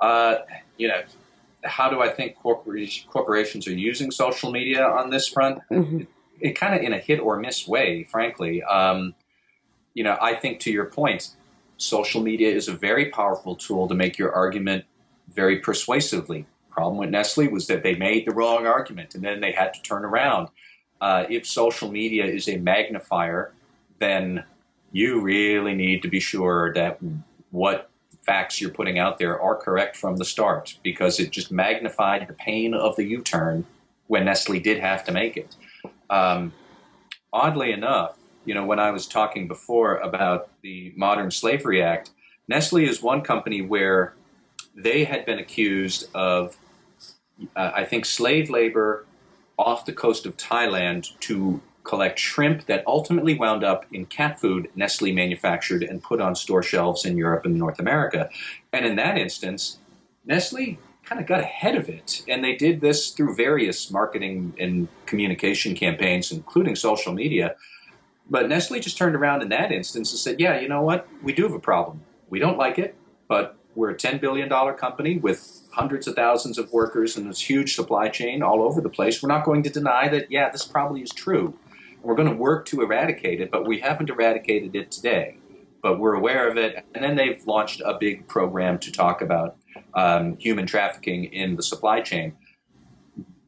Uh, 0.00 0.38
you 0.76 0.88
know, 0.88 1.02
how 1.64 1.88
do 1.88 2.02
I 2.02 2.10
think 2.10 2.36
corporations 2.36 3.66
are 3.66 3.72
using 3.72 4.10
social 4.10 4.50
media 4.50 4.84
on 4.84 5.10
this 5.10 5.28
front? 5.28 5.60
Mm-hmm. 5.70 6.00
It, 6.00 6.08
it 6.40 6.52
kind 6.52 6.74
of 6.74 6.82
in 6.82 6.92
a 6.92 6.98
hit 6.98 7.20
or 7.20 7.38
miss 7.38 7.66
way, 7.66 8.04
frankly. 8.04 8.62
Um, 8.64 9.14
you 9.94 10.02
know, 10.02 10.18
I 10.20 10.34
think 10.34 10.60
to 10.60 10.72
your 10.72 10.86
point, 10.86 11.30
social 11.76 12.22
media 12.22 12.50
is 12.50 12.68
a 12.68 12.74
very 12.74 13.10
powerful 13.10 13.54
tool 13.54 13.88
to 13.88 13.94
make 13.94 14.18
your 14.18 14.32
argument 14.34 14.84
very 15.32 15.58
persuasively. 15.58 16.46
Problem 16.72 16.96
with 16.96 17.10
Nestle 17.10 17.48
was 17.48 17.66
that 17.66 17.82
they 17.82 17.94
made 17.94 18.26
the 18.26 18.32
wrong 18.32 18.66
argument 18.66 19.14
and 19.14 19.22
then 19.22 19.40
they 19.40 19.52
had 19.52 19.74
to 19.74 19.82
turn 19.82 20.04
around. 20.04 20.48
Uh, 21.00 21.24
if 21.28 21.46
social 21.46 21.90
media 21.90 22.24
is 22.24 22.48
a 22.48 22.56
magnifier, 22.56 23.52
then 23.98 24.44
you 24.90 25.20
really 25.20 25.74
need 25.74 26.02
to 26.02 26.08
be 26.08 26.20
sure 26.20 26.72
that 26.74 26.98
what 27.50 27.90
facts 28.24 28.60
you're 28.60 28.70
putting 28.70 28.98
out 28.98 29.18
there 29.18 29.40
are 29.40 29.56
correct 29.56 29.96
from 29.96 30.16
the 30.16 30.24
start 30.24 30.78
because 30.82 31.18
it 31.20 31.30
just 31.30 31.50
magnified 31.50 32.26
the 32.26 32.32
pain 32.32 32.72
of 32.72 32.96
the 32.96 33.04
U 33.04 33.20
turn 33.20 33.66
when 34.06 34.24
Nestle 34.24 34.60
did 34.60 34.80
have 34.80 35.04
to 35.04 35.12
make 35.12 35.36
it. 35.36 35.56
Um, 36.08 36.52
oddly 37.32 37.72
enough, 37.72 38.16
you 38.44 38.54
know, 38.54 38.64
when 38.64 38.78
I 38.78 38.90
was 38.90 39.06
talking 39.06 39.46
before 39.48 39.96
about 39.96 40.48
the 40.62 40.92
Modern 40.96 41.30
Slavery 41.30 41.82
Act, 41.82 42.10
Nestle 42.48 42.84
is 42.84 43.02
one 43.02 43.22
company 43.22 43.60
where 43.60 44.14
they 44.74 45.04
had 45.04 45.24
been 45.24 45.38
accused 45.38 46.08
of, 46.14 46.56
uh, 47.56 47.72
I 47.74 47.84
think, 47.84 48.04
slave 48.04 48.50
labor 48.50 49.06
off 49.58 49.84
the 49.84 49.92
coast 49.92 50.26
of 50.26 50.36
Thailand 50.36 51.18
to 51.20 51.60
collect 51.84 52.18
shrimp 52.18 52.66
that 52.66 52.84
ultimately 52.86 53.34
wound 53.34 53.64
up 53.64 53.86
in 53.92 54.06
cat 54.06 54.40
food 54.40 54.68
Nestle 54.74 55.12
manufactured 55.12 55.82
and 55.82 56.02
put 56.02 56.20
on 56.20 56.34
store 56.34 56.62
shelves 56.62 57.04
in 57.04 57.16
Europe 57.16 57.44
and 57.44 57.56
North 57.56 57.78
America. 57.78 58.30
And 58.72 58.86
in 58.86 58.96
that 58.96 59.18
instance, 59.18 59.78
Nestle 60.24 60.78
kind 61.04 61.20
of 61.20 61.26
got 61.26 61.40
ahead 61.40 61.74
of 61.74 61.88
it. 61.88 62.22
And 62.28 62.44
they 62.44 62.54
did 62.54 62.80
this 62.80 63.10
through 63.10 63.34
various 63.34 63.90
marketing 63.90 64.54
and 64.58 64.86
communication 65.06 65.74
campaigns, 65.74 66.30
including 66.30 66.76
social 66.76 67.12
media, 67.12 67.56
but 68.30 68.48
Nestle 68.48 68.80
just 68.80 68.96
turned 68.96 69.16
around 69.16 69.42
in 69.42 69.48
that 69.48 69.72
instance 69.72 70.12
and 70.12 70.18
said, 70.18 70.40
yeah, 70.40 70.60
you 70.60 70.68
know 70.68 70.82
what? 70.82 71.08
We 71.22 71.32
do 71.32 71.42
have 71.42 71.52
a 71.52 71.58
problem. 71.58 72.02
We 72.30 72.38
don't 72.38 72.56
like 72.56 72.78
it, 72.78 72.94
but 73.28 73.56
we're 73.74 73.90
a 73.90 73.96
$10 73.96 74.20
billion 74.20 74.48
company 74.76 75.18
with 75.18 75.62
hundreds 75.72 76.06
of 76.06 76.14
thousands 76.14 76.58
of 76.58 76.72
workers 76.72 77.16
and 77.16 77.28
this 77.28 77.40
huge 77.40 77.74
supply 77.74 78.08
chain 78.08 78.42
all 78.42 78.62
over 78.62 78.80
the 78.80 78.88
place. 78.88 79.22
We're 79.22 79.28
not 79.28 79.44
going 79.44 79.62
to 79.62 79.70
deny 79.70 80.08
that, 80.08 80.30
yeah, 80.30 80.50
this 80.50 80.64
probably 80.64 81.02
is 81.02 81.10
true. 81.10 81.58
We're 82.02 82.14
going 82.14 82.28
to 82.28 82.36
work 82.36 82.66
to 82.66 82.82
eradicate 82.82 83.40
it, 83.40 83.50
but 83.50 83.66
we 83.66 83.80
haven't 83.80 84.10
eradicated 84.10 84.74
it 84.74 84.90
today. 84.90 85.38
But 85.82 85.98
we're 85.98 86.14
aware 86.14 86.48
of 86.48 86.56
it. 86.56 86.84
And 86.94 87.02
then 87.02 87.16
they've 87.16 87.44
launched 87.46 87.80
a 87.84 87.96
big 87.98 88.28
program 88.28 88.78
to 88.80 88.92
talk 88.92 89.20
about 89.22 89.56
um, 89.94 90.36
human 90.36 90.66
trafficking 90.66 91.24
in 91.24 91.56
the 91.56 91.62
supply 91.62 92.00
chain. 92.00 92.34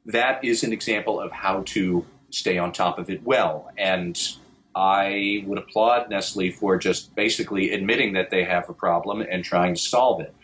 That 0.07 0.45
is 0.45 0.65
an 0.65 0.73
example 0.73 1.21
of 1.21 1.33
how 1.33 1.63
to 1.67 2.05
stay 2.31 2.59
on 2.59 2.73
top 2.73 2.99
of 2.99 3.09
it 3.09 3.23
well. 3.23 3.71
And 3.79 4.19
I 4.75 5.45
would 5.47 5.59
applaud 5.59 6.11
Nestle 6.11 6.51
for 6.51 6.77
just 6.79 7.15
basically 7.15 7.73
admitting 7.73 8.15
that 8.15 8.31
they 8.31 8.45
have 8.45 8.69
a 8.69 8.75
problem 8.75 9.21
and 9.21 9.45
trying 9.45 9.75
to 9.75 9.81
solve 9.81 10.21
it. 10.21 10.35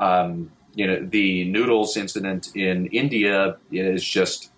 Um, 0.00 0.50
you 0.74 0.86
know, 0.86 1.04
the 1.04 1.44
noodles 1.50 1.96
incident 1.96 2.54
in 2.54 2.86
India 2.86 3.56
is 3.70 4.04
just 4.04 4.50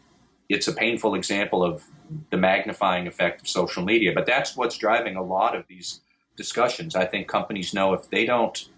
it's 0.48 0.68
a 0.68 0.72
painful 0.72 1.14
example 1.14 1.64
of 1.64 1.84
the 2.30 2.36
magnifying 2.36 3.06
effect 3.06 3.40
of 3.40 3.48
social 3.48 3.82
media. 3.82 4.12
But 4.14 4.26
that's 4.26 4.56
what's 4.56 4.76
driving 4.76 5.16
a 5.16 5.22
lot 5.22 5.56
of 5.56 5.66
these 5.68 6.00
discussions. 6.36 6.94
I 6.94 7.06
think 7.06 7.28
companies 7.28 7.72
know 7.72 7.94
if 7.94 8.10
they 8.10 8.26
don't 8.26 8.68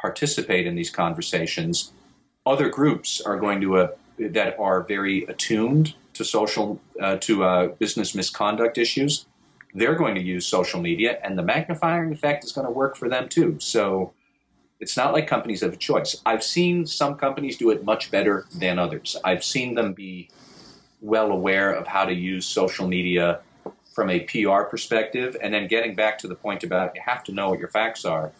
participate 0.00 0.66
in 0.66 0.76
these 0.76 0.90
conversations, 0.90 1.92
other 2.46 2.68
groups 2.68 3.20
are 3.20 3.38
going 3.38 3.60
to 3.60 3.76
uh, 3.76 3.88
that 4.18 4.58
are 4.58 4.82
very 4.82 5.24
attuned 5.24 5.94
to 6.14 6.24
social 6.24 6.80
uh, 7.00 7.16
to 7.16 7.44
uh, 7.44 7.66
business 7.78 8.14
misconduct 8.14 8.78
issues. 8.78 9.26
They're 9.74 9.94
going 9.94 10.14
to 10.14 10.22
use 10.22 10.46
social 10.46 10.80
media, 10.80 11.18
and 11.22 11.38
the 11.38 11.42
magnifying 11.42 12.12
effect 12.12 12.44
is 12.44 12.52
going 12.52 12.66
to 12.66 12.70
work 12.70 12.96
for 12.96 13.08
them 13.08 13.28
too. 13.28 13.58
So 13.60 14.12
it's 14.80 14.96
not 14.96 15.12
like 15.12 15.26
companies 15.26 15.60
have 15.60 15.72
a 15.72 15.76
choice. 15.76 16.20
I've 16.24 16.42
seen 16.42 16.86
some 16.86 17.16
companies 17.16 17.56
do 17.56 17.70
it 17.70 17.84
much 17.84 18.10
better 18.10 18.46
than 18.54 18.78
others. 18.78 19.16
I've 19.24 19.44
seen 19.44 19.74
them 19.74 19.92
be 19.92 20.30
well 21.00 21.30
aware 21.30 21.72
of 21.72 21.86
how 21.86 22.04
to 22.04 22.12
use 22.12 22.46
social 22.46 22.88
media 22.88 23.40
from 23.92 24.10
a 24.10 24.20
PR 24.20 24.62
perspective. 24.62 25.36
And 25.42 25.52
then 25.52 25.66
getting 25.66 25.94
back 25.94 26.18
to 26.20 26.28
the 26.28 26.34
point 26.34 26.62
about 26.62 26.94
you 26.94 27.02
have 27.04 27.24
to 27.24 27.32
know 27.32 27.50
what 27.50 27.58
your 27.58 27.68
facts 27.68 28.04
are, 28.04 28.32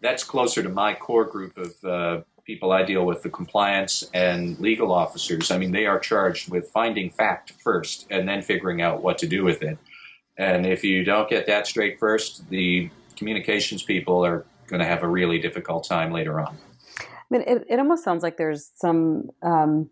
that's 0.00 0.24
closer 0.24 0.62
to 0.62 0.68
my 0.70 0.94
core 0.94 1.26
group 1.26 1.58
of 1.58 1.84
uh, 1.84 2.20
people 2.44 2.72
I 2.72 2.82
deal 2.82 3.04
with, 3.04 3.22
the 3.22 3.28
compliance 3.28 4.08
and 4.14 4.58
legal 4.58 4.90
officers. 4.90 5.50
I 5.50 5.58
mean, 5.58 5.72
they 5.72 5.86
are 5.86 5.98
charged 5.98 6.50
with 6.50 6.70
finding 6.70 7.10
fact 7.10 7.52
first 7.62 8.06
and 8.10 8.26
then 8.26 8.40
figuring 8.40 8.80
out 8.80 9.02
what 9.02 9.18
to 9.18 9.26
do 9.26 9.44
with 9.44 9.62
it. 9.62 9.78
And 10.40 10.64
if 10.64 10.82
you 10.82 11.04
don't 11.04 11.28
get 11.28 11.46
that 11.48 11.66
straight 11.66 12.00
first, 12.00 12.48
the 12.48 12.88
communications 13.14 13.82
people 13.82 14.24
are 14.24 14.46
going 14.68 14.80
to 14.80 14.86
have 14.86 15.02
a 15.02 15.08
really 15.08 15.38
difficult 15.38 15.84
time 15.84 16.12
later 16.12 16.40
on. 16.40 16.56
I 16.98 17.04
mean, 17.28 17.42
it, 17.46 17.66
it 17.68 17.78
almost 17.78 18.02
sounds 18.02 18.22
like 18.22 18.38
there's 18.38 18.70
some 18.74 19.30
um, 19.42 19.90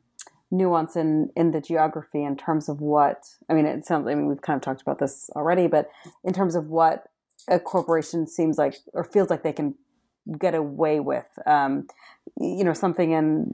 nuance 0.50 0.96
in 0.96 1.30
in 1.36 1.50
the 1.50 1.60
geography 1.60 2.24
in 2.24 2.34
terms 2.34 2.70
of 2.70 2.80
what 2.80 3.26
I 3.50 3.52
mean. 3.52 3.66
It 3.66 3.84
sounds. 3.84 4.08
I 4.08 4.14
mean, 4.14 4.26
we've 4.26 4.40
kind 4.40 4.56
of 4.56 4.62
talked 4.62 4.80
about 4.80 4.98
this 4.98 5.28
already, 5.36 5.66
but 5.66 5.90
in 6.24 6.32
terms 6.32 6.54
of 6.54 6.68
what 6.68 7.04
a 7.46 7.60
corporation 7.60 8.26
seems 8.26 8.56
like 8.56 8.76
or 8.94 9.04
feels 9.04 9.28
like 9.28 9.42
they 9.42 9.52
can 9.52 9.74
get 10.38 10.54
away 10.54 10.98
with, 10.98 11.26
um, 11.46 11.86
you 12.40 12.64
know, 12.64 12.72
something 12.72 13.12
in 13.12 13.52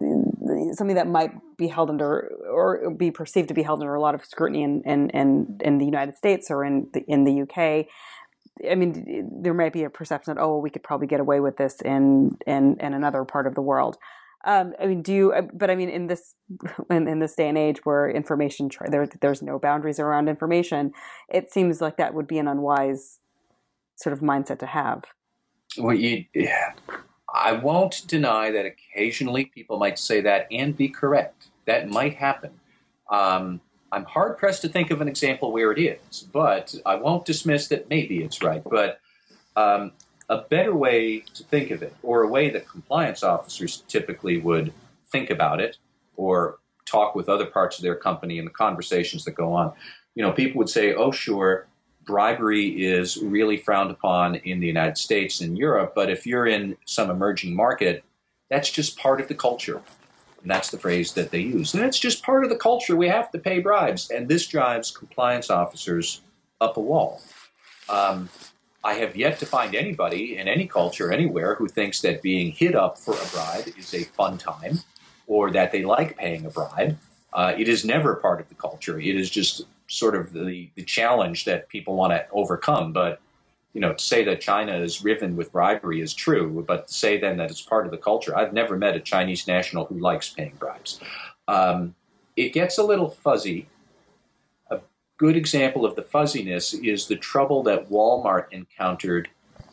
something 0.72 0.96
that 0.96 1.08
might 1.08 1.32
be 1.56 1.68
held 1.68 1.90
under 1.90 2.28
or 2.50 2.90
be 2.90 3.10
perceived 3.10 3.48
to 3.48 3.54
be 3.54 3.62
held 3.62 3.80
under 3.80 3.94
a 3.94 4.00
lot 4.00 4.14
of 4.14 4.24
scrutiny 4.24 4.62
in 4.62 4.82
in 4.82 5.10
in, 5.10 5.58
in 5.60 5.78
the 5.78 5.84
United 5.84 6.16
States 6.16 6.50
or 6.50 6.64
in 6.64 6.88
the 6.92 7.04
in 7.06 7.24
the 7.24 7.42
UK. 7.42 7.86
I 8.70 8.76
mean, 8.76 9.42
there 9.42 9.52
might 9.52 9.72
be 9.72 9.82
a 9.82 9.90
perception 9.90 10.34
that 10.34 10.40
oh, 10.40 10.58
we 10.58 10.70
could 10.70 10.82
probably 10.82 11.06
get 11.06 11.20
away 11.20 11.40
with 11.40 11.56
this 11.56 11.80
in 11.80 12.36
in 12.46 12.76
in 12.80 12.94
another 12.94 13.24
part 13.24 13.46
of 13.46 13.54
the 13.54 13.62
world. 13.62 13.96
Um, 14.46 14.74
I 14.78 14.86
mean, 14.86 15.00
do 15.00 15.12
you? 15.12 15.32
Uh, 15.32 15.42
but 15.52 15.70
I 15.70 15.74
mean, 15.74 15.88
in 15.88 16.06
this 16.06 16.34
in, 16.90 17.08
in 17.08 17.18
this 17.18 17.34
day 17.34 17.48
and 17.48 17.58
age 17.58 17.84
where 17.84 18.08
information 18.08 18.70
there 18.88 19.08
there's 19.20 19.42
no 19.42 19.58
boundaries 19.58 19.98
around 19.98 20.28
information, 20.28 20.92
it 21.28 21.52
seems 21.52 21.80
like 21.80 21.96
that 21.96 22.14
would 22.14 22.26
be 22.26 22.38
an 22.38 22.46
unwise 22.46 23.20
sort 23.96 24.12
of 24.12 24.20
mindset 24.20 24.58
to 24.58 24.66
have. 24.66 25.04
Well, 25.78 25.94
you, 25.94 26.24
yeah, 26.34 26.74
I 27.34 27.52
won't 27.52 28.06
deny 28.06 28.52
that 28.52 28.64
occasionally 28.64 29.46
people 29.46 29.76
might 29.76 29.98
say 29.98 30.20
that 30.20 30.46
and 30.52 30.76
be 30.76 30.88
correct. 30.88 31.48
That 31.66 31.88
might 31.88 32.14
happen. 32.14 32.52
Um, 33.10 33.60
I'm 33.90 34.04
hard 34.04 34.38
pressed 34.38 34.62
to 34.62 34.68
think 34.68 34.90
of 34.90 35.00
an 35.00 35.08
example 35.08 35.52
where 35.52 35.72
it 35.72 35.80
is, 35.80 36.26
but 36.32 36.74
I 36.86 36.94
won't 36.94 37.24
dismiss 37.24 37.68
that 37.68 37.90
maybe 37.90 38.22
it's 38.22 38.40
right. 38.40 38.62
But 38.64 39.00
um, 39.56 39.92
a 40.28 40.38
better 40.38 40.74
way 40.74 41.20
to 41.34 41.44
think 41.44 41.70
of 41.70 41.82
it, 41.82 41.94
or 42.02 42.22
a 42.22 42.28
way 42.28 42.50
that 42.50 42.68
compliance 42.68 43.22
officers 43.22 43.82
typically 43.88 44.38
would 44.38 44.72
think 45.10 45.30
about 45.30 45.60
it, 45.60 45.78
or 46.16 46.58
talk 46.86 47.14
with 47.14 47.28
other 47.28 47.46
parts 47.46 47.78
of 47.78 47.82
their 47.82 47.94
company 47.96 48.38
and 48.38 48.46
the 48.46 48.52
conversations 48.52 49.24
that 49.24 49.32
go 49.32 49.52
on. 49.52 49.72
You 50.14 50.22
know, 50.22 50.32
people 50.32 50.58
would 50.58 50.68
say, 50.68 50.94
oh, 50.94 51.10
sure, 51.10 51.66
bribery 52.04 52.84
is 52.84 53.16
really 53.18 53.56
frowned 53.56 53.90
upon 53.90 54.36
in 54.36 54.60
the 54.60 54.66
United 54.66 54.98
States 54.98 55.40
and 55.40 55.56
Europe, 55.56 55.92
but 55.94 56.10
if 56.10 56.26
you're 56.26 56.46
in 56.46 56.76
some 56.84 57.10
emerging 57.10 57.54
market, 57.54 58.04
that's 58.50 58.70
just 58.70 58.98
part 58.98 59.20
of 59.20 59.28
the 59.28 59.34
culture. 59.34 59.82
And 60.42 60.50
that's 60.50 60.70
the 60.70 60.78
phrase 60.78 61.14
that 61.14 61.30
they 61.30 61.40
use. 61.40 61.72
And 61.72 61.82
it's 61.82 61.98
just 61.98 62.22
part 62.22 62.44
of 62.44 62.50
the 62.50 62.56
culture. 62.56 62.94
We 62.96 63.08
have 63.08 63.30
to 63.32 63.38
pay 63.38 63.60
bribes. 63.60 64.10
And 64.10 64.28
this 64.28 64.46
drives 64.46 64.90
compliance 64.90 65.48
officers 65.48 66.20
up 66.60 66.76
a 66.76 66.80
wall. 66.80 67.22
Um, 67.88 68.28
I 68.84 68.94
have 68.94 69.16
yet 69.16 69.38
to 69.38 69.46
find 69.46 69.74
anybody 69.74 70.36
in 70.36 70.46
any 70.46 70.66
culture 70.66 71.10
anywhere 71.10 71.54
who 71.54 71.66
thinks 71.66 72.02
that 72.02 72.20
being 72.20 72.52
hit 72.52 72.74
up 72.74 72.98
for 72.98 73.14
a 73.14 73.26
bribe 73.32 73.74
is 73.78 73.94
a 73.94 74.04
fun 74.04 74.36
time 74.36 74.80
or 75.26 75.50
that 75.50 75.72
they 75.72 75.82
like 75.82 76.18
paying 76.18 76.44
a 76.44 76.50
bribe. 76.50 76.98
Uh, 77.32 77.54
it 77.56 77.66
is 77.66 77.84
never 77.84 78.14
part 78.14 78.40
of 78.40 78.48
the 78.50 78.54
culture. 78.54 79.00
It 79.00 79.16
is 79.16 79.30
just 79.30 79.62
sort 79.88 80.14
of 80.14 80.32
the, 80.32 80.70
the 80.74 80.84
challenge 80.84 81.44
that 81.44 81.68
people 81.68 81.94
want 81.94 82.12
to 82.12 82.26
overcome. 82.32 82.92
But, 82.92 83.20
you 83.72 83.80
know, 83.80 83.92
to 83.92 84.02
say 84.02 84.24
that 84.24 84.40
China 84.40 84.76
is 84.76 85.04
riven 85.04 85.36
with 85.36 85.52
bribery 85.52 86.00
is 86.00 86.14
true, 86.14 86.64
but 86.66 86.88
to 86.88 86.94
say 86.94 87.18
then 87.18 87.36
that 87.38 87.50
it's 87.50 87.62
part 87.62 87.86
of 87.86 87.90
the 87.90 87.98
culture, 87.98 88.36
I've 88.36 88.52
never 88.52 88.76
met 88.76 88.96
a 88.96 89.00
Chinese 89.00 89.46
national 89.46 89.86
who 89.86 89.98
likes 89.98 90.30
paying 90.30 90.54
bribes. 90.58 91.00
Um, 91.48 91.94
it 92.36 92.52
gets 92.52 92.78
a 92.78 92.82
little 92.82 93.10
fuzzy 93.10 93.68
A 94.70 94.80
good 95.18 95.36
example 95.36 95.84
of 95.84 95.96
the 95.96 96.02
fuzziness 96.02 96.74
is 96.74 97.06
the 97.06 97.16
trouble 97.16 97.62
that 97.64 97.90
Walmart 97.90 98.46
encountered 98.50 99.28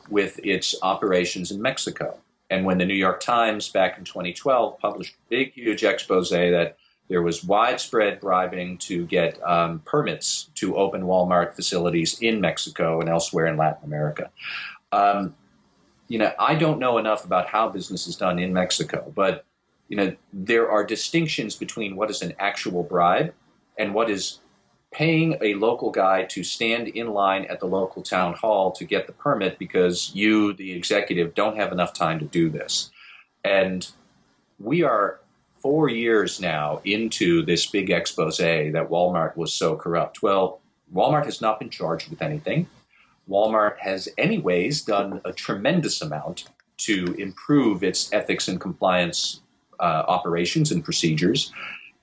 with 0.09 0.39
its 0.43 0.75
operations 0.81 1.51
in 1.51 1.61
Mexico. 1.61 2.19
And 2.49 2.65
when 2.65 2.77
the 2.77 2.85
New 2.85 2.95
York 2.95 3.21
Times 3.21 3.69
back 3.69 3.97
in 3.97 4.03
2012 4.03 4.77
published 4.77 5.13
a 5.13 5.29
big, 5.29 5.53
huge 5.53 5.85
expose 5.85 6.29
that 6.29 6.75
there 7.11 7.21
was 7.21 7.43
widespread 7.43 8.21
bribing 8.21 8.77
to 8.77 9.05
get 9.05 9.37
um, 9.43 9.79
permits 9.79 10.49
to 10.55 10.77
open 10.77 11.01
Walmart 11.01 11.53
facilities 11.53 12.17
in 12.21 12.39
Mexico 12.39 13.01
and 13.01 13.09
elsewhere 13.09 13.47
in 13.47 13.57
Latin 13.57 13.83
America. 13.83 14.29
Um, 14.93 15.35
you 16.07 16.17
know, 16.17 16.31
I 16.39 16.55
don't 16.55 16.79
know 16.79 16.99
enough 16.99 17.25
about 17.25 17.47
how 17.47 17.67
business 17.67 18.07
is 18.07 18.15
done 18.15 18.39
in 18.39 18.53
Mexico, 18.53 19.11
but 19.13 19.43
you 19.89 19.97
know, 19.97 20.15
there 20.31 20.71
are 20.71 20.85
distinctions 20.85 21.53
between 21.53 21.97
what 21.97 22.09
is 22.09 22.21
an 22.21 22.33
actual 22.39 22.81
bribe 22.81 23.33
and 23.77 23.93
what 23.93 24.09
is 24.09 24.39
paying 24.93 25.37
a 25.41 25.55
local 25.55 25.91
guy 25.91 26.23
to 26.23 26.45
stand 26.45 26.87
in 26.87 27.11
line 27.11 27.43
at 27.49 27.59
the 27.59 27.65
local 27.65 28.01
town 28.01 28.35
hall 28.35 28.71
to 28.71 28.85
get 28.85 29.05
the 29.05 29.13
permit 29.13 29.59
because 29.59 30.15
you, 30.15 30.53
the 30.53 30.71
executive, 30.71 31.35
don't 31.35 31.57
have 31.57 31.73
enough 31.73 31.93
time 31.93 32.19
to 32.19 32.25
do 32.25 32.49
this. 32.49 32.89
And 33.43 33.85
we 34.59 34.83
are 34.83 35.19
four 35.61 35.89
years 35.89 36.39
now 36.39 36.81
into 36.83 37.45
this 37.45 37.65
big 37.67 37.89
expose 37.89 38.37
that 38.37 38.89
Walmart 38.89 39.35
was 39.37 39.53
so 39.53 39.75
corrupt. 39.75 40.21
Well, 40.21 40.59
Walmart 40.93 41.25
has 41.25 41.41
not 41.41 41.59
been 41.59 41.69
charged 41.69 42.09
with 42.09 42.21
anything. 42.21 42.67
Walmart 43.29 43.77
has, 43.79 44.09
anyways, 44.17 44.81
done 44.81 45.21
a 45.23 45.31
tremendous 45.31 46.01
amount 46.01 46.45
to 46.77 47.15
improve 47.17 47.83
its 47.83 48.11
ethics 48.11 48.47
and 48.47 48.59
compliance 48.59 49.41
uh, 49.79 50.03
operations 50.07 50.71
and 50.71 50.83
procedures. 50.83 51.51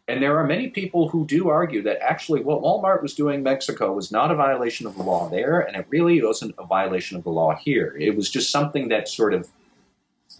And 0.06 0.22
there 0.22 0.38
are 0.38 0.46
many 0.46 0.70
people 0.70 1.08
who 1.08 1.26
do 1.26 1.50
argue 1.50 1.82
that 1.82 2.00
actually 2.00 2.40
what 2.40 2.62
Walmart 2.62 3.02
was 3.02 3.14
doing 3.14 3.36
in 3.36 3.42
Mexico 3.42 3.92
was 3.92 4.10
not 4.10 4.30
a 4.30 4.34
violation 4.34 4.86
of 4.86 4.96
the 4.96 5.02
law 5.02 5.28
there, 5.28 5.60
and 5.60 5.76
it 5.76 5.86
really 5.90 6.22
wasn't 6.22 6.54
a 6.58 6.64
violation 6.64 7.18
of 7.18 7.24
the 7.24 7.30
law 7.30 7.54
here. 7.54 7.94
It 8.00 8.16
was 8.16 8.30
just 8.30 8.50
something 8.50 8.88
that 8.88 9.08
sort 9.08 9.34
of 9.34 9.48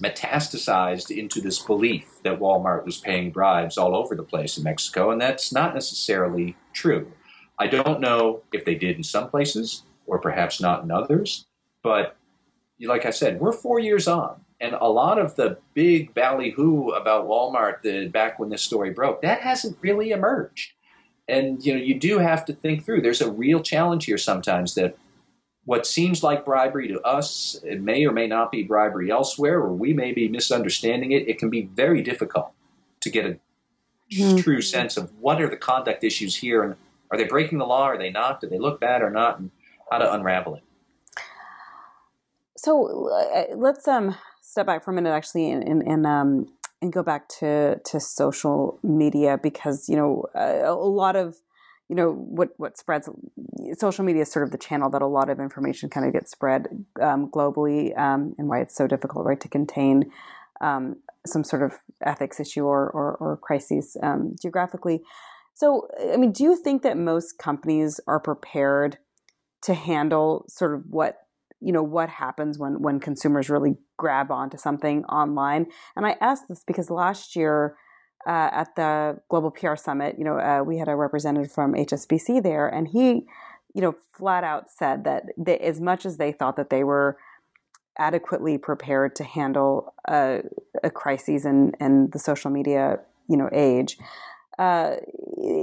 metastasized 0.03 1.17
into 1.17 1.41
this 1.41 1.59
belief 1.59 2.07
that 2.23 2.39
Walmart 2.39 2.85
was 2.85 2.99
paying 2.99 3.31
bribes 3.31 3.77
all 3.77 3.95
over 3.97 4.15
the 4.15 4.23
place 4.23 4.57
in 4.57 4.65
Mexico, 4.65 5.11
and 5.11 5.21
that's 5.21 5.53
not 5.53 5.75
necessarily 5.75 6.57
true. 6.73 7.13
I 7.59 7.67
don't 7.67 8.01
know 8.01 8.43
if 8.53 8.65
they 8.65 8.75
did 8.75 8.97
in 8.97 9.03
some 9.03 9.29
places, 9.29 9.83
or 10.07 10.19
perhaps 10.19 10.61
not 10.61 10.83
in 10.83 10.91
others, 10.91 11.47
but 11.83 12.17
like 12.81 13.05
I 13.05 13.11
said, 13.11 13.41
we're 13.41 13.53
four 13.53 13.81
years 13.81 14.07
on. 14.07 14.41
And 14.61 14.75
a 14.75 14.89
lot 14.89 15.19
of 15.19 15.37
the 15.37 15.59
big 15.75 16.15
ballyhoo 16.15 16.91
about 16.91 17.27
Walmart 17.27 17.83
the, 17.83 18.09
back 18.09 18.39
when 18.39 18.49
this 18.49 18.63
story 18.63 18.91
broke, 18.91 19.23
that 19.23 19.41
hasn't 19.41 19.79
really 19.81 20.11
emerged. 20.11 20.73
And 21.29 21.65
you 21.65 21.75
know, 21.75 21.81
you 21.81 21.99
do 21.99 22.19
have 22.19 22.45
to 22.47 22.53
think 22.53 22.85
through. 22.85 23.03
There's 23.03 23.21
a 23.21 23.31
real 23.31 23.61
challenge 23.61 24.07
here 24.07 24.19
sometimes 24.19 24.75
that 24.75 24.97
what 25.69 25.87
seems 25.87 26.23
like 26.23 26.47
bribery 26.47 26.89
to 26.89 26.99
us, 27.03 27.61
it 27.63 27.83
may 27.83 28.07
or 28.07 28.11
may 28.11 28.27
not 28.27 28.51
be 28.51 28.63
bribery 28.63 29.11
elsewhere, 29.11 29.59
or 29.59 29.71
we 29.71 29.93
may 29.93 30.13
be 30.13 30.27
misunderstanding 30.27 31.13
it. 31.13 31.29
It 31.29 31.39
can 31.39 31.51
be 31.51 31.67
very 31.75 32.01
difficult 32.01 32.53
to 33.03 33.11
get 33.11 33.27
a 33.27 33.39
mm-hmm. 34.11 34.39
true 34.39 34.63
sense 34.63 34.97
of 34.97 35.13
what 35.21 35.43
are 35.43 35.51
the 35.51 35.59
conduct 35.59 36.03
issues 36.03 36.37
here, 36.37 36.63
and 36.63 36.75
are 37.11 37.19
they 37.19 37.25
breaking 37.25 37.59
the 37.59 37.67
law? 37.67 37.83
Are 37.83 37.99
they 37.99 38.09
not? 38.09 38.41
Do 38.41 38.49
they 38.49 38.59
look 38.59 38.81
bad 38.81 39.03
or 39.03 39.11
not? 39.11 39.41
And 39.41 39.51
how 39.91 39.99
to 39.99 40.11
unravel 40.11 40.55
it. 40.55 40.63
So 42.57 43.11
uh, 43.11 43.55
let's 43.55 43.87
um 43.87 44.17
step 44.41 44.65
back 44.65 44.83
for 44.83 44.93
a 44.93 44.95
minute 44.95 45.11
actually 45.11 45.51
and 45.51 45.63
and, 45.63 45.83
and 45.83 46.07
um 46.07 46.47
and 46.81 46.95
go 46.95 47.03
back 47.03 47.29
to 47.41 47.79
to 47.85 48.01
social 48.01 48.79
media 48.83 49.39
because 49.43 49.87
you 49.87 49.97
know 49.97 50.25
a, 50.35 50.63
a 50.65 50.73
lot 50.73 51.15
of 51.15 51.37
you 51.89 51.97
know 51.97 52.13
what 52.13 52.51
what 52.59 52.77
spreads 52.77 53.09
social 53.79 54.05
media 54.05 54.23
is 54.23 54.31
sort 54.31 54.45
of 54.45 54.51
the 54.51 54.59
channel 54.59 54.91
that 54.91 55.03
a 55.03 55.07
lot 55.07 55.31
of 55.31 55.41
information 55.41 55.89
kind 55.89 56.07
of 56.07 56.13
gets 56.13 56.31
spread 56.31 56.85
um, 57.01 57.31
globally 57.31 57.99
um, 57.99 58.35
and 58.39 58.49
why 58.49 58.61
it's 58.61 58.75
so 58.75 58.87
difficult 58.87 59.25
right 59.25 59.41
to 59.41 59.49
contain 59.49 60.11
um, 60.61 60.97
some 61.27 61.45
sort 61.45 61.63
of 61.63 61.79
ethics 62.05 62.41
issue 62.41 62.65
or 62.65 62.91
or, 62.91 63.17
or 63.17 63.37
crises 63.37 63.97
um, 64.03 64.35
geographically. 64.41 65.03
So, 65.55 65.89
I 66.13 66.17
mean, 66.17 66.33
do 66.33 66.45
you 66.45 66.57
think 66.57 66.83
that 66.83 66.97
most 66.97 67.39
companies 67.39 68.01
are 68.07 68.21
prepared 68.21 68.99
to 69.63 69.75
handle 69.75 70.45
sort 70.49 70.75
of 70.75 70.85
what 70.89 71.19
you 71.61 71.73
know 71.73 71.83
what 71.83 72.09
happens 72.09 72.59
when 72.59 72.81
when 72.81 73.01
consumers 73.01 73.51
really 73.51 73.77
grab 73.97 74.31
onto 74.31 74.57
something 74.57 75.05
online? 75.07 75.67
And 75.97 76.07
I 76.07 76.17
ask 76.21 76.47
this 76.49 76.65
because 76.67 76.91
last 76.91 77.35
year. 77.37 77.77
Uh, 78.29 78.51
at 78.53 78.77
the 78.77 79.19
Global 79.31 79.51
PR 79.51 79.75
Summit, 79.75 80.17
you 80.19 80.25
know, 80.25 80.39
uh, 80.39 80.63
we 80.63 80.77
had 80.77 80.87
a 80.87 80.95
representative 80.95 81.51
from 81.51 81.73
HSBC 81.73 82.43
there, 82.43 82.69
and 82.69 82.89
he, 82.89 83.27
you 83.73 83.81
know, 83.81 83.97
flat 84.13 84.45
out 84.45 84.71
said 84.71 85.05
that 85.05 85.31
they, 85.39 85.57
as 85.57 85.81
much 85.81 86.05
as 86.05 86.19
they 86.19 86.31
thought 86.31 86.57
that 86.57 86.69
they 86.69 86.85
were 86.85 87.17
adequately 87.99 88.59
prepared 88.59 89.17
to 89.17 89.25
handle 89.25 89.95
a, 90.07 90.43
a 90.85 90.91
crisis 90.91 91.47
in, 91.47 91.73
the 92.13 92.19
social 92.19 92.51
media, 92.51 93.01
you 93.31 93.37
know, 93.39 93.49
age, 93.51 93.97
uh, 94.59 94.97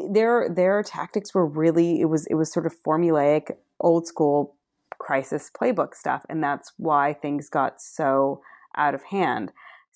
their 0.09 0.49
their 0.49 0.82
tactics 0.82 1.36
were 1.36 1.45
really 1.45 2.01
it 2.01 2.05
was 2.05 2.26
it 2.28 2.36
was 2.36 2.51
sort 2.51 2.66
of 2.66 2.74
formulaic, 2.82 3.55
old 3.80 4.07
school 4.07 4.55
crisis 4.97 5.51
playbook 5.53 5.93
stuff, 5.93 6.26
and 6.30 6.43
that's 6.43 6.74
why 6.78 7.13
things 7.13 7.49
got 7.49 7.82
so 7.82 8.41
out 8.76 8.95
of 8.95 9.03
hand. 9.03 9.51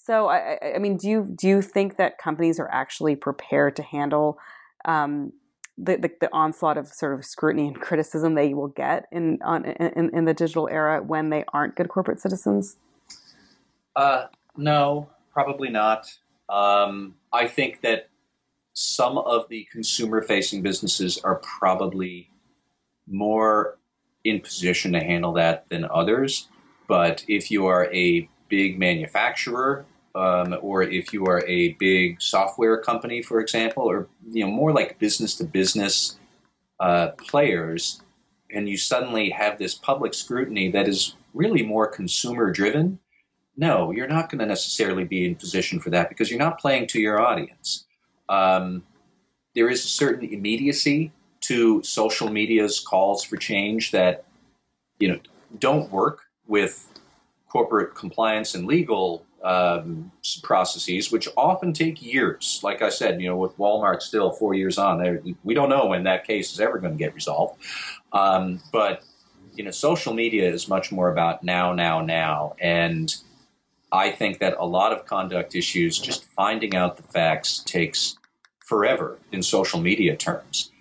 So, 0.09 0.27
I, 0.27 0.57
I 0.75 0.79
mean, 0.79 0.97
do 0.97 1.07
you 1.07 1.31
do 1.35 1.47
you 1.47 1.61
think 1.61 1.97
that 1.97 2.17
companies 2.17 2.59
are 2.59 2.67
actually 2.71 3.15
prepared 3.15 3.75
to 3.75 3.83
handle 3.83 4.39
um, 4.85 5.33
the, 5.77 5.97
the, 5.97 6.11
the 6.19 6.29
onslaught 6.33 6.79
of 6.79 6.87
sort 6.87 7.13
of 7.13 7.23
scrutiny 7.23 7.67
and 7.67 7.75
criticism 7.79 8.33
they 8.33 8.55
will 8.55 8.69
get 8.69 9.05
in 9.11 9.37
on 9.43 9.65
in, 9.65 10.09
in 10.11 10.25
the 10.25 10.33
digital 10.33 10.67
era 10.67 11.03
when 11.03 11.29
they 11.29 11.43
aren't 11.53 11.75
good 11.75 11.89
corporate 11.89 12.19
citizens? 12.19 12.77
Uh, 13.95 14.25
no, 14.57 15.11
probably 15.31 15.69
not. 15.69 16.11
Um, 16.49 17.13
I 17.31 17.47
think 17.47 17.81
that 17.81 18.09
some 18.73 19.19
of 19.19 19.47
the 19.47 19.67
consumer 19.71 20.23
facing 20.23 20.63
businesses 20.63 21.19
are 21.19 21.35
probably 21.35 22.31
more 23.07 23.77
in 24.23 24.39
position 24.39 24.93
to 24.93 25.01
handle 25.01 25.33
that 25.33 25.69
than 25.69 25.85
others. 25.85 26.47
But 26.87 27.23
if 27.27 27.51
you 27.51 27.67
are 27.67 27.93
a 27.93 28.27
big 28.47 28.79
manufacturer, 28.79 29.85
um, 30.19 30.57
or 30.61 30.83
if 30.83 31.13
you 31.13 31.25
are 31.27 31.45
a 31.47 31.73
big 31.73 32.21
software 32.21 32.77
company, 32.81 33.21
for 33.21 33.39
example, 33.39 33.83
or 33.83 34.09
you 34.29 34.43
know 34.43 34.51
more 34.51 34.73
like 34.73 34.99
business 34.99 35.33
to 35.35 35.45
business 35.45 36.19
uh, 36.81 37.09
players, 37.17 38.01
and 38.51 38.67
you 38.67 38.77
suddenly 38.77 39.29
have 39.29 39.57
this 39.57 39.75
public 39.75 40.13
scrutiny 40.13 40.69
that 40.71 40.89
is 40.89 41.15
really 41.33 41.63
more 41.63 41.87
consumer 41.87 42.51
driven, 42.51 42.99
no, 43.55 43.91
you're 43.91 44.07
not 44.07 44.29
going 44.29 44.39
to 44.39 44.45
necessarily 44.45 45.05
be 45.05 45.25
in 45.25 45.35
position 45.35 45.79
for 45.79 45.89
that 45.91 46.09
because 46.09 46.29
you're 46.29 46.39
not 46.39 46.59
playing 46.59 46.87
to 46.87 46.99
your 46.99 47.21
audience. 47.21 47.85
Um, 48.27 48.83
there 49.55 49.69
is 49.69 49.85
a 49.85 49.87
certain 49.87 50.27
immediacy 50.27 51.13
to 51.41 51.81
social 51.83 52.29
media's 52.29 52.81
calls 52.81 53.23
for 53.23 53.37
change 53.37 53.91
that 53.91 54.25
you 54.99 55.07
know 55.07 55.19
don't 55.59 55.89
work 55.93 56.23
with 56.45 56.87
corporate 57.47 57.95
compliance 57.95 58.53
and 58.53 58.67
legal 58.67 59.25
um, 59.43 60.11
processes, 60.43 61.11
which 61.11 61.27
often 61.37 61.73
take 61.73 62.01
years. 62.01 62.59
Like 62.63 62.81
I 62.81 62.89
said, 62.89 63.21
you 63.21 63.29
know, 63.29 63.37
with 63.37 63.57
Walmart 63.57 64.01
still 64.01 64.31
four 64.31 64.53
years 64.53 64.77
on, 64.77 65.35
we 65.43 65.53
don't 65.53 65.69
know 65.69 65.87
when 65.87 66.03
that 66.03 66.25
case 66.25 66.51
is 66.51 66.59
ever 66.59 66.77
going 66.77 66.93
to 66.93 66.97
get 66.97 67.13
resolved. 67.13 67.61
Um, 68.11 68.61
but 68.71 69.03
you 69.55 69.63
know, 69.63 69.71
social 69.71 70.13
media 70.13 70.49
is 70.49 70.67
much 70.67 70.91
more 70.91 71.11
about 71.11 71.43
now, 71.43 71.73
now, 71.73 72.01
now, 72.01 72.55
and 72.59 73.15
I 73.91 74.11
think 74.11 74.39
that 74.39 74.55
a 74.59 74.65
lot 74.65 74.91
of 74.91 75.05
conduct 75.05 75.55
issues, 75.55 75.97
just 75.97 76.23
finding 76.23 76.75
out 76.75 76.97
the 76.97 77.03
facts, 77.03 77.59
takes 77.59 78.17
forever 78.59 79.17
in 79.31 79.41
social 79.41 79.79
media 79.79 80.15
terms. 80.15 80.71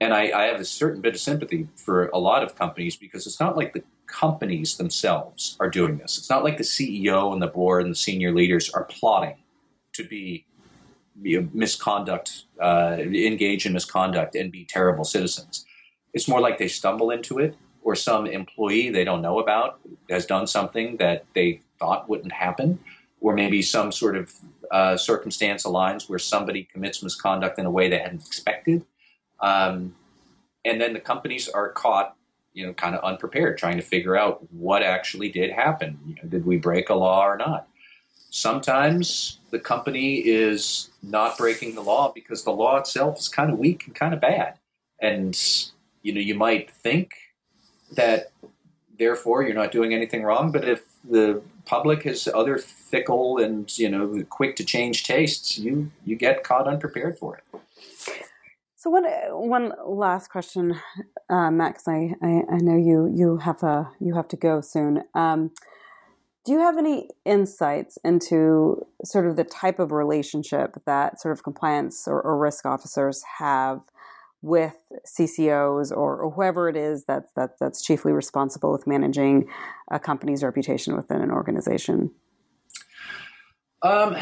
And 0.00 0.14
I, 0.14 0.30
I, 0.30 0.42
have 0.44 0.60
a 0.60 0.64
certain 0.64 1.00
bit 1.00 1.14
of 1.14 1.20
sympathy 1.20 1.68
for 1.76 2.06
a 2.08 2.18
lot 2.18 2.42
of 2.42 2.56
companies 2.56 2.96
because 2.96 3.26
it's 3.26 3.38
not 3.38 3.56
like 3.56 3.72
the 3.72 3.82
companies 4.12 4.76
themselves 4.76 5.56
are 5.58 5.70
doing 5.70 5.96
this. 5.96 6.18
It's 6.18 6.30
not 6.30 6.44
like 6.44 6.58
the 6.58 6.64
CEO 6.64 7.32
and 7.32 7.42
the 7.42 7.48
board 7.48 7.82
and 7.82 7.92
the 7.92 7.96
senior 7.98 8.32
leaders 8.32 8.70
are 8.70 8.84
plotting 8.84 9.36
to 9.94 10.04
be, 10.04 10.44
misconduct, 11.14 12.44
uh, 12.60 12.96
engage 12.98 13.66
in 13.66 13.72
misconduct, 13.72 14.34
and 14.34 14.52
be 14.52 14.64
terrible 14.64 15.04
citizens. 15.04 15.66
It's 16.14 16.28
more 16.28 16.40
like 16.40 16.58
they 16.58 16.68
stumble 16.68 17.10
into 17.10 17.38
it, 17.38 17.56
or 17.82 17.94
some 17.94 18.26
employee 18.26 18.90
they 18.90 19.04
don't 19.04 19.22
know 19.22 19.38
about 19.40 19.80
has 20.08 20.26
done 20.26 20.46
something 20.46 20.96
that 20.98 21.24
they 21.34 21.60
thought 21.78 22.08
wouldn't 22.08 22.32
happen, 22.32 22.78
or 23.20 23.34
maybe 23.34 23.62
some 23.62 23.92
sort 23.92 24.16
of 24.16 24.32
uh, 24.70 24.96
circumstance 24.96 25.64
aligns 25.64 26.08
where 26.08 26.18
somebody 26.18 26.64
commits 26.64 27.02
misconduct 27.02 27.58
in 27.58 27.66
a 27.66 27.70
way 27.70 27.88
they 27.88 27.98
hadn't 27.98 28.26
expected. 28.26 28.84
Um, 29.40 29.94
and 30.64 30.80
then 30.80 30.92
the 30.92 31.00
companies 31.00 31.48
are 31.48 31.70
caught, 31.70 32.16
you 32.54 32.66
know, 32.66 32.72
kind 32.72 32.94
of 32.94 33.02
unprepared, 33.04 33.58
trying 33.58 33.76
to 33.76 33.82
figure 33.82 34.16
out 34.16 34.40
what 34.52 34.82
actually 34.82 35.30
did 35.30 35.50
happen. 35.50 35.98
You 36.06 36.14
know, 36.16 36.28
did 36.28 36.44
we 36.44 36.56
break 36.56 36.90
a 36.90 36.94
law 36.94 37.26
or 37.26 37.36
not? 37.36 37.68
Sometimes 38.30 39.38
the 39.50 39.58
company 39.58 40.16
is 40.16 40.90
not 41.02 41.36
breaking 41.36 41.74
the 41.74 41.82
law 41.82 42.12
because 42.14 42.44
the 42.44 42.50
law 42.50 42.76
itself 42.76 43.18
is 43.18 43.28
kind 43.28 43.50
of 43.50 43.58
weak 43.58 43.86
and 43.86 43.94
kind 43.94 44.14
of 44.14 44.20
bad. 44.20 44.58
And, 45.00 45.38
you 46.02 46.14
know, 46.14 46.20
you 46.20 46.34
might 46.34 46.70
think 46.70 47.12
that 47.92 48.32
therefore 48.98 49.42
you're 49.42 49.54
not 49.54 49.72
doing 49.72 49.92
anything 49.92 50.22
wrong, 50.22 50.52
but 50.52 50.66
if 50.66 50.84
the 51.04 51.42
public 51.64 52.04
has 52.04 52.28
other 52.28 52.58
fickle 52.58 53.38
and 53.38 53.76
you 53.78 53.88
know 53.88 54.24
quick 54.30 54.56
to 54.56 54.64
change 54.64 55.04
tastes, 55.04 55.58
you 55.58 55.90
you 56.04 56.16
get 56.16 56.44
caught 56.44 56.68
unprepared 56.68 57.18
for 57.18 57.36
it. 57.36 57.60
So 58.82 58.90
one 58.90 59.04
one 59.30 59.72
last 59.86 60.28
question, 60.28 60.74
uh, 61.30 61.52
Matt. 61.52 61.82
I, 61.86 62.16
I, 62.20 62.42
I 62.50 62.56
know 62.56 62.76
you 62.76 63.08
you 63.14 63.36
have 63.36 63.62
a 63.62 63.88
you 64.00 64.16
have 64.16 64.26
to 64.26 64.36
go 64.36 64.60
soon. 64.60 65.04
Um, 65.14 65.52
do 66.44 66.50
you 66.50 66.58
have 66.58 66.76
any 66.76 67.08
insights 67.24 67.96
into 68.02 68.84
sort 69.04 69.28
of 69.28 69.36
the 69.36 69.44
type 69.44 69.78
of 69.78 69.92
relationship 69.92 70.74
that 70.84 71.20
sort 71.20 71.30
of 71.30 71.44
compliance 71.44 72.08
or, 72.08 72.20
or 72.20 72.36
risk 72.36 72.66
officers 72.66 73.22
have 73.38 73.82
with 74.40 74.74
CCOs 75.06 75.92
or, 75.92 76.16
or, 76.16 76.32
whoever 76.32 76.68
it 76.68 76.76
is 76.76 77.04
that's, 77.04 77.30
that's, 77.36 77.56
that's 77.60 77.80
chiefly 77.80 78.10
responsible 78.10 78.72
with 78.72 78.88
managing 78.88 79.48
a 79.92 80.00
company's 80.00 80.42
reputation 80.42 80.96
within 80.96 81.20
an 81.22 81.30
organization? 81.30 82.10
Um, 83.82 84.16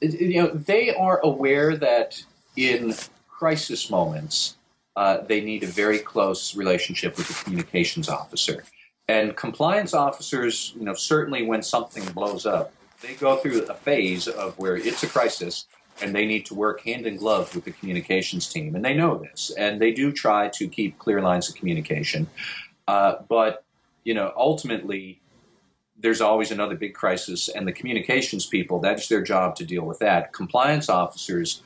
you 0.00 0.42
know, 0.42 0.48
they 0.48 0.92
are 0.92 1.20
aware 1.22 1.76
that 1.76 2.24
in 2.56 2.92
crisis 3.36 3.90
moments, 3.90 4.56
uh, 4.96 5.18
they 5.18 5.40
need 5.42 5.62
a 5.62 5.66
very 5.66 5.98
close 5.98 6.56
relationship 6.56 7.16
with 7.18 7.28
the 7.28 7.44
communications 7.44 8.08
officer. 8.08 8.64
And 9.08 9.36
compliance 9.36 9.92
officers, 9.94 10.72
you 10.76 10.84
know, 10.84 10.94
certainly 10.94 11.44
when 11.44 11.62
something 11.62 12.04
blows 12.12 12.46
up, 12.46 12.72
they 13.02 13.14
go 13.14 13.36
through 13.36 13.62
a 13.64 13.74
phase 13.74 14.26
of 14.26 14.58
where 14.58 14.76
it's 14.76 15.02
a 15.02 15.06
crisis 15.06 15.66
and 16.00 16.14
they 16.14 16.26
need 16.26 16.46
to 16.46 16.54
work 16.54 16.80
hand 16.80 17.06
in 17.06 17.16
glove 17.16 17.54
with 17.54 17.64
the 17.64 17.70
communications 17.72 18.48
team, 18.48 18.74
and 18.74 18.84
they 18.84 18.94
know 18.94 19.16
this, 19.16 19.50
and 19.56 19.80
they 19.80 19.92
do 19.92 20.12
try 20.12 20.48
to 20.48 20.68
keep 20.68 20.98
clear 20.98 21.22
lines 21.22 21.48
of 21.48 21.54
communication. 21.54 22.26
Uh, 22.86 23.14
but 23.28 23.64
you 24.04 24.12
know, 24.12 24.30
ultimately, 24.36 25.20
there's 25.98 26.20
always 26.20 26.50
another 26.50 26.76
big 26.76 26.94
crisis, 26.94 27.48
and 27.48 27.66
the 27.66 27.72
communications 27.72 28.44
people—that's 28.44 29.08
their 29.08 29.22
job 29.22 29.56
to 29.56 29.64
deal 29.64 29.84
with 29.84 29.98
that. 30.00 30.34
Compliance 30.34 30.90
officers, 30.90 31.62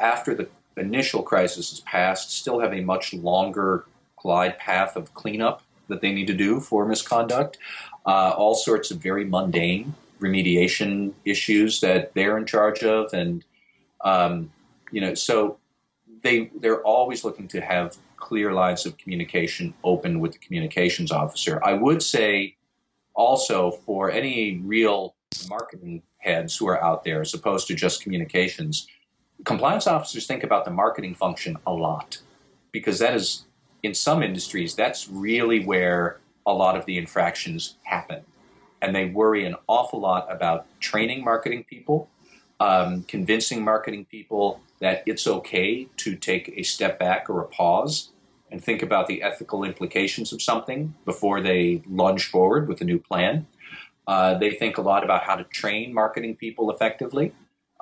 after 0.00 0.34
the 0.34 0.48
initial 0.76 1.22
crisis 1.22 1.72
is 1.72 1.80
passed, 1.80 2.32
still 2.32 2.60
have 2.60 2.72
a 2.72 2.80
much 2.80 3.14
longer 3.14 3.86
glide 4.16 4.58
path 4.58 4.96
of 4.96 5.12
cleanup 5.14 5.62
that 5.88 6.00
they 6.00 6.12
need 6.12 6.26
to 6.26 6.34
do 6.34 6.60
for 6.60 6.86
misconduct. 6.86 7.58
Uh, 8.06 8.32
all 8.36 8.54
sorts 8.54 8.90
of 8.90 8.98
very 8.98 9.24
mundane 9.24 9.94
remediation 10.20 11.12
issues 11.24 11.80
that 11.80 12.14
they're 12.14 12.38
in 12.38 12.46
charge 12.46 12.82
of, 12.82 13.12
and 13.12 13.44
um, 14.02 14.50
you 14.90 15.00
know, 15.00 15.14
so 15.14 15.58
they 16.22 16.50
they're 16.60 16.82
always 16.82 17.24
looking 17.24 17.48
to 17.48 17.60
have 17.60 17.96
clear 18.16 18.52
lines 18.52 18.86
of 18.86 18.96
communication 18.96 19.74
open 19.84 20.20
with 20.20 20.32
the 20.32 20.38
communications 20.38 21.12
officer. 21.12 21.62
I 21.64 21.74
would 21.74 22.02
say 22.02 22.56
also 23.14 23.70
for 23.70 24.10
any 24.10 24.60
real 24.64 25.14
marketing 25.48 26.02
heads 26.18 26.56
who 26.56 26.66
are 26.68 26.82
out 26.82 27.04
there, 27.04 27.20
as 27.20 27.34
opposed 27.34 27.66
to 27.68 27.74
just 27.74 28.02
communications, 28.02 28.86
compliance 29.44 29.86
officers 29.86 30.26
think 30.26 30.42
about 30.42 30.64
the 30.64 30.70
marketing 30.70 31.14
function 31.14 31.56
a 31.66 31.72
lot 31.72 32.18
because 32.72 32.98
that 32.98 33.14
is 33.14 33.44
in 33.82 33.94
some 33.94 34.22
industries 34.22 34.74
that's 34.74 35.08
really 35.08 35.64
where 35.64 36.18
a 36.46 36.52
lot 36.52 36.76
of 36.76 36.84
the 36.86 36.98
infractions 36.98 37.76
happen 37.84 38.22
and 38.80 38.94
they 38.94 39.06
worry 39.06 39.44
an 39.44 39.54
awful 39.66 40.00
lot 40.00 40.30
about 40.30 40.66
training 40.80 41.24
marketing 41.24 41.64
people 41.68 42.08
um, 42.60 43.02
convincing 43.02 43.64
marketing 43.64 44.06
people 44.06 44.60
that 44.80 45.02
it's 45.06 45.26
okay 45.26 45.88
to 45.96 46.16
take 46.16 46.52
a 46.56 46.62
step 46.62 46.98
back 46.98 47.28
or 47.28 47.40
a 47.40 47.46
pause 47.46 48.10
and 48.50 48.62
think 48.62 48.82
about 48.82 49.06
the 49.08 49.22
ethical 49.22 49.64
implications 49.64 50.32
of 50.32 50.40
something 50.40 50.94
before 51.04 51.40
they 51.40 51.82
lunge 51.88 52.30
forward 52.30 52.68
with 52.68 52.80
a 52.80 52.84
new 52.84 52.98
plan. 52.98 53.46
Uh, 54.06 54.34
they 54.38 54.50
think 54.50 54.78
a 54.78 54.82
lot 54.82 55.02
about 55.02 55.22
how 55.22 55.34
to 55.34 55.44
train 55.44 55.92
marketing 55.92 56.36
people 56.36 56.70
effectively. 56.70 57.32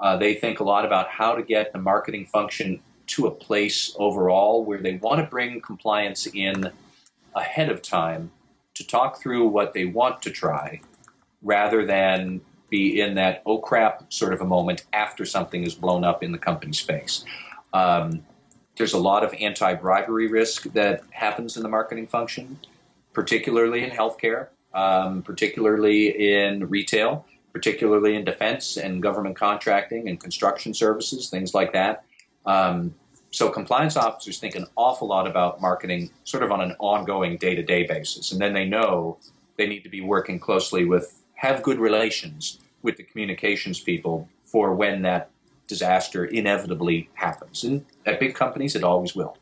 Uh, 0.03 0.16
they 0.16 0.34
think 0.34 0.59
a 0.59 0.64
lot 0.64 0.84
about 0.84 1.09
how 1.09 1.34
to 1.34 1.42
get 1.42 1.72
the 1.72 1.78
marketing 1.78 2.26
function 2.26 2.80
to 3.07 3.28
a 3.28 3.30
place 3.30 3.94
overall 3.98 4.64
where 4.64 4.78
they 4.78 4.96
want 4.96 5.20
to 5.20 5.26
bring 5.26 5.61
compliance 5.61 6.26
in 6.26 6.70
ahead 7.34 7.70
of 7.70 7.80
time 7.80 8.30
to 8.74 8.86
talk 8.86 9.20
through 9.20 9.46
what 9.46 9.72
they 9.72 9.84
want 9.84 10.20
to 10.20 10.30
try 10.30 10.80
rather 11.40 11.86
than 11.86 12.40
be 12.68 13.00
in 13.00 13.14
that 13.14 13.42
oh 13.46 13.59
crap 13.59 14.12
sort 14.12 14.32
of 14.32 14.40
a 14.40 14.44
moment 14.44 14.84
after 14.92 15.24
something 15.24 15.62
is 15.62 15.74
blown 15.74 16.05
up 16.05 16.22
in 16.22 16.32
the 16.32 16.38
company's 16.38 16.80
face. 16.80 17.24
Um, 17.72 18.24
there's 18.76 18.94
a 18.94 18.98
lot 18.98 19.22
of 19.22 19.32
anti 19.34 19.74
bribery 19.74 20.26
risk 20.26 20.64
that 20.72 21.03
happens 21.11 21.57
in 21.57 21.62
the 21.62 21.68
marketing 21.68 22.07
function, 22.07 22.59
particularly 23.12 23.84
in 23.84 23.90
healthcare, 23.90 24.48
um, 24.74 25.22
particularly 25.22 26.34
in 26.34 26.68
retail, 26.68 27.26
particularly 27.53 28.14
in 28.16 28.24
defense 28.24 28.76
and 28.76 29.03
government 29.03 29.36
contracting 29.36 30.09
and 30.09 30.18
construction 30.18 30.72
services, 30.74 31.28
things 31.28 31.55
like 31.55 31.72
that. 31.72 32.05
Um, 32.46 32.94
so 33.30 33.48
compliance 33.48 33.96
officers 33.96 34.38
think 34.38 34.55
an 34.55 34.66
awful 34.76 35.09
lot 35.09 35.26
about 35.26 35.61
marketing 35.61 36.11
sort 36.24 36.42
of 36.42 36.50
on 36.50 36.61
an 36.61 36.74
ongoing 36.78 37.36
day-to-day 37.36 37.86
basis. 37.86 38.32
And 38.32 38.40
then 38.40 38.53
they 38.53 38.66
know 38.66 39.18
they 39.57 39.66
need 39.66 39.82
to 39.84 39.88
be 39.88 40.00
working 40.00 40.38
closely 40.38 40.84
with 40.84 41.22
have 41.34 41.62
good 41.62 41.78
relations 41.78 42.59
with 42.82 42.96
the 42.96 43.03
communications 43.03 43.80
people 43.80 44.28
for 44.44 44.74
when 44.74 45.03
that 45.03 45.30
disaster 45.66 46.24
inevitably 46.24 47.09
happens. 47.14 47.64
And 47.64 47.84
at 48.05 48.20
big 48.20 48.34
companies 48.34 48.76
it 48.76 48.84
always 48.84 49.14
will 49.14 49.36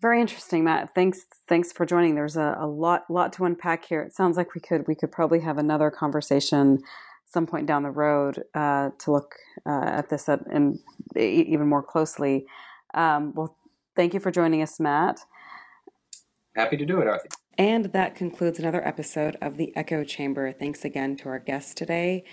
very 0.00 0.20
interesting 0.20 0.64
matt 0.64 0.94
thanks 0.94 1.26
thanks 1.48 1.72
for 1.72 1.84
joining 1.84 2.14
there's 2.14 2.36
a, 2.36 2.56
a 2.58 2.66
lot 2.66 3.04
lot 3.10 3.32
to 3.32 3.44
unpack 3.44 3.84
here 3.84 4.02
it 4.02 4.14
sounds 4.14 4.36
like 4.36 4.54
we 4.54 4.60
could 4.60 4.86
we 4.88 4.94
could 4.94 5.12
probably 5.12 5.40
have 5.40 5.58
another 5.58 5.90
conversation 5.90 6.80
some 7.30 7.46
point 7.46 7.66
down 7.66 7.84
the 7.84 7.90
road 7.90 8.42
uh, 8.54 8.90
to 8.98 9.12
look 9.12 9.36
uh, 9.64 9.84
at 9.84 10.08
this 10.08 10.28
at, 10.28 10.40
and 10.46 10.78
even 11.16 11.68
more 11.68 11.82
closely. 11.82 12.46
Um, 12.92 13.32
well, 13.34 13.56
thank 13.94 14.14
you 14.14 14.20
for 14.20 14.32
joining 14.32 14.62
us, 14.62 14.80
Matt. 14.80 15.20
Happy 16.56 16.76
to 16.76 16.84
do 16.84 17.00
it, 17.00 17.06
Arthur. 17.06 17.28
And 17.56 17.86
that 17.86 18.16
concludes 18.16 18.58
another 18.58 18.86
episode 18.86 19.36
of 19.40 19.56
the 19.56 19.74
Echo 19.76 20.02
Chamber. 20.02 20.52
Thanks 20.52 20.84
again 20.84 21.16
to 21.18 21.28
our 21.28 21.38
guests 21.38 21.72
today. 21.72 22.24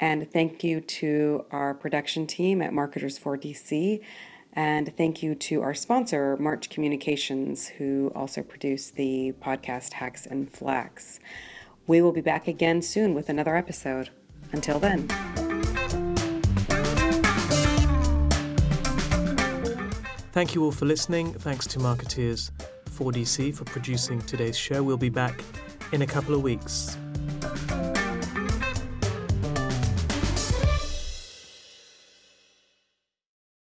And 0.00 0.30
thank 0.32 0.64
you 0.64 0.80
to 0.80 1.44
our 1.50 1.74
production 1.74 2.26
team 2.26 2.62
at 2.62 2.72
Markettiers 2.72 3.18
for 3.18 3.36
DC. 3.36 4.00
And 4.58 4.92
thank 4.96 5.22
you 5.22 5.36
to 5.36 5.62
our 5.62 5.72
sponsor, 5.72 6.36
March 6.36 6.68
Communications, 6.68 7.68
who 7.68 8.10
also 8.12 8.42
produced 8.42 8.96
the 8.96 9.32
podcast 9.40 9.92
Hacks 9.92 10.26
and 10.26 10.52
Flacks. 10.52 11.20
We 11.86 12.02
will 12.02 12.10
be 12.10 12.22
back 12.22 12.48
again 12.48 12.82
soon 12.82 13.14
with 13.14 13.28
another 13.28 13.54
episode. 13.54 14.10
Until 14.50 14.80
then. 14.80 15.06
Thank 20.32 20.56
you 20.56 20.64
all 20.64 20.72
for 20.72 20.86
listening. 20.86 21.34
Thanks 21.34 21.68
to 21.68 21.78
Markettiers 21.78 22.50
4DC 22.86 23.54
for 23.54 23.62
producing 23.62 24.20
today's 24.22 24.58
show. 24.58 24.82
We'll 24.82 24.96
be 24.96 25.08
back 25.08 25.40
in 25.92 26.02
a 26.02 26.06
couple 26.06 26.34
of 26.34 26.42
weeks. 26.42 26.98